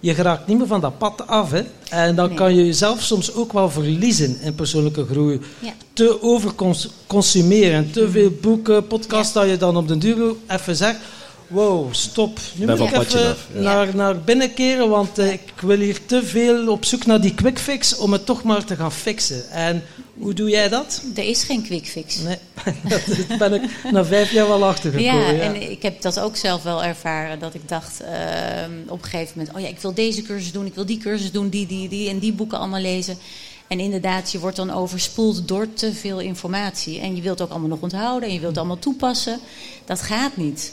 Je 0.00 0.14
geraakt 0.14 0.46
niet 0.46 0.58
meer 0.58 0.66
van 0.66 0.80
dat 0.80 0.98
pad 0.98 1.26
af. 1.26 1.50
Hè? 1.50 1.62
En 1.88 2.14
dan 2.14 2.28
Nee. 2.28 2.36
kan 2.36 2.54
je 2.54 2.66
jezelf 2.66 3.02
soms 3.02 3.34
ook 3.34 3.52
wel 3.52 3.70
verliezen 3.70 4.40
in 4.40 4.54
persoonlijke 4.54 5.06
groei. 5.06 5.40
Ja. 5.58 5.72
Te 5.92 6.22
overconsumeren. 6.22 7.90
Te 7.90 8.10
veel 8.10 8.30
boeken, 8.40 8.86
podcasts, 8.86 9.32
dat 9.32 9.48
je 9.48 9.56
dan 9.56 9.76
op 9.76 9.88
de 9.88 9.98
duur 9.98 10.34
even 10.48 10.76
zegt... 10.76 10.98
Wow, 11.46 11.94
stop. 11.94 12.38
Nu 12.54 12.66
Ben 12.66 12.78
moet 12.78 12.88
ik 12.88 13.00
even 13.00 13.30
af, 13.30 13.48
ja. 13.54 13.60
naar, 13.60 13.96
naar 13.96 14.20
binnen 14.20 14.54
keren, 14.54 14.88
want 14.88 15.18
eh, 15.18 15.32
ik 15.32 15.52
wil 15.60 15.78
hier 15.78 16.06
te 16.06 16.22
veel 16.22 16.68
op 16.68 16.84
zoek 16.84 17.06
naar 17.06 17.20
die 17.20 17.34
quick 17.34 17.58
fix 17.58 17.96
om 17.96 18.12
het 18.12 18.26
toch 18.26 18.42
maar 18.42 18.64
te 18.64 18.76
gaan 18.76 18.92
fixen. 18.92 19.50
En 19.50 19.82
hoe 20.18 20.34
doe 20.34 20.50
jij 20.50 20.68
dat? 20.68 21.02
Er 21.14 21.28
is 21.28 21.44
geen 21.44 21.62
quick 21.62 21.86
fix. 21.86 22.16
Nee, 22.18 22.38
daar 23.28 23.38
ben 23.38 23.62
ik 23.62 23.70
na 23.92 24.04
vijf 24.04 24.32
jaar 24.32 24.48
wel 24.48 24.64
achtergekomen. 24.64 25.24
Ja, 25.24 25.30
Ja, 25.30 25.40
en 25.40 25.70
ik 25.70 25.82
heb 25.82 26.02
dat 26.02 26.20
ook 26.20 26.36
zelf 26.36 26.62
wel 26.62 26.84
ervaren. 26.84 27.38
Dat 27.38 27.54
ik 27.54 27.68
dacht 27.68 28.00
ehm, 28.00 28.72
op 28.86 29.02
een 29.02 29.08
gegeven 29.08 29.32
moment: 29.36 29.56
oh 29.56 29.62
ja, 29.62 29.68
ik 29.68 29.80
wil 29.80 29.94
deze 29.94 30.22
cursus 30.22 30.52
doen, 30.52 30.66
ik 30.66 30.74
wil 30.74 30.86
die 30.86 30.98
cursus 30.98 31.32
doen, 31.32 31.48
die, 31.48 31.66
die, 31.66 31.88
die 31.88 32.08
en 32.08 32.18
die 32.18 32.32
boeken 32.32 32.58
allemaal 32.58 32.80
lezen. 32.80 33.18
En 33.66 33.80
inderdaad, 33.80 34.32
je 34.32 34.38
wordt 34.38 34.56
dan 34.56 34.70
overspoeld 34.70 35.48
door 35.48 35.72
te 35.72 35.94
veel 35.94 36.20
informatie. 36.20 37.00
En 37.00 37.16
je 37.16 37.22
wilt 37.22 37.40
ook 37.40 37.50
allemaal 37.50 37.68
nog 37.68 37.80
onthouden 37.80 38.28
en 38.28 38.34
je 38.34 38.40
wilt 38.40 38.56
allemaal 38.56 38.78
toepassen. 38.78 39.38
Dat 39.84 40.02
gaat 40.02 40.36
niet. 40.36 40.72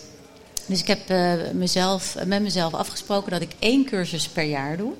Dus 0.72 0.82
ik 0.82 0.88
heb 0.88 1.10
eh, 1.10 1.34
mezelf, 1.54 2.16
met 2.26 2.42
mezelf 2.42 2.74
afgesproken 2.74 3.32
dat 3.32 3.42
ik 3.42 3.52
één 3.60 3.86
cursus 3.86 4.28
per 4.28 4.44
jaar 4.44 4.78
doe. 4.78 4.94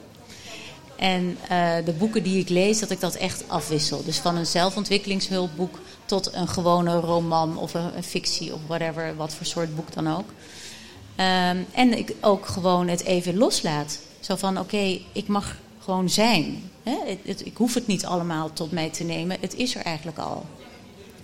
En 0.96 1.38
uh, 1.52 1.76
de 1.86 1.92
boeken 1.92 2.24
die 2.24 2.40
ik 2.40 2.50
lees, 2.50 2.80
dat 2.80 2.90
ik 2.90 3.00
dat 3.00 3.16
echt 3.16 3.44
afwissel. 3.48 4.04
Dus 4.04 4.18
van 4.18 4.36
een 4.36 4.46
zelfontwikkelingshulpboek 4.46 5.80
tot 6.06 6.34
een 6.34 6.48
gewone 6.48 7.00
roman 7.00 7.58
of 7.58 7.74
een, 7.74 8.04
fictie 8.04 8.54
of 8.54 8.60
whatever, 8.68 9.16
wat 9.16 9.34
voor 9.34 9.46
soort 9.46 9.76
boek 9.76 9.94
dan 9.94 10.08
ook. 10.08 10.30
Um, 10.30 11.66
en 11.72 11.98
ik 11.98 12.16
ook 12.22 12.46
gewoon 12.46 12.88
het 12.88 13.04
even 13.04 13.38
loslaat. 13.38 14.00
Zo 14.20 14.36
van, 14.36 14.60
oké, 14.60 15.00
ik 15.12 15.28
mag 15.28 15.56
gewoon 15.84 16.10
zijn. 16.10 16.72
Hè? 16.84 17.18
Ik 17.24 17.58
hoef 17.58 17.74
het 17.74 17.88
niet 17.88 18.06
allemaal 18.06 18.54
tot 18.54 18.72
mij 18.72 18.90
te 18.90 19.04
nemen. 19.04 19.38
Het 19.40 19.56
is 19.56 19.76
er 19.76 19.82
eigenlijk 19.82 20.18
al. 20.18 20.46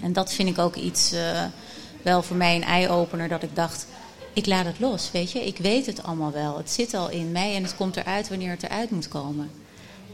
En 0.02 0.14
dat 0.14 0.34
vind 0.34 0.50
ik 0.50 0.58
ook 0.58 0.76
iets, 0.76 1.14
wel 2.02 2.24
voor 2.24 2.38
mij 2.38 2.56
een 2.56 2.64
eye-opener, 2.64 3.28
dat 3.28 3.44
ik 3.44 3.56
dacht, 3.56 3.88
ik 4.38 4.45
laat 4.45 4.65
het 4.65 4.80
los, 4.80 5.10
weet 5.12 5.32
je. 5.32 5.45
Ik 5.45 5.58
weet 5.58 5.86
het 5.86 6.04
allemaal 6.04 6.32
wel. 6.32 6.58
Het 6.58 6.71
zit 6.71 6.93
al 6.93 7.10
in 7.10 7.32
mij 7.32 7.56
en 7.56 7.63
het 7.63 7.76
komt 7.76 7.97
eruit 7.97 8.30
wanneer 8.30 8.50
het 8.50 8.63
eruit 8.63 8.91
moet 8.91 9.08
komen. 9.08 9.50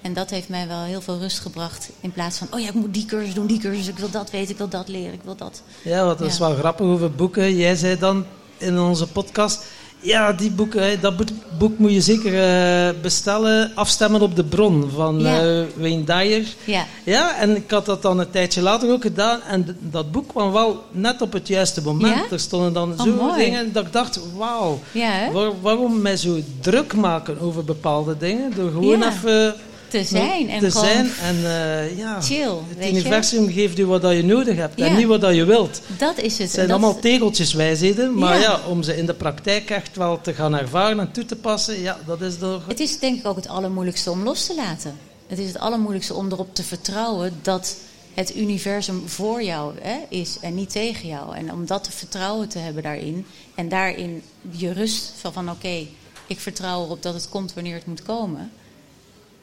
En 0.02 0.14
dat 0.14 0.30
heeft 0.30 0.50
mij 0.50 0.68
wel 0.68 0.82
heel 0.82 1.02
veel 1.02 1.20
rust 1.20 1.40
gebracht. 1.40 1.90
In 2.00 2.12
plaats 2.12 2.38
van, 2.38 2.48
oh 2.52 2.60
ja, 2.60 2.68
ik 2.68 2.74
moet 2.74 2.94
die 2.94 3.06
cursus 3.06 3.34
doen, 3.34 3.48
die 3.48 3.60
cursus, 3.60 3.88
ik 3.88 3.98
wil 3.98 4.10
dat 4.10 4.32
weten, 4.32 4.52
ik 4.52 4.58
wil 4.58 4.68
dat 4.68 4.88
leren, 4.88 5.14
ik 5.14 5.24
wil 5.24 5.36
dat. 5.36 5.62
Ja, 5.84 6.06
wat 6.06 6.18
dat 6.18 6.28
is 6.28 6.40
wel 6.40 6.56
grappig 6.56 6.86
over 6.86 7.12
boeken. 7.12 7.56
Jij 7.56 7.76
zei 7.76 8.00
dan 8.00 8.26
in 8.58 8.80
onze 8.80 9.08
podcast, 9.08 9.66
ja, 10.04 10.34
die 10.34 10.52
boeken, 10.52 11.02
dat 11.02 11.14
boek 11.58 11.78
moet 11.78 11.92
je 11.92 12.02
zeker 12.02 12.34
uh, 12.34 13.02
bestellen. 13.02 13.72
Afstemmen 13.76 14.22
op 14.22 14.36
de 14.36 14.44
bron 14.44 14.90
van 14.96 15.20
ja. 15.20 15.44
uh, 15.46 15.64
Wayne 15.76 16.04
Dyer. 16.04 16.46
Ja. 16.64 16.86
ja, 17.04 17.38
en 17.40 17.56
ik 17.56 17.72
had 17.72 17.86
dat 17.86 18.02
dan 18.02 18.20
een 18.20 18.30
tijdje 18.30 18.62
later 18.62 18.92
ook 18.92 19.02
gedaan. 19.02 19.42
En 19.42 19.78
dat 19.80 20.12
boek 20.12 20.28
kwam 20.28 20.52
wel 20.52 20.84
net 20.92 21.22
op 21.22 21.34
het 21.34 21.48
juiste 21.48 21.82
moment. 21.82 22.16
Ja? 22.16 22.24
Er 22.32 22.40
stonden 22.40 22.74
dan 22.74 22.92
Oh, 22.92 23.02
zo 23.02 23.12
mooi. 23.14 23.46
dingen 23.46 23.74
dat 23.74 23.86
ik 23.86 23.94
dacht, 23.94 24.20
wauw. 24.38 24.80
Ja? 24.92 25.32
Waar, 25.32 25.52
waarom 25.62 26.02
mij 26.02 26.18
zo 26.18 26.40
druk 26.62 26.94
maken 26.96 27.40
over 27.40 27.64
bepaalde 27.64 28.18
dingen? 28.18 28.52
Door 28.56 28.72
gewoon 28.72 29.04
even 29.04 29.56
te 30.02 30.04
zijn 30.04 30.50
en 30.50 30.60
te 30.60 30.70
zijn. 30.70 31.12
En 31.22 31.36
eh, 31.36 31.98
ja, 31.98 32.22
chill, 32.22 32.56
het 32.76 32.86
je. 32.86 32.90
universum 32.90 33.52
geeft 33.52 33.80
u 33.80 33.86
wat 33.86 34.02
je 34.02 34.24
nodig 34.24 34.56
hebt. 34.56 34.80
En 34.82 34.96
niet 34.96 35.06
wat 35.08 35.36
je 35.36 35.46
wilt. 35.46 35.82
Dat 35.98 36.18
is 36.18 36.32
het. 36.32 36.42
Het 36.42 36.52
zijn 36.52 36.68
Dat- 36.68 36.78
allemaal 36.78 37.00
tegeltjes 37.00 37.54
wijsheden, 37.54 38.14
maar 38.18 38.36
Ja. 38.36 38.42
ja. 38.42 38.60
om 38.70 38.84
ze 38.84 38.98
in 38.98 39.06
de 39.06 39.14
praktijk 39.14 39.70
echt 39.70 39.96
wel 39.96 40.22
te 40.22 40.34
gaan 40.34 40.58
ervaren 40.58 41.00
en 41.00 41.12
toe 41.12 41.26
te 41.26 41.36
passen, 41.36 41.82
ja, 41.82 41.98
dat 42.06 42.22
is 42.22 42.40
door... 42.40 42.62
Het 42.68 42.80
is 42.80 43.00
denk 43.00 43.20
ik 43.20 43.28
ook 43.28 43.36
het 43.36 43.48
allermoeilijkste 43.48 44.12
om 44.12 44.24
los 44.24 44.46
te 44.46 44.56
laten. 44.56 44.98
Het 45.28 45.40
is 45.40 45.48
het 45.48 45.60
allermoeilijkste 45.60 46.14
om 46.14 46.32
erop 46.32 46.56
te 46.56 46.64
vertrouwen 46.64 47.34
dat 47.42 47.76
het 48.14 48.36
universum 48.36 49.04
voor 49.06 49.44
jou 49.44 49.74
hè, 49.82 49.98
is 50.10 50.38
en 50.42 50.56
niet 50.56 50.70
tegen 50.72 51.08
jou. 51.08 51.36
En 51.36 51.52
om 51.52 51.66
dat 51.66 51.84
te 51.84 51.92
vertrouwen 51.92 52.50
te 52.50 52.60
hebben 52.60 52.84
daarin. 52.84 53.26
En 53.56 53.70
daarin 53.70 54.22
je 54.52 54.72
rust 54.74 55.14
van, 55.20 55.34
van 55.34 55.50
oké, 55.50 55.86
ik 56.28 56.40
vertrouw 56.40 56.84
erop 56.84 57.02
dat 57.04 57.14
het 57.14 57.30
komt 57.30 57.54
wanneer 57.54 57.76
het 57.76 57.86
moet 57.86 58.02
komen. 58.04 58.52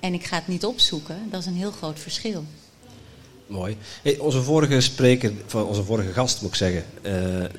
En 0.00 0.14
ik 0.14 0.24
ga 0.24 0.36
het 0.36 0.48
niet 0.48 0.64
opzoeken. 0.64 1.16
Dat 1.30 1.40
is 1.40 1.46
een 1.46 1.54
heel 1.54 1.70
groot 1.70 1.98
verschil. 1.98 2.44
Mooi. 3.46 3.76
Hey, 4.02 4.18
onze 4.18 4.42
vorige 4.42 4.80
spreker, 4.80 5.32
van 5.46 5.64
onze 5.64 5.84
vorige 5.84 6.12
gast 6.12 6.40
moet 6.40 6.50
ik 6.50 6.56
zeggen, 6.56 6.84
eh, 7.02 7.12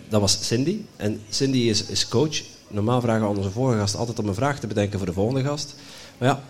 dat 0.09 0.21
was 0.21 0.47
Cindy. 0.47 0.77
En 0.95 1.21
Cindy 1.29 1.57
is, 1.57 1.85
is 1.85 2.07
coach. 2.07 2.41
Normaal 2.67 3.01
vragen 3.01 3.21
we 3.21 3.27
aan 3.27 3.37
onze 3.37 3.51
vorige 3.51 3.79
gast 3.79 3.95
altijd 3.95 4.19
om 4.19 4.27
een 4.27 4.33
vraag 4.33 4.59
te 4.59 4.67
bedenken 4.67 4.97
voor 4.97 5.07
de 5.07 5.13
volgende 5.13 5.43
gast. 5.43 5.75
Maar 6.17 6.29
ja, 6.29 6.43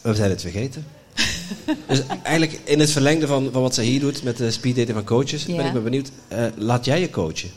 we 0.00 0.14
zijn 0.14 0.30
het 0.30 0.40
vergeten. 0.40 0.86
dus 1.88 2.02
eigenlijk 2.22 2.60
in 2.64 2.80
het 2.80 2.90
verlengde 2.90 3.26
van, 3.26 3.48
van 3.52 3.62
wat 3.62 3.74
zij 3.74 3.84
hier 3.84 4.00
doet 4.00 4.22
met 4.22 4.36
de 4.36 4.50
speeddating 4.50 4.96
van 4.96 5.04
coaches, 5.06 5.44
ben 5.44 5.54
Ja. 5.54 5.66
ik 5.66 5.72
ben 5.72 5.82
benieuwd, 5.82 6.10
eh, 6.28 6.46
laat 6.56 6.84
jij 6.84 7.00
je 7.00 7.10
coachen? 7.10 7.50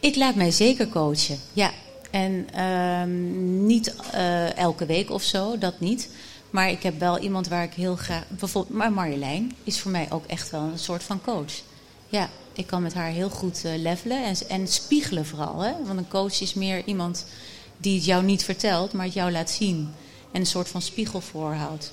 Ik 0.00 0.16
laat 0.16 0.34
mij 0.34 0.50
zeker 0.50 0.88
coachen, 0.88 1.38
ja. 1.52 1.70
En 2.10 2.46
ehm, 2.54 3.66
niet 3.66 3.94
eh, 4.12 4.56
elke 4.56 4.86
week 4.86 5.10
of 5.10 5.22
zo, 5.22 5.58
dat 5.58 5.80
niet. 5.80 6.08
Maar 6.52 6.70
ik 6.70 6.82
heb 6.82 6.98
wel 6.98 7.18
iemand 7.18 7.48
waar 7.48 7.62
ik 7.62 7.72
heel 7.72 7.96
graag... 7.96 8.24
Bijvoorbeeld, 8.28 8.76
maar 8.76 8.92
Marjolein 8.92 9.52
is 9.64 9.80
voor 9.80 9.90
mij 9.90 10.06
ook 10.10 10.26
echt 10.26 10.50
wel 10.50 10.60
een 10.60 10.78
soort 10.78 11.02
van 11.02 11.20
coach. 11.20 11.52
Ja, 12.08 12.28
ik 12.52 12.66
kan 12.66 12.82
met 12.82 12.94
haar 12.94 13.10
heel 13.10 13.30
goed 13.30 13.64
eh, 13.64 13.72
levelen 13.76 14.24
en, 14.24 14.36
en 14.48 14.68
spiegelen 14.68 15.26
vooral. 15.26 15.60
Hè? 15.60 15.72
Want 15.86 15.98
een 15.98 16.08
coach 16.08 16.40
is 16.40 16.54
meer 16.54 16.82
iemand 16.84 17.26
die 17.76 17.94
het 17.94 18.04
jou 18.04 18.24
niet 18.24 18.44
vertelt, 18.44 18.92
maar 18.92 19.04
het 19.04 19.14
jou 19.14 19.30
laat 19.30 19.50
zien. 19.50 19.88
En 20.32 20.40
een 20.40 20.46
soort 20.46 20.68
van 20.68 20.82
spiegel 20.82 21.20
voorhoudt. 21.20 21.92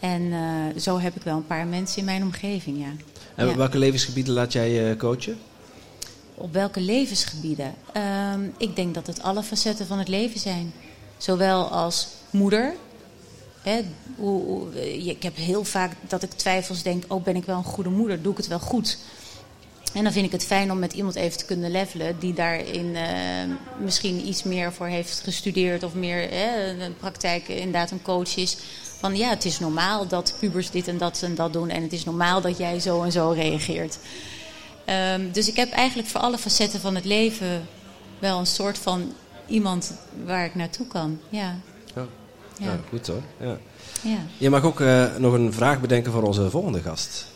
En 0.00 0.32
eh, 0.32 0.80
zo 0.80 0.98
heb 0.98 1.16
ik 1.16 1.22
wel 1.22 1.36
een 1.36 1.46
paar 1.46 1.66
mensen 1.66 1.98
in 1.98 2.04
mijn 2.04 2.22
omgeving, 2.22 2.78
ja. 2.78 2.92
En 3.34 3.46
Ja. 3.46 3.56
welke 3.56 3.78
levensgebieden 3.78 4.34
laat 4.34 4.52
jij 4.52 4.70
je 4.70 4.96
coachen? 4.96 5.38
Op 6.34 6.52
welke 6.52 6.80
levensgebieden? 6.80 7.74
Ehm, 7.92 8.40
ik 8.56 8.76
denk 8.76 8.94
dat 8.94 9.06
het 9.06 9.22
alle 9.22 9.42
facetten 9.42 9.86
van 9.86 9.98
het 9.98 10.08
leven 10.08 10.40
zijn. 10.40 10.72
Zowel 11.16 11.68
als 11.68 12.08
moeder. 12.30 12.74
Eh, 13.62 15.06
ik 15.06 15.22
heb 15.22 15.36
heel 15.36 15.64
vaak 15.64 15.92
dat 16.08 16.22
ik 16.22 16.30
twijfels 16.30 16.82
denk: 16.82 17.04
oh, 17.08 17.24
ben 17.24 17.36
ik 17.36 17.44
wel 17.44 17.56
een 17.56 17.64
goede 17.64 17.90
moeder? 17.90 18.22
Doe 18.22 18.32
ik 18.32 18.38
het 18.38 18.48
wel 18.48 18.60
goed? 18.60 18.98
En 19.92 20.02
dan 20.02 20.12
vind 20.12 20.26
ik 20.26 20.32
het 20.32 20.44
fijn 20.44 20.70
om 20.70 20.78
met 20.78 20.92
iemand 20.92 21.14
even 21.14 21.38
te 21.38 21.44
kunnen 21.44 21.70
levelen 21.70 22.16
die 22.18 22.34
daarin 22.34 22.96
eh, 22.96 23.12
misschien 23.80 24.28
iets 24.28 24.42
meer 24.42 24.72
voor 24.72 24.86
heeft 24.86 25.20
gestudeerd 25.20 25.82
of 25.82 25.94
meer 25.94 26.30
hè, 26.30 26.90
praktijk 26.90 27.48
inderdaad 27.48 27.90
een 27.90 28.02
coach 28.02 28.36
is. 28.36 28.56
Van 28.98 29.16
ja, 29.16 29.28
het 29.28 29.44
is 29.44 29.58
normaal 29.58 30.06
dat 30.06 30.34
pubers 30.38 30.70
dit 30.70 30.88
en 30.88 30.98
dat 30.98 31.22
en 31.22 31.34
dat 31.34 31.52
doen 31.52 31.68
en 31.68 31.82
het 31.82 31.92
is 31.92 32.04
normaal 32.04 32.40
dat 32.40 32.58
jij 32.58 32.80
zo 32.80 33.02
en 33.02 33.12
zo 33.12 33.30
reageert. 33.30 33.98
Ehm, 34.84 35.30
dus 35.32 35.48
ik 35.48 35.56
heb 35.56 35.70
eigenlijk 35.70 36.08
voor 36.08 36.20
alle 36.20 36.38
facetten 36.38 36.80
van 36.80 36.94
het 36.94 37.04
leven 37.04 37.66
wel 38.18 38.38
een 38.38 38.46
soort 38.46 38.78
van 38.78 39.12
iemand 39.46 39.92
waar 40.24 40.44
ik 40.44 40.54
naartoe 40.54 40.86
kan. 40.86 41.20
Ja, 41.28 41.58
Ja, 42.64 42.78
goed 42.88 43.06
hoor. 43.06 43.22
Ja. 43.40 43.58
ja. 44.02 44.18
Je 44.38 44.50
mag 44.50 44.64
ook 44.64 44.80
eh, 44.80 45.04
nog 45.18 45.32
een 45.32 45.52
vraag 45.52 45.80
bedenken 45.80 46.12
voor 46.12 46.22
onze 46.22 46.50
volgende 46.50 46.80
gast. 46.80 47.26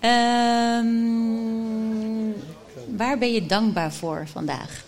Ehm, 0.00 0.86
waar 2.96 3.18
ben 3.18 3.32
je 3.32 3.46
dankbaar 3.46 3.92
voor 3.92 4.28
vandaag? 4.32 4.84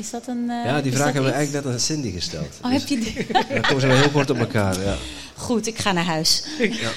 Is 0.00 0.10
dat 0.10 0.26
een. 0.26 0.50
eh, 0.50 0.64
ja, 0.64 0.80
die 0.80 0.92
vraag 0.92 1.12
hebben 1.12 1.24
we 1.30 1.36
eigenlijk 1.36 1.64
net 1.64 1.74
aan 1.74 1.80
Cindy 1.80 2.10
gesteld. 2.12 2.58
Oh, 2.64 2.70
Dus 2.70 2.80
heb 2.80 2.88
je 2.88 2.98
die? 2.98 3.26
Dan 3.32 3.60
komen 3.62 3.80
ze 3.80 3.86
wel 3.86 3.96
heel 3.96 4.10
kort 4.10 4.30
op 4.30 4.38
elkaar. 4.38 4.80
Ja. 4.82 4.96
Goed, 5.36 5.66
ik 5.66 5.78
ga 5.78 5.92
naar 5.92 6.04
huis. 6.04 6.44
Ja. 6.58 6.90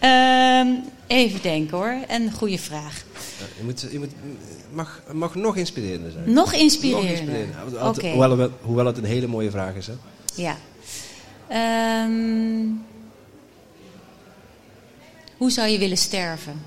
Ehm, 0.60 0.68
even 1.06 1.42
denken 1.42 1.76
hoor. 1.76 1.96
Een 2.08 2.32
goede 2.32 2.58
vraag. 2.58 3.04
Ja, 3.38 3.44
Je, 3.58 3.64
moet, 3.64 3.86
je 3.90 3.98
moet, 3.98 4.10
mag, 4.72 5.02
mag 5.12 5.34
nog 5.34 5.56
inspirerender 5.56 6.10
zijn. 6.10 6.24
Nog 6.24 6.34
Nog 6.34 6.52
inspirerender. 6.52 7.46
Hoewel, 8.12 8.38
het- 8.38 8.50
hoewel 8.62 8.86
het 8.86 8.96
een 8.98 9.04
hele 9.04 9.26
mooie 9.26 9.50
vraag 9.50 9.74
is. 9.74 9.86
Hè? 9.86 9.92
Ja. 10.34 10.56
Ehm, 11.48 12.66
hoe 15.36 15.50
zou 15.50 15.68
je 15.68 15.78
willen 15.78 15.96
sterven? 15.98 16.62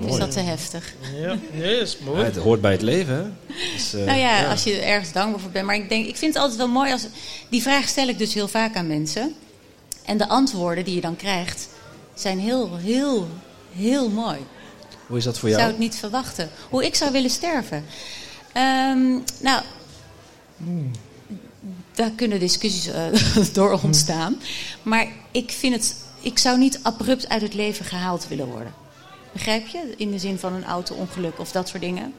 Is 0.00 0.16
dat 0.16 0.30
te 0.30 0.40
heftig? 0.40 0.94
Ja, 1.14 1.36
nee, 1.52 1.76
is 1.80 1.96
Ja, 1.98 2.04
mooi. 2.04 2.24
het 2.24 2.36
hoort 2.36 2.60
bij 2.60 2.72
het 2.72 2.82
leven. 2.82 3.14
Hè? 3.14 3.54
Dus, 3.72 3.94
eh, 3.94 4.04
nou 4.04 4.18
ja, 4.18 4.50
als 4.50 4.62
je 4.64 4.72
er 4.76 4.82
ergens 4.82 5.12
dankbaar 5.12 5.40
voor 5.40 5.50
bent. 5.50 5.66
Maar 5.66 5.74
ik, 5.74 5.88
denk, 5.88 6.06
ik 6.06 6.16
vind 6.16 6.32
het 6.34 6.42
altijd 6.42 6.58
wel 6.60 6.68
mooi 6.68 6.92
als. 6.92 7.06
Die 7.48 7.62
vraag 7.62 7.88
stel 7.88 8.08
ik 8.08 8.18
dus 8.18 8.34
heel 8.34 8.48
vaak 8.48 8.76
aan 8.76 8.86
mensen. 8.86 9.34
En 10.04 10.16
de 10.16 10.28
antwoorden 10.28 10.84
die 10.84 10.94
je 10.94 11.00
dan 11.00 11.16
krijgt 11.16 11.68
zijn 12.14 12.38
heel, 12.38 12.76
heel, 12.76 13.28
heel 13.72 14.08
mooi. 14.10 14.38
Hoe 15.06 15.18
is 15.18 15.24
dat 15.24 15.38
voor 15.38 15.48
Ik 15.48 15.54
jou? 15.54 15.66
zou 15.66 15.76
het 15.78 15.88
niet 15.90 15.98
verwachten. 16.00 16.50
Hoe 16.70 16.84
ik 16.84 16.94
zou 16.94 17.12
willen 17.12 17.30
sterven. 17.30 17.84
Ehm, 18.52 19.10
nou, 19.40 19.62
daar 21.94 22.10
kunnen 22.10 22.40
discussies 22.40 22.86
eh, 22.86 23.04
door 23.52 23.80
ontstaan. 23.82 24.40
Maar 24.82 25.06
ik 25.30 25.50
vind 25.50 25.74
het. 25.74 25.96
Ik 26.20 26.38
zou 26.38 26.58
niet 26.58 26.80
abrupt 26.82 27.28
uit 27.28 27.42
het 27.42 27.54
leven 27.54 27.84
gehaald 27.84 28.28
willen 28.28 28.46
worden. 28.46 28.74
Begrijp 29.32 29.66
je? 29.66 29.94
In 29.96 30.10
de 30.10 30.18
zin 30.18 30.38
van 30.38 30.52
een 30.52 30.64
auto-ongeluk 30.64 31.38
of 31.38 31.52
dat 31.52 31.68
soort 31.68 31.82
dingen. 31.82 32.12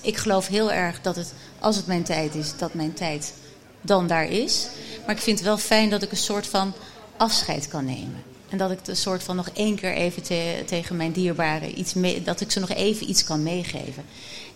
Ik 0.00 0.16
geloof 0.16 0.46
heel 0.46 0.72
erg 0.72 1.00
dat 1.00 1.16
het, 1.16 1.32
als 1.58 1.76
het 1.76 1.86
mijn 1.86 2.02
tijd 2.02 2.34
is, 2.34 2.56
dat 2.56 2.74
mijn 2.74 2.92
tijd 2.92 3.32
dan 3.80 4.06
daar 4.06 4.28
is. 4.30 4.68
Maar 5.06 5.14
ik 5.14 5.22
vind 5.22 5.38
het 5.38 5.46
wel 5.46 5.58
fijn 5.58 5.90
dat 5.90 6.02
ik 6.02 6.10
een 6.10 6.16
soort 6.16 6.46
van 6.46 6.72
afscheid 7.16 7.68
kan 7.68 7.84
nemen. 7.84 8.22
En 8.48 8.58
dat 8.58 8.70
ik 8.70 8.78
een 8.86 8.96
soort 8.96 9.22
van 9.22 9.36
nog 9.36 9.48
één 9.48 9.74
keer 9.74 9.92
even 9.92 10.22
te- 10.22 10.62
tegen 10.66 10.96
mijn 10.96 11.12
dierbaren 11.12 11.78
iets 11.78 11.94
mee, 11.94 12.22
dat 12.22 12.40
ik 12.40 12.50
ze 12.50 12.60
nog 12.60 12.70
even 12.70 13.08
iets 13.10 13.24
kan 13.24 13.42
meegeven. 13.42 14.04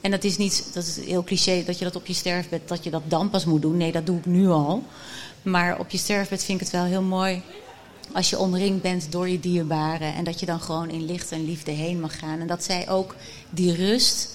En 0.00 0.10
dat 0.10 0.24
is 0.24 0.36
niet, 0.36 0.70
dat 0.72 0.84
is 0.84 0.96
heel 1.06 1.24
cliché, 1.24 1.62
dat 1.64 1.78
je 1.78 1.84
dat 1.84 1.96
op 1.96 2.06
je 2.06 2.14
sterfbed, 2.14 2.68
dat 2.68 2.84
je 2.84 2.90
dat 2.90 3.02
dan 3.04 3.30
pas 3.30 3.44
moet 3.44 3.62
doen. 3.62 3.76
Nee, 3.76 3.92
dat 3.92 4.06
doe 4.06 4.18
ik 4.18 4.26
nu 4.26 4.48
al. 4.48 4.82
Maar 5.42 5.78
op 5.78 5.90
je 5.90 5.98
sterfbed 5.98 6.44
vind 6.44 6.60
ik 6.60 6.66
het 6.66 6.74
wel 6.74 6.84
heel 6.84 7.02
mooi 7.02 7.42
als 8.12 8.30
je 8.30 8.38
omringd 8.38 8.82
bent 8.82 9.12
door 9.12 9.28
je 9.28 9.40
dierbaren. 9.40 10.14
En 10.14 10.24
dat 10.24 10.40
je 10.40 10.46
dan 10.46 10.60
gewoon 10.60 10.90
in 10.90 11.04
licht 11.04 11.32
en 11.32 11.44
liefde 11.44 11.70
heen 11.70 12.00
mag 12.00 12.18
gaan. 12.18 12.40
En 12.40 12.46
dat 12.46 12.64
zij 12.64 12.88
ook 12.88 13.14
die 13.50 13.74
rust 13.74 14.28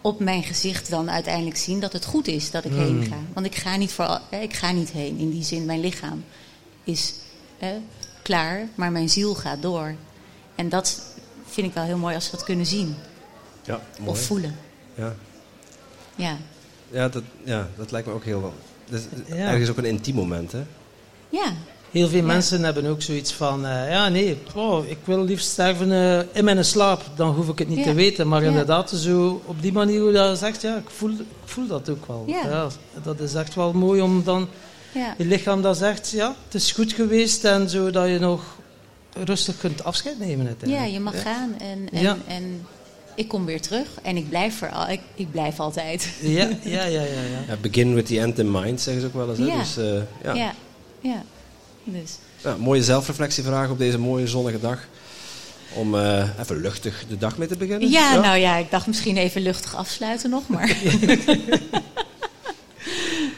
op 0.00 0.20
mijn 0.20 0.42
gezicht 0.42 0.90
dan 0.90 1.10
uiteindelijk 1.10 1.56
zien 1.56 1.80
dat 1.80 1.92
het 1.92 2.04
goed 2.04 2.26
is 2.26 2.50
dat 2.50 2.64
ik 2.64 2.72
heen 2.72 3.06
ga. 3.10 3.16
Want 3.32 3.46
ik 3.46 3.54
ga 3.54 3.76
niet, 3.76 3.92
voor, 3.92 4.20
hè, 4.30 4.38
ik 4.40 4.52
ga 4.54 4.72
niet 4.72 4.90
heen. 4.90 5.18
In 5.18 5.30
die 5.30 5.44
zin, 5.44 5.64
mijn 5.64 5.80
lichaam 5.80 6.24
is 6.84 7.14
hè, 7.58 7.76
klaar, 8.22 8.68
maar 8.74 8.92
mijn 8.92 9.08
ziel 9.10 9.34
gaat 9.34 9.62
door. 9.62 9.94
En 10.54 10.68
dat 10.68 11.02
vind 11.46 11.66
ik 11.66 11.74
wel 11.74 11.84
heel 11.84 11.96
mooi 11.98 12.14
als 12.14 12.24
ze 12.24 12.30
dat 12.30 12.44
kunnen 12.44 12.66
zien 12.66 12.94
Ja, 13.64 13.80
mooi. 13.98 14.10
of 14.10 14.20
voelen. 14.20 14.56
Ja. 14.94 15.14
Ja, 16.16 16.36
Ja, 16.90 17.08
dat, 17.08 17.22
ja, 17.44 17.68
dat 17.76 17.90
lijkt 17.90 18.06
me 18.06 18.12
ook 18.14 18.24
heel 18.24 18.40
wel. 18.40 18.54
Dat 18.88 19.00
is 19.00 19.06
Ja. 19.26 19.34
ergens 19.50 19.70
ook 19.70 19.76
een 19.78 19.84
intiem 19.84 20.14
moment, 20.14 20.52
hè? 20.52 20.62
Ja, 21.28 21.52
Heel 21.90 22.08
veel 22.08 22.18
Ja. 22.20 22.24
mensen 22.26 22.64
hebben 22.64 22.86
ook 22.86 23.02
zoiets 23.02 23.32
van, 23.32 23.66
eh, 23.66 23.90
ja 23.90 24.08
nee, 24.08 24.38
wow, 24.54 24.90
ik 24.90 24.98
wil 25.04 25.24
liefst 25.24 25.50
sterven 25.50 25.92
eh, 25.92 26.18
in 26.32 26.44
mijn 26.44 26.64
slaap, 26.64 27.02
dan 27.16 27.34
hoef 27.34 27.48
ik 27.48 27.58
het 27.58 27.68
niet 27.68 27.78
Ja. 27.78 27.84
te 27.84 27.94
weten. 27.94 28.28
Maar 28.28 28.42
Ja. 28.42 28.48
inderdaad, 28.48 28.90
zo 28.90 29.42
op 29.44 29.62
die 29.62 29.72
manier 29.72 30.00
hoe 30.00 30.12
dat 30.12 30.38
zegt, 30.38 30.62
ja, 30.62 30.76
ik 30.76 30.90
voel, 30.90 31.10
ik 31.10 31.24
voel 31.44 31.66
dat 31.66 31.88
ook 31.88 32.06
wel. 32.06 32.24
Ja. 32.26 32.68
dat 33.02 33.20
is 33.20 33.34
echt 33.34 33.54
wel 33.54 33.72
mooi 33.72 34.00
om 34.00 34.24
dan 34.24 34.48
ja. 34.94 35.14
je 35.18 35.24
lichaam 35.24 35.62
dat 35.62 35.76
zegt, 35.76 36.10
ja, 36.10 36.34
het 36.44 36.54
is 36.54 36.72
goed 36.72 36.92
geweest 36.92 37.44
en 37.44 37.70
zo 37.70 37.90
dat 37.90 38.08
je 38.08 38.18
nog 38.18 38.42
rustig 39.24 39.58
kunt 39.58 39.84
afscheid 39.84 40.18
nemen 40.18 40.38
ja 40.38 40.46
uiteindelijk. 40.46 40.92
je 40.92 41.00
mag 41.00 41.22
gaan 41.22 41.54
en, 41.58 41.88
en, 41.92 42.02
Ja. 42.02 42.16
en 42.26 42.66
ik 43.14 43.28
kom 43.28 43.44
weer 43.44 43.60
terug 43.60 43.86
en 44.02 44.16
ik 44.16 44.28
blijf, 44.28 44.62
er 44.62 44.70
al, 44.70 44.88
ik, 44.88 45.00
ik 45.14 45.30
blijf 45.30 45.60
altijd. 45.60 46.08
Ja, 46.20 46.48
ja, 46.62 46.84
ja, 46.84 46.84
ja. 46.84 47.00
ja. 47.02 47.44
Ja, 47.48 47.56
begin 47.60 47.94
with 47.94 48.06
the 48.06 48.20
end 48.20 48.38
in 48.38 48.50
mind, 48.50 48.80
zeggen 48.80 49.02
ze 49.02 49.06
ook 49.08 49.14
wel 49.14 49.28
eens. 49.28 49.38
Hè? 49.38 49.44
Ja. 49.44 49.58
Dus, 49.58 49.76
eh, 49.76 49.84
ja. 50.24 50.34
Ja, 50.34 50.52
ja. 51.00 51.22
Dus. 51.88 52.18
Ja, 52.42 52.56
mooie 52.58 52.82
zelfreflectievraag 52.82 53.70
op 53.70 53.78
deze 53.78 53.98
mooie 53.98 54.26
zonnige 54.26 54.60
dag. 54.60 54.78
Om 55.74 55.94
eh, 55.94 56.24
even 56.40 56.60
luchtig 56.60 57.04
de 57.08 57.18
dag 57.18 57.38
mee 57.38 57.48
te 57.48 57.56
beginnen. 57.56 57.90
Ja, 57.90 58.20
nou 58.20 58.36
ja, 58.38 58.56
ik 58.56 58.70
dacht 58.70 58.86
misschien 58.86 59.16
even 59.16 59.42
luchtig 59.42 59.76
afsluiten 59.76 60.30
nog, 60.30 60.48
maar... 60.48 60.76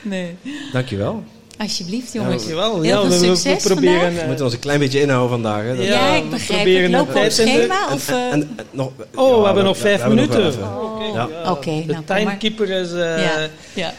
nee. 0.03 0.37
Dankjewel. 0.73 1.23
Alsjeblieft, 1.59 2.13
jongens. 2.13 2.35
Dankjewel. 2.37 2.81
Heel 2.83 2.85
ja, 2.85 3.01
veel 3.01 3.09
we, 3.11 3.19
we- 3.19 3.27
we 3.31 3.37
succes 3.37 3.63
proberen... 3.63 3.93
vandaag. 4.01 4.15
We 4.15 4.21
eh, 4.21 4.27
moeten 4.27 4.45
ons 4.45 4.55
een 4.55 4.61
klein 4.61 4.79
beetje 4.79 5.01
inhouden 5.01 5.31
vandaag. 5.31 5.63
Hè? 5.63 5.77
Dat- 5.77 5.85
Ja, 5.87 5.93
Ja, 6.07 6.15
ik 6.15 6.23
we 6.23 6.29
begrijp 6.29 6.63
proberen 6.63 6.83
het. 6.93 7.01
Lopen 7.01 7.15
we 7.15 7.25
op 7.27 7.31
schema? 7.31 7.93
Of, 7.93 8.09
eh, 8.09 8.33
En, 8.33 8.51
en 8.57 8.67
nog, 8.71 8.91
Oh, 9.15 9.29
ja, 9.35 9.39
we 9.41 9.45
hebben 9.47 9.65
nog 9.65 9.77
vijf 9.79 10.07
minuten. 10.07 10.47
Oké, 10.47 11.05
Ja. 11.15 11.29
ja. 11.43 11.51
Oké, 11.53 11.83
de 11.87 11.93
nou, 11.93 12.05
timekeeper 12.05 12.71
is... 12.71 12.93
eh, 12.93 12.99
ja, 13.23 13.49
ja. 13.75 13.93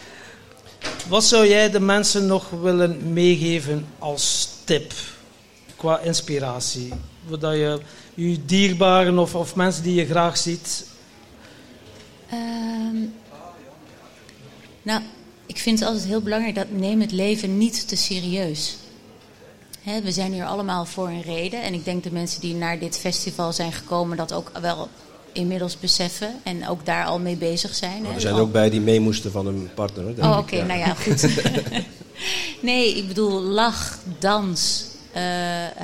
Wat 1.09 1.23
zou 1.23 1.47
jij 1.47 1.69
de 1.69 1.79
mensen 1.79 2.25
nog 2.25 2.49
willen 2.49 3.13
meegeven 3.13 3.85
als 3.99 4.49
tip 4.63 4.93
qua 5.75 5.99
inspiratie? 5.99 6.93
Wat 7.27 7.41
je 7.41 7.79
je 8.13 8.45
dierbaren 8.45 9.17
of, 9.17 9.35
of 9.35 9.55
mensen 9.55 9.83
die 9.83 9.95
je 9.95 10.05
graag 10.05 10.37
ziet. 10.37 10.85
Ehm, 12.29 12.95
nou, 14.81 15.01
ik 15.45 15.57
vind 15.57 15.79
het 15.79 15.87
altijd 15.87 16.07
heel 16.07 16.21
belangrijk 16.21 16.55
dat 16.55 16.71
neem 16.71 17.01
het 17.01 17.11
leven 17.11 17.57
niet 17.57 17.87
te 17.87 17.95
serieus. 17.95 18.77
We 19.83 20.11
zijn 20.11 20.33
hier 20.33 20.45
allemaal 20.45 20.85
voor 20.85 21.07
een 21.07 21.21
reden. 21.21 21.61
En 21.61 21.73
ik 21.73 21.85
denk 21.85 22.03
de 22.03 22.11
mensen 22.11 22.41
die 22.41 22.55
naar 22.55 22.79
dit 22.79 22.97
festival 22.97 23.53
zijn 23.53 23.73
gekomen 23.73 24.17
dat 24.17 24.33
ook 24.33 24.51
wel 24.61 24.89
inmiddels 25.33 25.79
beseffen. 25.79 26.35
En 26.43 26.67
ook 26.67 26.85
daar 26.85 27.05
al 27.05 27.19
mee 27.19 27.35
bezig 27.35 27.75
zijn. 27.75 28.05
hè. 28.05 28.13
Er 28.13 28.21
zijn 28.21 28.35
er 28.35 28.41
ook 28.41 28.51
bij 28.51 28.69
die 28.69 28.81
mee 28.81 28.99
moesten 28.99 29.31
van 29.31 29.47
een 29.47 29.69
partner. 29.73 30.15
Denk 30.15 30.27
Oh, 30.27 30.37
oké, 30.37 30.63
nou 30.65 30.79
ja, 30.79 30.93
goed. 30.93 31.27
nee, 32.69 32.95
ik 32.95 33.07
bedoel 33.07 33.41
lach, 33.41 33.97
dans, 34.19 34.85
eh 35.11 35.23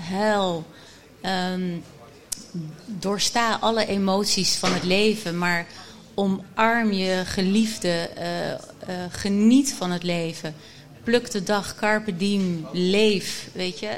huil. 0.10 0.66
ehm, 1.22 1.70
doorsta 2.86 3.58
alle 3.62 3.86
emoties 3.86 4.56
van 4.56 4.74
het 4.74 4.84
leven, 4.84 5.38
maar 5.38 5.68
omarm 6.14 6.91
je 6.91 7.22
geliefde, 7.26 7.89
eh, 8.16 8.52
eh, 8.52 8.58
geniet 9.10 9.74
van 9.74 9.91
het 9.91 10.04
leven. 10.04 10.56
Pluk 11.04 11.32
de 11.32 11.43
dag, 11.43 11.76
carpe 11.76 12.18
diem, 12.18 12.68
leef, 12.74 13.50
weet 13.54 13.80
je. 13.80 13.89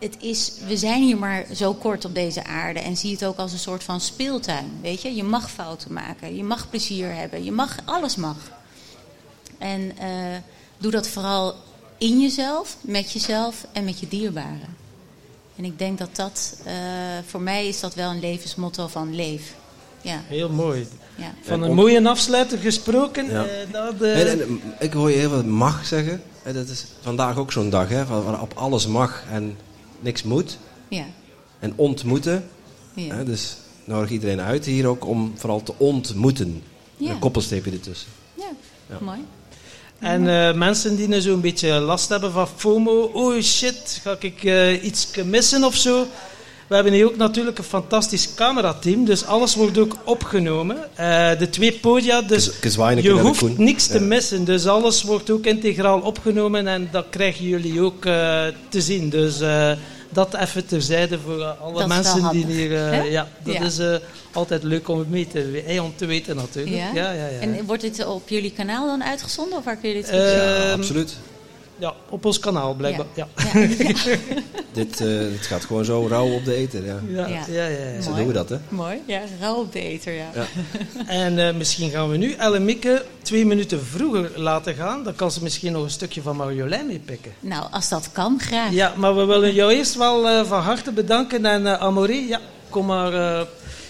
Het 0.00 0.16
is, 0.20 0.52
we 0.66 0.76
zijn 0.76 1.02
hier 1.02 1.16
maar 1.18 1.44
zo 1.54 1.74
kort 1.74 2.04
op 2.04 2.14
deze 2.14 2.44
aarde 2.44 2.80
en 2.80 2.96
zie 2.96 3.12
het 3.12 3.24
ook 3.24 3.36
als 3.38 3.52
een 3.52 3.58
soort 3.58 3.84
van 3.84 4.00
speeltuin, 4.00 4.70
weet 4.82 5.02
je. 5.02 5.14
Je 5.14 5.24
mag 5.24 5.50
fouten 5.50 5.92
maken, 5.92 6.36
je 6.36 6.44
mag 6.44 6.70
plezier 6.70 7.14
hebben, 7.14 7.44
je 7.44 7.52
mag, 7.52 7.76
alles 7.84 8.16
mag. 8.16 8.36
En 9.58 9.92
eh, 9.98 10.06
doe 10.78 10.90
dat 10.90 11.08
vooral 11.08 11.54
in 11.98 12.20
jezelf, 12.20 12.76
met 12.80 13.12
jezelf 13.12 13.66
en 13.72 13.84
met 13.84 14.00
je 14.00 14.08
dierbaren. 14.08 14.76
En 15.56 15.64
ik 15.64 15.78
denk 15.78 15.98
dat 15.98 16.16
dat, 16.16 16.60
eh, 16.64 16.72
voor 17.26 17.40
mij 17.40 17.68
is 17.68 17.80
dat 17.80 17.94
wel 17.94 18.10
een 18.10 18.20
levensmotto 18.20 18.86
van 18.86 19.14
leef. 19.14 19.54
Ja, 20.02 20.20
Heel 20.26 20.48
mooi. 20.50 20.86
ja. 21.16 21.34
Van 21.42 21.62
En 21.62 21.68
een 21.68 21.74
mooie 21.74 22.08
afsluiter 22.08 22.58
gesproken. 22.58 23.30
Ja. 23.30 23.44
eh, 23.44 23.72
dat, 23.72 24.00
eh, 24.02 24.20
En, 24.32 24.40
en, 24.42 24.60
ik 24.78 24.92
hoor 24.92 25.10
je 25.10 25.16
heel 25.16 25.28
veel 25.30 25.44
mag 25.44 25.86
zeggen. 25.86 26.22
En 26.42 26.54
dat 26.54 26.68
is 26.68 26.84
vandaag 27.00 27.36
ook 27.36 27.52
zo'n 27.52 27.70
dag, 27.70 27.88
hè, 27.88 28.06
waar- 28.06 28.22
waarop 28.24 28.52
alles 28.56 28.86
mag 28.86 29.24
en 29.30 29.56
niks 30.00 30.22
moet. 30.22 30.58
ja, 30.88 31.04
En 31.58 31.72
ontmoeten. 31.76 32.48
ja. 32.94 33.14
Hè, 33.14 33.24
dus 33.24 33.56
nodig 33.84 34.10
iedereen 34.10 34.40
uit 34.40 34.64
hier 34.64 34.86
ook 34.86 35.06
om 35.06 35.32
vooral 35.36 35.62
te 35.62 35.74
ontmoeten. 35.76 36.62
Ja. 36.96 37.10
Een 37.10 37.18
koppelstreepje 37.18 37.70
ertussen. 37.70 38.08
ja. 38.34 38.50
Ja. 38.88 38.98
mooi. 39.00 39.18
En 39.98 40.28
eh, 40.28 40.54
mensen 40.54 40.96
die 40.96 41.08
nou 41.08 41.20
zo'n 41.20 41.40
beetje 41.40 41.72
last 41.80 42.08
hebben 42.08 42.32
van 42.32 42.48
FOMO. 42.56 43.10
Oh 43.12 43.40
shit, 43.42 44.00
ga 44.02 44.16
ik 44.20 44.44
eh, 44.44 44.84
iets 44.84 45.10
missen 45.24 45.64
of 45.64 45.74
zo? 45.76 46.06
We 46.70 46.76
hebben 46.76 46.92
hier 46.94 47.04
ook 47.06 47.16
natuurlijk 47.16 47.58
een 47.58 47.64
fantastisch 47.64 48.34
camerateam. 48.34 49.04
Dus 49.04 49.24
alles 49.24 49.54
wordt 49.54 49.78
ook 49.78 49.96
opgenomen. 50.04 50.76
Eh, 50.96 51.38
de 51.38 51.50
twee 51.50 51.72
podia, 51.72 52.22
dus 52.22 52.50
je 53.02 53.10
hoeft 53.20 53.58
niks 53.58 53.86
te 53.86 53.98
Ja. 53.98 54.04
missen. 54.04 54.44
Dus 54.44 54.66
alles 54.66 55.02
wordt 55.02 55.30
ook 55.30 55.44
integraal 55.44 56.00
opgenomen. 56.00 56.66
En 56.66 56.88
dat 56.92 57.06
krijgen 57.10 57.44
jullie 57.44 57.80
ook 57.80 58.04
eh, 58.04 58.42
te 58.68 58.80
zien. 58.80 59.08
Dus 59.10 59.40
eh, 59.40 59.72
dat 60.10 60.34
even 60.34 60.66
terzijde 60.66 61.18
voor 61.18 61.44
alle 61.44 61.78
Dat 61.78 61.88
mensen 61.88 62.30
die 62.30 62.46
hier... 62.46 62.86
eh, 62.88 63.10
ja, 63.10 63.28
dat 63.44 63.54
Ja. 63.54 63.62
is 63.64 63.78
eh, 63.78 63.94
altijd 64.32 64.62
leuk 64.62 64.88
om, 64.88 64.98
het 64.98 65.10
mee 65.10 65.26
te, 65.26 65.78
om 65.82 65.92
te 65.96 66.06
weten 66.06 66.36
natuurlijk. 66.36 66.76
Ja? 66.76 66.90
Ja, 66.94 67.12
ja, 67.12 67.26
ja. 67.26 67.38
En 67.40 67.64
wordt 67.66 67.82
dit 67.82 68.06
op 68.06 68.28
jullie 68.28 68.52
kanaal 68.52 68.86
dan 68.86 69.04
uitgezonden 69.04 69.58
of 69.58 69.64
waar 69.64 69.76
kun 69.76 69.88
je 69.88 69.94
dit 69.94 70.08
Eh, 70.08 70.10
zien? 70.18 70.26
Ja, 70.26 70.64
Ehm, 70.70 70.78
absoluut. 70.80 71.16
Ja, 71.80 71.94
op 72.08 72.24
ons 72.24 72.38
kanaal 72.38 72.74
blijkbaar. 72.74 73.06
Ja. 73.14 73.26
Ja. 73.54 74.16
Dit, 74.72 75.00
eh, 75.00 75.06
dit 75.18 75.46
gaat 75.46 75.64
gewoon 75.64 75.84
zo 75.84 76.06
rauw 76.08 76.34
op 76.34 76.44
de 76.44 76.54
eten. 76.54 76.84
Ja. 76.84 77.00
Ja, 77.08 77.26
Ja. 77.26 77.44
ja, 77.48 77.66
ja, 77.66 77.88
ja. 77.94 78.00
Zo 78.00 78.14
doen 78.14 78.26
we 78.26 78.32
dat, 78.32 78.48
hè? 78.48 78.56
Mooi, 78.68 79.02
ja, 79.06 79.20
rauw 79.40 79.54
op 79.60 79.72
de 79.72 79.80
eter, 79.80 80.12
ja. 80.12 80.26
Ja. 80.34 80.44
En 81.06 81.38
eh, 81.48 81.54
misschien 81.54 81.90
gaan 81.90 82.10
we 82.10 82.16
nu 82.16 82.32
Ellemieke 82.32 83.04
twee 83.22 83.46
minuten 83.46 83.84
vroeger 83.84 84.30
laten 84.40 84.74
gaan. 84.74 85.04
Dan 85.04 85.14
kan 85.14 85.30
ze 85.30 85.42
misschien 85.42 85.72
nog 85.72 85.82
een 85.82 85.90
stukje 85.90 86.22
van 86.22 86.36
Marjolein 86.36 86.86
meepikken. 86.86 87.32
Nou, 87.40 87.66
als 87.70 87.88
dat 87.88 88.12
kan, 88.12 88.40
graag. 88.40 88.72
Ja, 88.72 88.92
maar 88.96 89.16
we 89.16 89.24
willen 89.24 89.54
jou 89.54 89.72
eerst 89.72 89.94
wel 89.94 90.28
eh, 90.28 90.44
van 90.44 90.60
harte 90.60 90.92
bedanken. 90.92 91.44
En 91.46 91.62
uh, 91.62 91.72
Amaury, 91.72 92.28
ja, 92.28 92.40
kom 92.68 92.86
maar. 92.86 93.12
eh, 93.14 93.46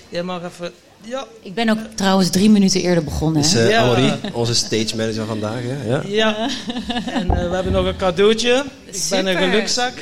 jij 0.09 0.23
mag 0.23 0.45
even... 0.45 0.73
Ja, 1.05 1.25
Ik 1.43 1.55
ben 1.55 1.69
ook 1.69 1.79
trouwens 1.95 2.31
drie 2.31 2.51
minuten 2.51 2.81
eerder 2.81 3.05
begonnen. 3.05 3.43
Dus 3.43 3.53
hè? 3.53 3.69
eh 3.69 3.71
Ja. 4.07 4.19
Onze 4.33 4.55
stage 4.55 4.97
manager 4.97 5.27
vandaag. 5.27 5.61
Hè? 5.63 5.89
Ja. 5.89 6.03
ja. 6.07 6.49
En 7.13 7.31
eh, 7.31 7.49
we 7.49 7.55
hebben 7.55 7.73
nog 7.73 7.87
een 7.87 7.97
cadeautje. 7.97 8.65
Ik 8.85 9.07
ben 9.11 9.27
een 9.27 9.33
Super. 9.33 9.49
gelukzak. 9.49 9.93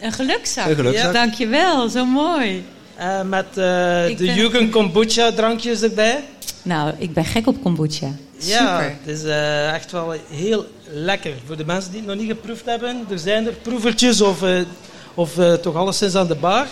Een 0.00 0.12
gelukzak. 0.12 0.66
Een 0.68 0.74
gelukzak. 0.74 1.04
Ja. 1.04 1.12
Dankjewel, 1.12 1.88
zo 1.88 2.04
mooi. 2.04 2.64
eh, 2.96 3.22
met 3.22 3.46
eh, 3.48 3.54
de 3.54 4.14
ben- 4.18 4.34
Jugend 4.34 4.70
Kombucha 4.70 5.32
drankjes 5.32 5.82
erbij. 5.82 6.24
Nou, 6.62 6.92
ik 6.98 7.12
ben 7.12 7.24
gek 7.24 7.46
op 7.46 7.62
kombucha. 7.62 8.06
Ja, 8.38 8.58
Super. 8.58 8.96
het 9.04 9.16
is 9.18 9.24
eh, 9.24 9.74
echt 9.74 9.92
wel 9.92 10.14
heel 10.30 10.66
lekker. 10.92 11.32
Voor 11.46 11.56
de 11.56 11.64
mensen 11.64 11.90
die 11.90 12.00
het 12.00 12.08
nog 12.08 12.18
niet 12.18 12.28
geproefd 12.30 12.64
hebben, 12.64 13.04
er 13.10 13.18
zijn 13.18 13.46
er 13.46 13.52
proevertjes 13.52 14.20
of, 14.20 14.42
eh, 14.42 14.50
of 15.14 15.38
eh, 15.38 15.52
toch 15.52 15.74
alleszins 15.76 16.14
aan 16.14 16.26
de 16.26 16.34
bar. 16.34 16.66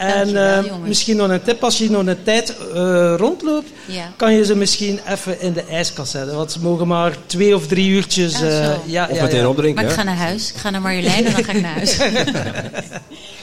En 0.00 0.32
Dankjewel, 0.32 0.64
eh, 0.64 0.74
misschien 0.84 1.16
nog 1.16 1.28
een 1.28 1.42
tip, 1.42 1.64
als 1.64 1.78
je 1.78 1.90
nog 1.90 2.06
een 2.06 2.22
tijd 2.22 2.56
eh, 2.74 3.14
rondloopt, 3.16 3.68
Ja. 3.86 4.12
kan 4.16 4.32
je 4.34 4.44
ze 4.44 4.56
misschien 4.56 5.00
even 5.08 5.40
in 5.40 5.52
de 5.52 5.62
ijskast 5.64 6.10
zetten. 6.10 6.36
Want 6.36 6.52
ze 6.52 6.60
mogen 6.60 6.86
maar 6.86 7.16
twee 7.26 7.54
of 7.54 7.66
drie 7.66 7.88
uurtjes... 7.90 8.38
Zo. 8.38 8.46
ja, 8.86 9.06
Of 9.10 9.16
ja, 9.16 9.22
meteen 9.22 9.40
ja. 9.40 9.48
opdrinken. 9.48 9.82
Maar 9.82 9.92
ik 9.92 9.98
ga 9.98 10.02
naar 10.04 10.16
huis. 10.16 10.50
Ik 10.50 10.56
ga 10.56 10.70
naar 10.70 10.80
Marjolein 10.80 11.24
en 11.26 11.32
dan 11.32 11.44
ga 11.44 11.52
ik 11.52 11.60
naar 11.60 11.74
huis. 11.74 11.96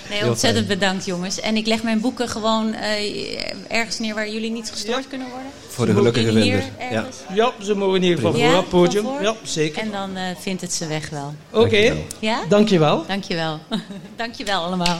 Nee, 0.09 0.25
ontzettend 0.29 0.67
bedankt 0.67 1.05
jongens. 1.05 1.39
En 1.39 1.55
ik 1.55 1.65
leg 1.67 1.83
mijn 1.83 1.99
boeken 2.01 2.29
gewoon 2.29 2.73
eh, 2.73 3.51
ergens 3.67 3.99
neer 3.99 4.13
waar 4.15 4.29
jullie 4.29 4.51
niet 4.51 4.69
gestoord 4.71 5.07
kunnen 5.07 5.27
worden. 5.27 5.47
Voor 5.67 5.85
de 5.85 5.93
gelukkige 5.93 6.29
Hier 6.29 6.41
vinder. 6.41 6.63
Ja. 6.79 6.95
ergens. 6.95 7.15
Ja, 7.33 7.51
ze 7.63 7.75
mogen 7.75 8.01
hier 8.01 8.19
van 8.19 8.33
voor 8.33 8.55
het 8.55 8.69
podium. 8.69 9.05
Ja, 9.21 9.33
zeker. 9.43 9.81
En 9.81 9.91
dan 9.91 10.15
eh, 10.15 10.23
vindt 10.39 10.61
het 10.61 10.73
zijn 10.73 10.89
weg 10.89 11.09
wel. 11.09 11.33
Oké, 11.51 11.59
Dankjewel. 11.59 12.05
Ja? 12.19 12.39
dankjewel. 12.49 13.05
Dankjewel. 13.07 13.59
Dankjewel 14.15 14.63
allemaal. 14.63 14.99